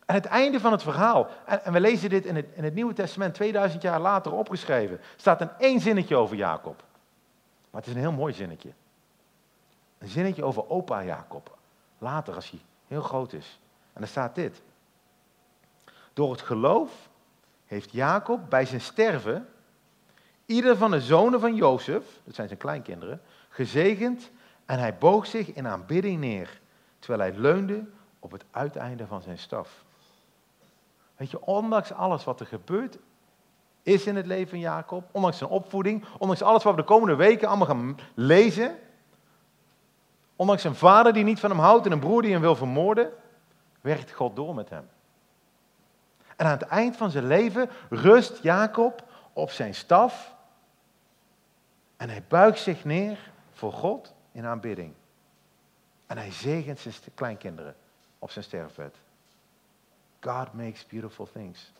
En 0.06 0.14
het 0.14 0.26
einde 0.26 0.60
van 0.60 0.72
het 0.72 0.82
verhaal, 0.82 1.28
en, 1.44 1.72
we 1.72 1.80
lezen 1.80 2.10
dit 2.10 2.26
in 2.26 2.36
het, 2.36 2.46
in 2.54 2.64
het 2.64 2.74
Nieuwe 2.74 2.92
Testament 2.92 3.34
2000 3.34 3.82
jaar 3.82 4.00
later 4.00 4.32
opgeschreven, 4.32 5.00
staat 5.16 5.40
een 5.40 5.50
één 5.58 5.80
zinnetje 5.80 6.16
over 6.16 6.36
Jacob. 6.36 6.82
Maar 7.70 7.80
het 7.80 7.90
is 7.90 7.94
een 7.96 8.00
heel 8.00 8.12
mooi 8.12 8.32
zinnetje. 8.32 8.72
Een 9.98 10.08
zinnetje 10.08 10.44
over 10.44 10.70
opa 10.70 11.04
Jacob. 11.04 11.58
Later, 11.98 12.34
als 12.34 12.50
hij 12.50 12.60
heel 12.86 13.02
groot 13.02 13.32
is. 13.32 13.60
En 13.92 14.00
dan 14.00 14.08
staat 14.08 14.34
dit. 14.34 14.62
Door 16.12 16.30
het 16.30 16.40
geloof 16.40 17.08
heeft 17.66 17.92
Jacob 17.92 18.50
bij 18.50 18.64
zijn 18.64 18.80
sterven 18.80 19.48
ieder 20.46 20.76
van 20.76 20.90
de 20.90 21.00
zonen 21.00 21.40
van 21.40 21.54
Jozef, 21.54 22.04
dat 22.24 22.34
zijn 22.34 22.46
zijn 22.46 22.58
kleinkinderen, 22.58 23.20
gezegend 23.48 24.30
en 24.66 24.78
hij 24.78 24.98
boog 24.98 25.26
zich 25.26 25.52
in 25.52 25.66
aanbidding 25.66 26.20
neer, 26.20 26.60
terwijl 26.98 27.30
hij 27.30 27.40
leunde 27.40 27.84
op 28.18 28.30
het 28.30 28.44
uiteinde 28.50 29.06
van 29.06 29.22
zijn 29.22 29.38
staf. 29.38 29.84
Weet 31.16 31.30
je, 31.30 31.46
ondanks 31.46 31.92
alles 31.92 32.24
wat 32.24 32.40
er 32.40 32.46
gebeurt 32.46 32.98
is 33.82 34.06
in 34.06 34.16
het 34.16 34.26
leven 34.26 34.48
van 34.48 34.58
Jacob, 34.58 35.08
ondanks 35.12 35.38
zijn 35.38 35.50
opvoeding, 35.50 36.04
ondanks 36.18 36.42
alles 36.42 36.62
wat 36.62 36.74
we 36.74 36.80
de 36.80 36.86
komende 36.86 37.14
weken 37.14 37.48
allemaal 37.48 37.66
gaan 37.66 37.98
lezen, 38.14 38.78
ondanks 40.36 40.62
zijn 40.62 40.74
vader 40.74 41.12
die 41.12 41.24
niet 41.24 41.40
van 41.40 41.50
hem 41.50 41.58
houdt 41.58 41.86
en 41.86 41.92
een 41.92 41.98
broer 41.98 42.22
die 42.22 42.32
hem 42.32 42.40
wil 42.40 42.56
vermoorden, 42.56 43.12
werkt 43.82 44.12
God 44.12 44.36
door 44.36 44.54
met 44.54 44.70
hem. 44.70 44.88
En 46.36 46.46
aan 46.46 46.58
het 46.58 46.62
eind 46.62 46.96
van 46.96 47.10
zijn 47.10 47.26
leven 47.26 47.70
rust 47.90 48.42
Jacob 48.42 49.04
op 49.32 49.50
zijn 49.50 49.74
staf 49.74 50.34
en 51.96 52.08
hij 52.08 52.24
buigt 52.28 52.60
zich 52.60 52.84
neer 52.84 53.30
voor 53.52 53.72
God 53.72 54.14
in 54.32 54.44
aanbidding. 54.46 54.92
En 56.06 56.18
hij 56.18 56.30
zegent 56.30 56.78
zijn 56.78 56.94
kleinkinderen 57.14 57.74
op 58.18 58.30
zijn 58.30 58.44
sterfbed. 58.44 58.96
God 60.20 60.52
makes 60.52 60.86
beautiful 60.86 61.28
things. 61.32 61.72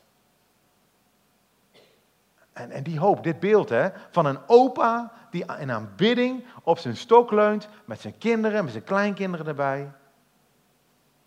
En, 2.52 2.70
en 2.70 2.82
die 2.82 2.98
hoop, 2.98 3.22
dit 3.22 3.40
beeld 3.40 3.68
hè, 3.68 3.88
van 4.10 4.26
een 4.26 4.38
opa 4.46 5.12
die 5.30 5.44
in 5.58 5.70
aanbidding 5.70 6.44
op 6.62 6.78
zijn 6.78 6.96
stok 6.96 7.30
leunt, 7.30 7.68
met 7.84 8.00
zijn 8.00 8.18
kinderen, 8.18 8.64
met 8.64 8.72
zijn 8.72 8.84
kleinkinderen 8.84 9.46
erbij. 9.46 9.90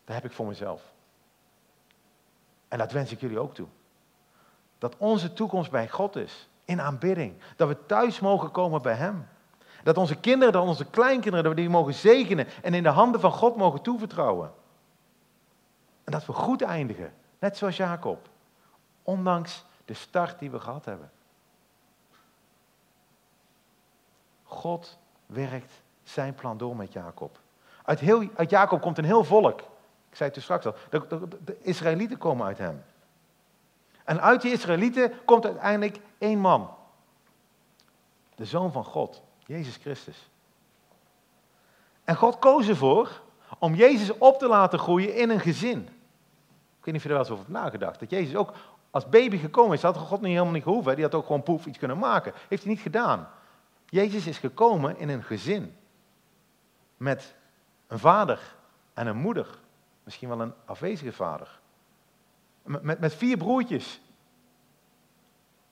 Dat 0.05 0.15
heb 0.15 0.25
ik 0.25 0.31
voor 0.31 0.47
mezelf. 0.47 0.93
En 2.67 2.77
dat 2.77 2.91
wens 2.91 3.11
ik 3.11 3.19
jullie 3.19 3.39
ook 3.39 3.53
toe. 3.53 3.67
Dat 4.77 4.97
onze 4.97 5.33
toekomst 5.33 5.71
bij 5.71 5.89
God 5.89 6.15
is. 6.15 6.49
In 6.65 6.81
aanbidding. 6.81 7.35
Dat 7.55 7.67
we 7.67 7.85
thuis 7.85 8.19
mogen 8.19 8.51
komen 8.51 8.81
bij 8.81 8.93
Hem. 8.93 9.27
Dat 9.83 9.97
onze 9.97 10.15
kinderen, 10.15 10.53
dat 10.53 10.67
onze 10.67 10.85
kleinkinderen, 10.85 11.43
dat 11.43 11.53
we 11.53 11.61
die 11.61 11.69
mogen 11.69 11.93
zegenen 11.93 12.47
en 12.61 12.73
in 12.73 12.83
de 12.83 12.89
handen 12.89 13.21
van 13.21 13.31
God 13.31 13.55
mogen 13.55 13.81
toevertrouwen. 13.81 14.53
En 16.03 16.11
dat 16.11 16.25
we 16.25 16.33
goed 16.33 16.61
eindigen, 16.61 17.13
net 17.39 17.57
zoals 17.57 17.77
Jacob. 17.77 18.29
Ondanks 19.03 19.65
de 19.85 19.93
start 19.93 20.39
die 20.39 20.51
we 20.51 20.59
gehad 20.59 20.85
hebben. 20.85 21.11
God 24.43 24.97
werkt 25.25 25.81
zijn 26.03 26.35
plan 26.35 26.57
door 26.57 26.75
met 26.75 26.93
Jacob. 26.93 27.39
Uit, 27.83 27.99
heel, 27.99 28.29
uit 28.35 28.49
Jacob 28.49 28.81
komt 28.81 28.97
een 28.97 29.05
heel 29.05 29.23
volk. 29.23 29.61
Ik 30.15 30.21
zei 30.21 30.33
het 30.33 30.33
toen 30.33 30.59
straks 30.59 30.65
al. 30.65 30.75
De, 30.89 31.27
de, 31.43 31.57
Israëlieten 31.61 32.17
komen 32.17 32.45
uit 32.45 32.57
hem. 32.57 32.83
En 34.03 34.21
uit 34.21 34.41
die 34.41 34.51
Israëlieten 34.51 35.11
komt 35.25 35.45
uiteindelijk 35.45 35.99
één 36.17 36.39
man. 36.39 36.69
De 38.35 38.45
zoon 38.45 38.71
van 38.71 38.83
God, 38.83 39.21
Jezus 39.45 39.75
Christus. 39.75 40.29
En 42.03 42.15
God 42.15 42.39
koos 42.39 42.67
ervoor 42.67 43.21
om 43.59 43.75
Jezus 43.75 44.17
op 44.17 44.39
te 44.39 44.47
laten 44.47 44.79
groeien 44.79 45.15
in 45.15 45.29
een 45.29 45.39
gezin. 45.39 45.79
Ik 46.79 46.85
weet 46.85 46.93
niet 46.93 46.95
of 46.95 47.03
je 47.03 47.07
er 47.07 47.15
wel 47.15 47.23
eens 47.23 47.29
over 47.29 47.45
hebt 47.45 47.57
nagedacht. 47.57 47.99
Dat 47.99 48.09
Jezus 48.09 48.35
ook 48.35 48.53
als 48.91 49.09
baby 49.09 49.37
gekomen 49.37 49.75
is. 49.75 49.81
Had 49.81 49.97
God 49.97 50.21
niet 50.21 50.31
helemaal 50.31 50.53
niet 50.53 50.63
gehoeven. 50.63 50.95
Die 50.95 51.03
had 51.03 51.15
ook 51.15 51.25
gewoon 51.25 51.43
poef 51.43 51.65
iets 51.65 51.77
kunnen 51.77 51.97
maken. 51.97 52.33
Heeft 52.47 52.63
hij 52.63 52.71
niet 52.71 52.81
gedaan. 52.81 53.29
Jezus 53.85 54.27
is 54.27 54.37
gekomen 54.37 54.97
in 54.97 55.09
een 55.09 55.23
gezin. 55.23 55.77
Met 56.97 57.35
een 57.87 57.99
vader 57.99 58.55
en 58.93 59.07
een 59.07 59.17
moeder. 59.17 59.63
Misschien 60.05 60.29
wel 60.29 60.41
een 60.41 60.53
afwezige 60.65 61.11
vader. 61.11 61.59
Met, 62.63 62.99
met 62.99 63.15
vier 63.15 63.37
broertjes. 63.37 64.01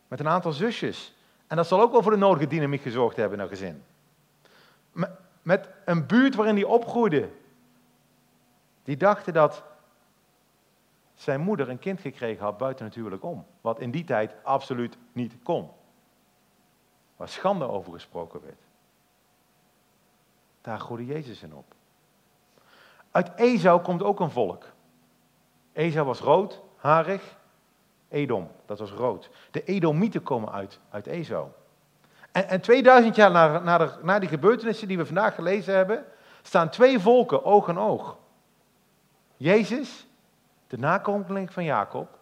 Met 0.08 0.20
een 0.20 0.28
aantal 0.28 0.52
zusjes. 0.52 1.16
En 1.48 1.56
dat 1.56 1.68
zal 1.68 1.82
ook 1.82 1.92
wel 1.92 2.02
voor 2.02 2.12
de 2.12 2.18
nodige 2.18 2.48
dynamiek 2.48 2.82
gezorgd 2.82 3.16
hebben 3.16 3.38
in 3.38 3.44
een 3.44 3.50
gezin. 3.50 3.84
Met, 4.92 5.12
met 5.42 5.70
een 5.86 6.08
buurt 6.08 6.36
waarin 6.36 6.56
hij 6.56 6.64
opgroeide. 6.64 7.30
Die 8.84 8.98
dachten 8.98 9.34
dat 9.34 9.64
zijn 11.16 11.42
moeder 11.42 11.70
een 11.70 11.80
kind 11.80 12.02
gekregen 12.02 12.44
had 12.44 12.58
buiten 12.58 12.86
natuurlijk 12.86 13.24
om. 13.24 13.46
Wat 13.62 13.80
in 13.80 13.92
die 13.92 14.04
tijd 14.04 14.36
absoluut 14.44 14.98
niet 15.12 15.34
kon. 15.44 15.70
Waar 17.16 17.30
schande 17.30 17.68
over 17.68 17.94
gesproken 17.94 18.42
werd. 18.42 18.62
Daar 20.62 20.80
groeide 20.80 21.06
Jezus 21.06 21.44
in 21.44 21.54
op. 21.54 21.76
Uit 23.14 23.32
Esau 23.36 23.82
komt 23.82 24.04
ook 24.04 24.20
een 24.20 24.32
volk. 24.32 24.66
Esau 25.74 26.06
was 26.06 26.20
rood, 26.20 26.62
harig. 26.76 27.38
Edom, 28.10 28.52
dat 28.66 28.80
was 28.80 28.92
rood. 28.92 29.30
De 29.52 29.64
Edomieten 29.64 30.24
komen 30.24 30.52
uit, 30.52 30.80
uit 30.90 31.08
Esau. 31.08 31.48
En, 32.32 32.48
en 32.48 32.62
2000 32.62 33.16
jaar 33.16 33.32
na, 33.32 33.60
na, 33.60 33.78
de, 33.78 33.92
na 34.02 34.20
die 34.20 34.30
gebeurtenissen 34.30 34.88
die 34.88 34.98
we 34.98 35.06
vandaag 35.06 35.36
gelezen 35.36 35.76
hebben, 35.76 36.06
staan 36.42 36.70
twee 36.70 37.00
volken 37.00 37.46
oog 37.46 37.68
in 37.68 37.78
oog. 37.78 38.18
Jezus, 39.38 40.08
de 40.68 40.78
nakomeling 40.78 41.54
van 41.54 41.64
Jacob, 41.64 42.18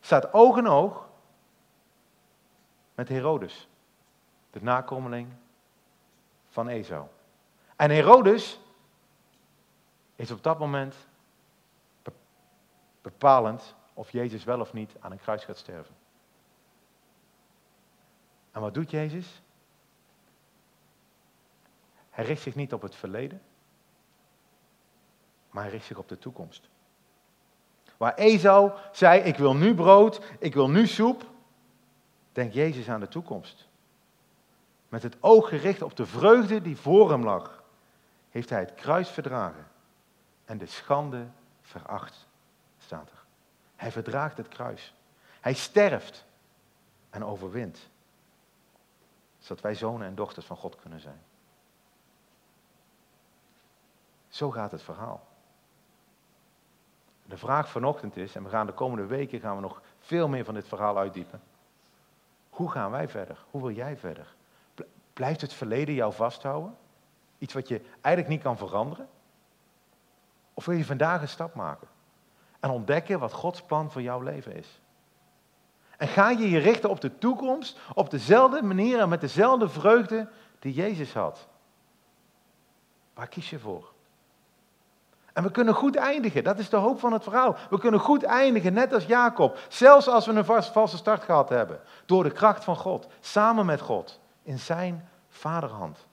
staat 0.00 0.32
oog 0.32 0.56
in 0.56 0.68
oog 0.68 1.08
met 2.94 3.08
Herodes, 3.08 3.68
de 4.50 4.62
nakomeling 4.62 5.28
van 6.48 6.68
Esau. 6.68 7.04
En 7.76 7.90
Herodes 7.90 8.60
is 10.16 10.30
op 10.30 10.42
dat 10.42 10.58
moment 10.58 10.94
bepalend 13.02 13.74
of 13.94 14.10
Jezus 14.10 14.44
wel 14.44 14.60
of 14.60 14.72
niet 14.72 14.94
aan 15.00 15.12
een 15.12 15.20
kruis 15.20 15.44
gaat 15.44 15.58
sterven. 15.58 15.94
En 18.50 18.60
wat 18.60 18.74
doet 18.74 18.90
Jezus? 18.90 19.42
Hij 22.10 22.24
richt 22.24 22.42
zich 22.42 22.54
niet 22.54 22.72
op 22.72 22.82
het 22.82 22.94
verleden, 22.94 23.42
maar 25.50 25.62
hij 25.62 25.72
richt 25.72 25.86
zich 25.86 25.98
op 25.98 26.08
de 26.08 26.18
toekomst. 26.18 26.68
Waar 27.96 28.14
Esau 28.14 28.72
zei, 28.92 29.20
ik 29.20 29.36
wil 29.36 29.54
nu 29.54 29.74
brood, 29.74 30.20
ik 30.38 30.54
wil 30.54 30.70
nu 30.70 30.86
soep, 30.86 31.30
denkt 32.32 32.54
Jezus 32.54 32.88
aan 32.88 33.00
de 33.00 33.08
toekomst. 33.08 33.68
Met 34.88 35.02
het 35.02 35.16
oog 35.20 35.48
gericht 35.48 35.82
op 35.82 35.96
de 35.96 36.06
vreugde 36.06 36.62
die 36.62 36.76
voor 36.76 37.10
hem 37.10 37.24
lag, 37.24 37.62
heeft 38.30 38.50
hij 38.50 38.60
het 38.60 38.74
kruis 38.74 39.08
verdragen 39.08 39.72
en 40.44 40.58
de 40.58 40.66
schande 40.66 41.26
veracht, 41.60 42.26
staat 42.78 43.10
er. 43.10 43.24
Hij 43.76 43.92
verdraagt 43.92 44.36
het 44.36 44.48
kruis. 44.48 44.94
Hij 45.40 45.54
sterft 45.54 46.24
en 47.10 47.24
overwint. 47.24 47.88
Zodat 49.38 49.62
wij 49.62 49.74
zonen 49.74 50.06
en 50.06 50.14
dochters 50.14 50.46
van 50.46 50.56
God 50.56 50.76
kunnen 50.76 51.00
zijn. 51.00 51.22
Zo 54.28 54.50
gaat 54.50 54.70
het 54.70 54.82
verhaal. 54.82 55.26
De 57.26 57.36
vraag 57.36 57.68
vanochtend 57.68 58.16
is, 58.16 58.34
en 58.34 58.42
we 58.42 58.48
gaan 58.48 58.66
de 58.66 58.72
komende 58.72 59.06
weken 59.06 59.40
gaan 59.40 59.54
we 59.54 59.62
nog 59.62 59.82
veel 59.98 60.28
meer 60.28 60.44
van 60.44 60.54
dit 60.54 60.68
verhaal 60.68 60.98
uitdiepen. 60.98 61.42
Hoe 62.50 62.70
gaan 62.70 62.90
wij 62.90 63.08
verder? 63.08 63.44
Hoe 63.50 63.62
wil 63.62 63.70
jij 63.70 63.96
verder? 63.96 64.34
Blijft 65.12 65.40
het 65.40 65.52
verleden 65.52 65.94
jou 65.94 66.12
vasthouden? 66.12 66.76
Iets 67.38 67.54
wat 67.54 67.68
je 67.68 67.80
eigenlijk 68.00 68.28
niet 68.28 68.42
kan 68.42 68.56
veranderen? 68.56 69.08
Of 70.54 70.64
wil 70.64 70.76
je 70.76 70.84
vandaag 70.84 71.20
een 71.20 71.28
stap 71.28 71.54
maken? 71.54 71.88
En 72.60 72.70
ontdekken 72.70 73.18
wat 73.18 73.32
Gods 73.32 73.62
plan 73.62 73.90
voor 73.90 74.02
jouw 74.02 74.20
leven 74.20 74.56
is? 74.56 74.80
En 75.96 76.08
ga 76.08 76.30
je 76.30 76.50
je 76.50 76.58
richten 76.58 76.90
op 76.90 77.00
de 77.00 77.18
toekomst 77.18 77.78
op 77.94 78.10
dezelfde 78.10 78.62
manier 78.62 79.00
en 79.00 79.08
met 79.08 79.20
dezelfde 79.20 79.68
vreugde 79.68 80.28
die 80.58 80.72
Jezus 80.72 81.12
had? 81.12 81.48
Waar 83.14 83.28
kies 83.28 83.50
je 83.50 83.58
voor? 83.58 83.92
En 85.32 85.42
we 85.42 85.50
kunnen 85.50 85.74
goed 85.74 85.96
eindigen, 85.96 86.44
dat 86.44 86.58
is 86.58 86.68
de 86.68 86.76
hoop 86.76 87.00
van 87.00 87.12
het 87.12 87.22
verhaal. 87.22 87.56
We 87.70 87.78
kunnen 87.78 88.00
goed 88.00 88.22
eindigen, 88.22 88.72
net 88.72 88.92
als 88.92 89.06
Jacob. 89.06 89.58
Zelfs 89.68 90.08
als 90.08 90.26
we 90.26 90.32
een 90.32 90.62
valse 90.62 90.96
start 90.96 91.22
gehad 91.22 91.48
hebben. 91.48 91.80
Door 92.06 92.22
de 92.22 92.30
kracht 92.30 92.64
van 92.64 92.76
God, 92.76 93.06
samen 93.20 93.66
met 93.66 93.80
God, 93.80 94.20
in 94.42 94.58
zijn 94.58 95.08
vaderhand. 95.28 96.06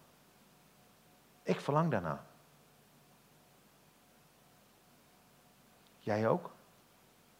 Ik 1.43 1.59
verlang 1.59 1.91
daarna. 1.91 2.23
Jij 6.17 6.27
ook? 6.27 6.51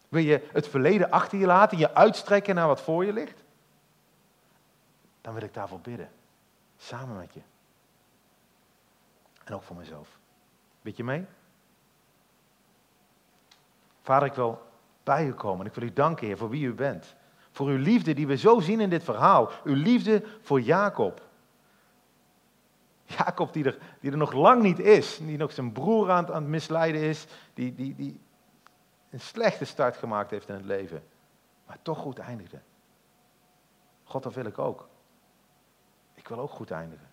Wil 0.10 0.22
je 0.22 0.48
het 0.52 0.68
verleden 0.68 1.12
achter 1.12 1.38
je 1.38 1.46
laten, 1.46 1.78
je 1.78 1.94
uitstrekken 1.94 2.56
naar 2.56 2.68
wat 2.68 2.82
voor 2.82 3.06
je 3.06 3.14
ligt? 3.14 3.44
Dan 5.22 5.34
wil 5.34 5.44
ik 5.44 5.54
daarvoor 5.54 5.80
bidden. 5.80 6.10
Samen 6.78 7.18
met 7.18 7.34
je. 7.34 7.42
En 9.44 9.54
ook 9.54 9.64
voor 9.64 9.76
mezelf. 9.76 10.20
Bid 10.82 10.98
je 10.98 11.04
mee? 11.04 11.26
Vader, 14.02 14.28
ik 14.28 14.34
wil 14.34 14.62
bij 15.04 15.26
u 15.26 15.34
komen. 15.34 15.66
Ik 15.66 15.74
wil 15.74 15.84
u 15.84 15.94
danken, 15.94 16.28
Heer, 16.28 16.38
voor 16.38 16.50
wie 16.50 16.66
u 16.66 16.74
bent. 16.74 17.16
Voor 17.52 17.68
uw 17.68 17.78
liefde 17.78 18.14
die 18.14 18.28
we 18.28 18.38
zo 18.38 18.60
zien 18.60 18.80
in 18.80 18.90
dit 18.90 19.04
verhaal. 19.04 19.52
Uw 19.64 19.76
liefde 19.76 20.24
voor 20.42 20.62
Jacob. 20.62 21.22
Jacob 23.04 23.54
die 23.54 23.64
er, 23.64 23.78
die 24.00 24.12
er 24.12 24.18
nog 24.18 24.34
lang 24.34 24.62
niet 24.62 24.80
is. 24.80 25.18
Die 25.18 25.38
nog 25.38 25.52
zijn 25.52 25.72
broer 25.72 26.12
aan 26.12 26.24
het, 26.24 26.34
aan 26.34 26.42
het 26.42 26.52
misleiden 26.52 27.02
is. 27.02 27.26
Die, 27.54 27.76
die, 27.76 27.96
die 27.96 28.20
een 29.12 29.20
slechte 29.20 29.66
start 29.66 29.98
gemaakt 29.98 30.32
heeft 30.32 30.50
in 30.50 30.56
het 30.56 30.66
leven. 30.66 31.04
Maar 31.66 31.78
toch 31.82 31.98
goed 31.98 32.20
eindigde. 32.20 32.60
God, 34.04 34.24
dat 34.24 34.34
wil 34.34 34.46
ik 34.46 34.60
ook. 34.60 34.88
Ik 36.14 36.28
wil 36.28 36.40
ook 36.40 36.52
goed 36.52 36.72
eindigen. 36.72 37.10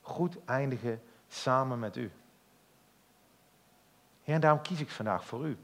Goed 0.00 0.44
eindigen 0.44 1.02
samen 1.28 1.78
met 1.78 1.96
u. 1.96 2.12
Heer, 4.22 4.34
en 4.34 4.40
daarom 4.40 4.62
kies 4.62 4.80
ik 4.80 4.90
vandaag 4.90 5.24
voor 5.24 5.46
u. 5.46 5.58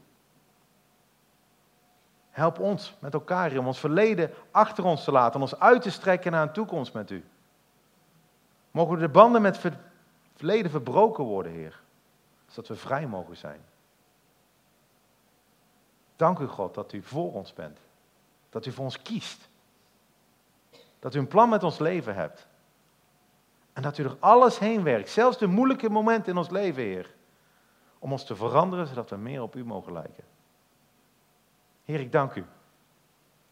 Help 2.29 2.59
ons 2.59 2.95
met 2.99 3.13
elkaar 3.13 3.57
om 3.57 3.67
ons 3.67 3.79
verleden 3.79 4.33
achter 4.51 4.83
ons 4.83 5.03
te 5.03 5.11
laten, 5.11 5.41
ons 5.41 5.59
uit 5.59 5.81
te 5.81 5.91
strekken 5.91 6.31
naar 6.31 6.41
een 6.41 6.53
toekomst 6.53 6.93
met 6.93 7.11
u. 7.11 7.25
Mogen 8.71 8.99
de 8.99 9.09
banden 9.09 9.41
met 9.41 9.63
het 9.63 9.73
verleden 10.35 10.71
verbroken 10.71 11.23
worden, 11.23 11.51
Heer, 11.51 11.81
zodat 12.47 12.67
we 12.67 12.75
vrij 12.75 13.07
mogen 13.07 13.37
zijn. 13.37 13.61
Dank 16.17 16.39
u, 16.39 16.45
God, 16.45 16.73
dat 16.73 16.93
u 16.93 17.01
voor 17.01 17.33
ons 17.33 17.53
bent. 17.53 17.79
Dat 18.49 18.65
u 18.65 18.71
voor 18.71 18.83
ons 18.83 19.01
kiest. 19.01 19.49
Dat 20.99 21.15
u 21.15 21.19
een 21.19 21.27
plan 21.27 21.49
met 21.49 21.63
ons 21.63 21.79
leven 21.79 22.15
hebt. 22.15 22.47
En 23.73 23.81
dat 23.81 23.97
u 23.97 24.03
er 24.03 24.17
alles 24.19 24.59
heen 24.59 24.83
werkt, 24.83 25.09
zelfs 25.09 25.37
de 25.37 25.47
moeilijke 25.47 25.89
momenten 25.89 26.31
in 26.31 26.37
ons 26.37 26.49
leven, 26.49 26.83
Heer. 26.83 27.15
Om 27.99 28.11
ons 28.11 28.25
te 28.25 28.35
veranderen, 28.35 28.87
zodat 28.87 29.09
we 29.09 29.15
meer 29.15 29.41
op 29.41 29.55
u 29.55 29.65
mogen 29.65 29.93
lijken. 29.93 30.23
Heer, 31.83 31.99
ik 31.99 32.11
dank 32.11 32.33
u. 32.33 32.45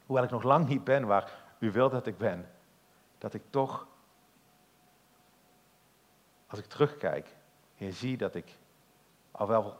Hoewel 0.05 0.23
ik 0.23 0.29
nog 0.29 0.43
lang 0.43 0.67
niet 0.67 0.83
ben 0.83 1.05
waar 1.05 1.31
u 1.59 1.71
wilt 1.71 1.91
dat 1.91 2.07
ik 2.07 2.17
ben, 2.17 2.49
dat 3.17 3.33
ik 3.33 3.41
toch, 3.49 3.87
als 6.47 6.59
ik 6.59 6.65
terugkijk, 6.65 7.35
Heer, 7.75 7.93
zie 7.93 8.17
dat 8.17 8.35
ik 8.35 8.57
al 9.31 9.47
wel 9.47 9.77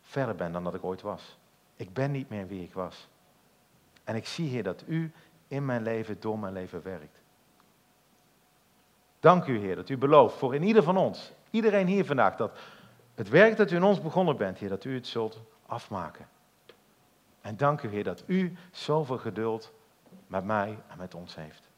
verder 0.00 0.34
ben 0.34 0.52
dan 0.52 0.64
dat 0.64 0.74
ik 0.74 0.84
ooit 0.84 1.02
was. 1.02 1.38
Ik 1.80 1.92
ben 1.92 2.10
niet 2.10 2.28
meer 2.28 2.46
wie 2.46 2.62
ik 2.62 2.72
was. 2.72 3.08
En 4.04 4.16
ik 4.16 4.26
zie, 4.26 4.48
Heer, 4.48 4.62
dat 4.62 4.84
u 4.86 5.12
in 5.48 5.64
mijn 5.64 5.82
leven, 5.82 6.20
door 6.20 6.38
mijn 6.38 6.52
leven 6.52 6.82
werkt. 6.82 7.20
Dank 9.20 9.46
u, 9.46 9.58
Heer, 9.58 9.76
dat 9.76 9.88
u 9.88 9.96
belooft 9.96 10.36
voor 10.36 10.54
in 10.54 10.62
ieder 10.62 10.82
van 10.82 10.96
ons, 10.96 11.32
iedereen 11.50 11.86
hier 11.86 12.04
vandaag, 12.04 12.36
dat 12.36 12.58
het 13.14 13.28
werk 13.28 13.56
dat 13.56 13.70
u 13.70 13.76
in 13.76 13.82
ons 13.82 14.00
begonnen 14.00 14.36
bent, 14.36 14.58
Heer, 14.58 14.68
dat 14.68 14.84
u 14.84 14.94
het 14.94 15.06
zult 15.06 15.40
afmaken. 15.66 16.28
En 17.40 17.56
dank 17.56 17.82
u, 17.82 17.88
Heer, 17.88 18.04
dat 18.04 18.22
u 18.26 18.56
zoveel 18.70 19.18
geduld 19.18 19.72
met 20.26 20.44
mij 20.44 20.78
en 20.88 20.98
met 20.98 21.14
ons 21.14 21.34
heeft. 21.34 21.69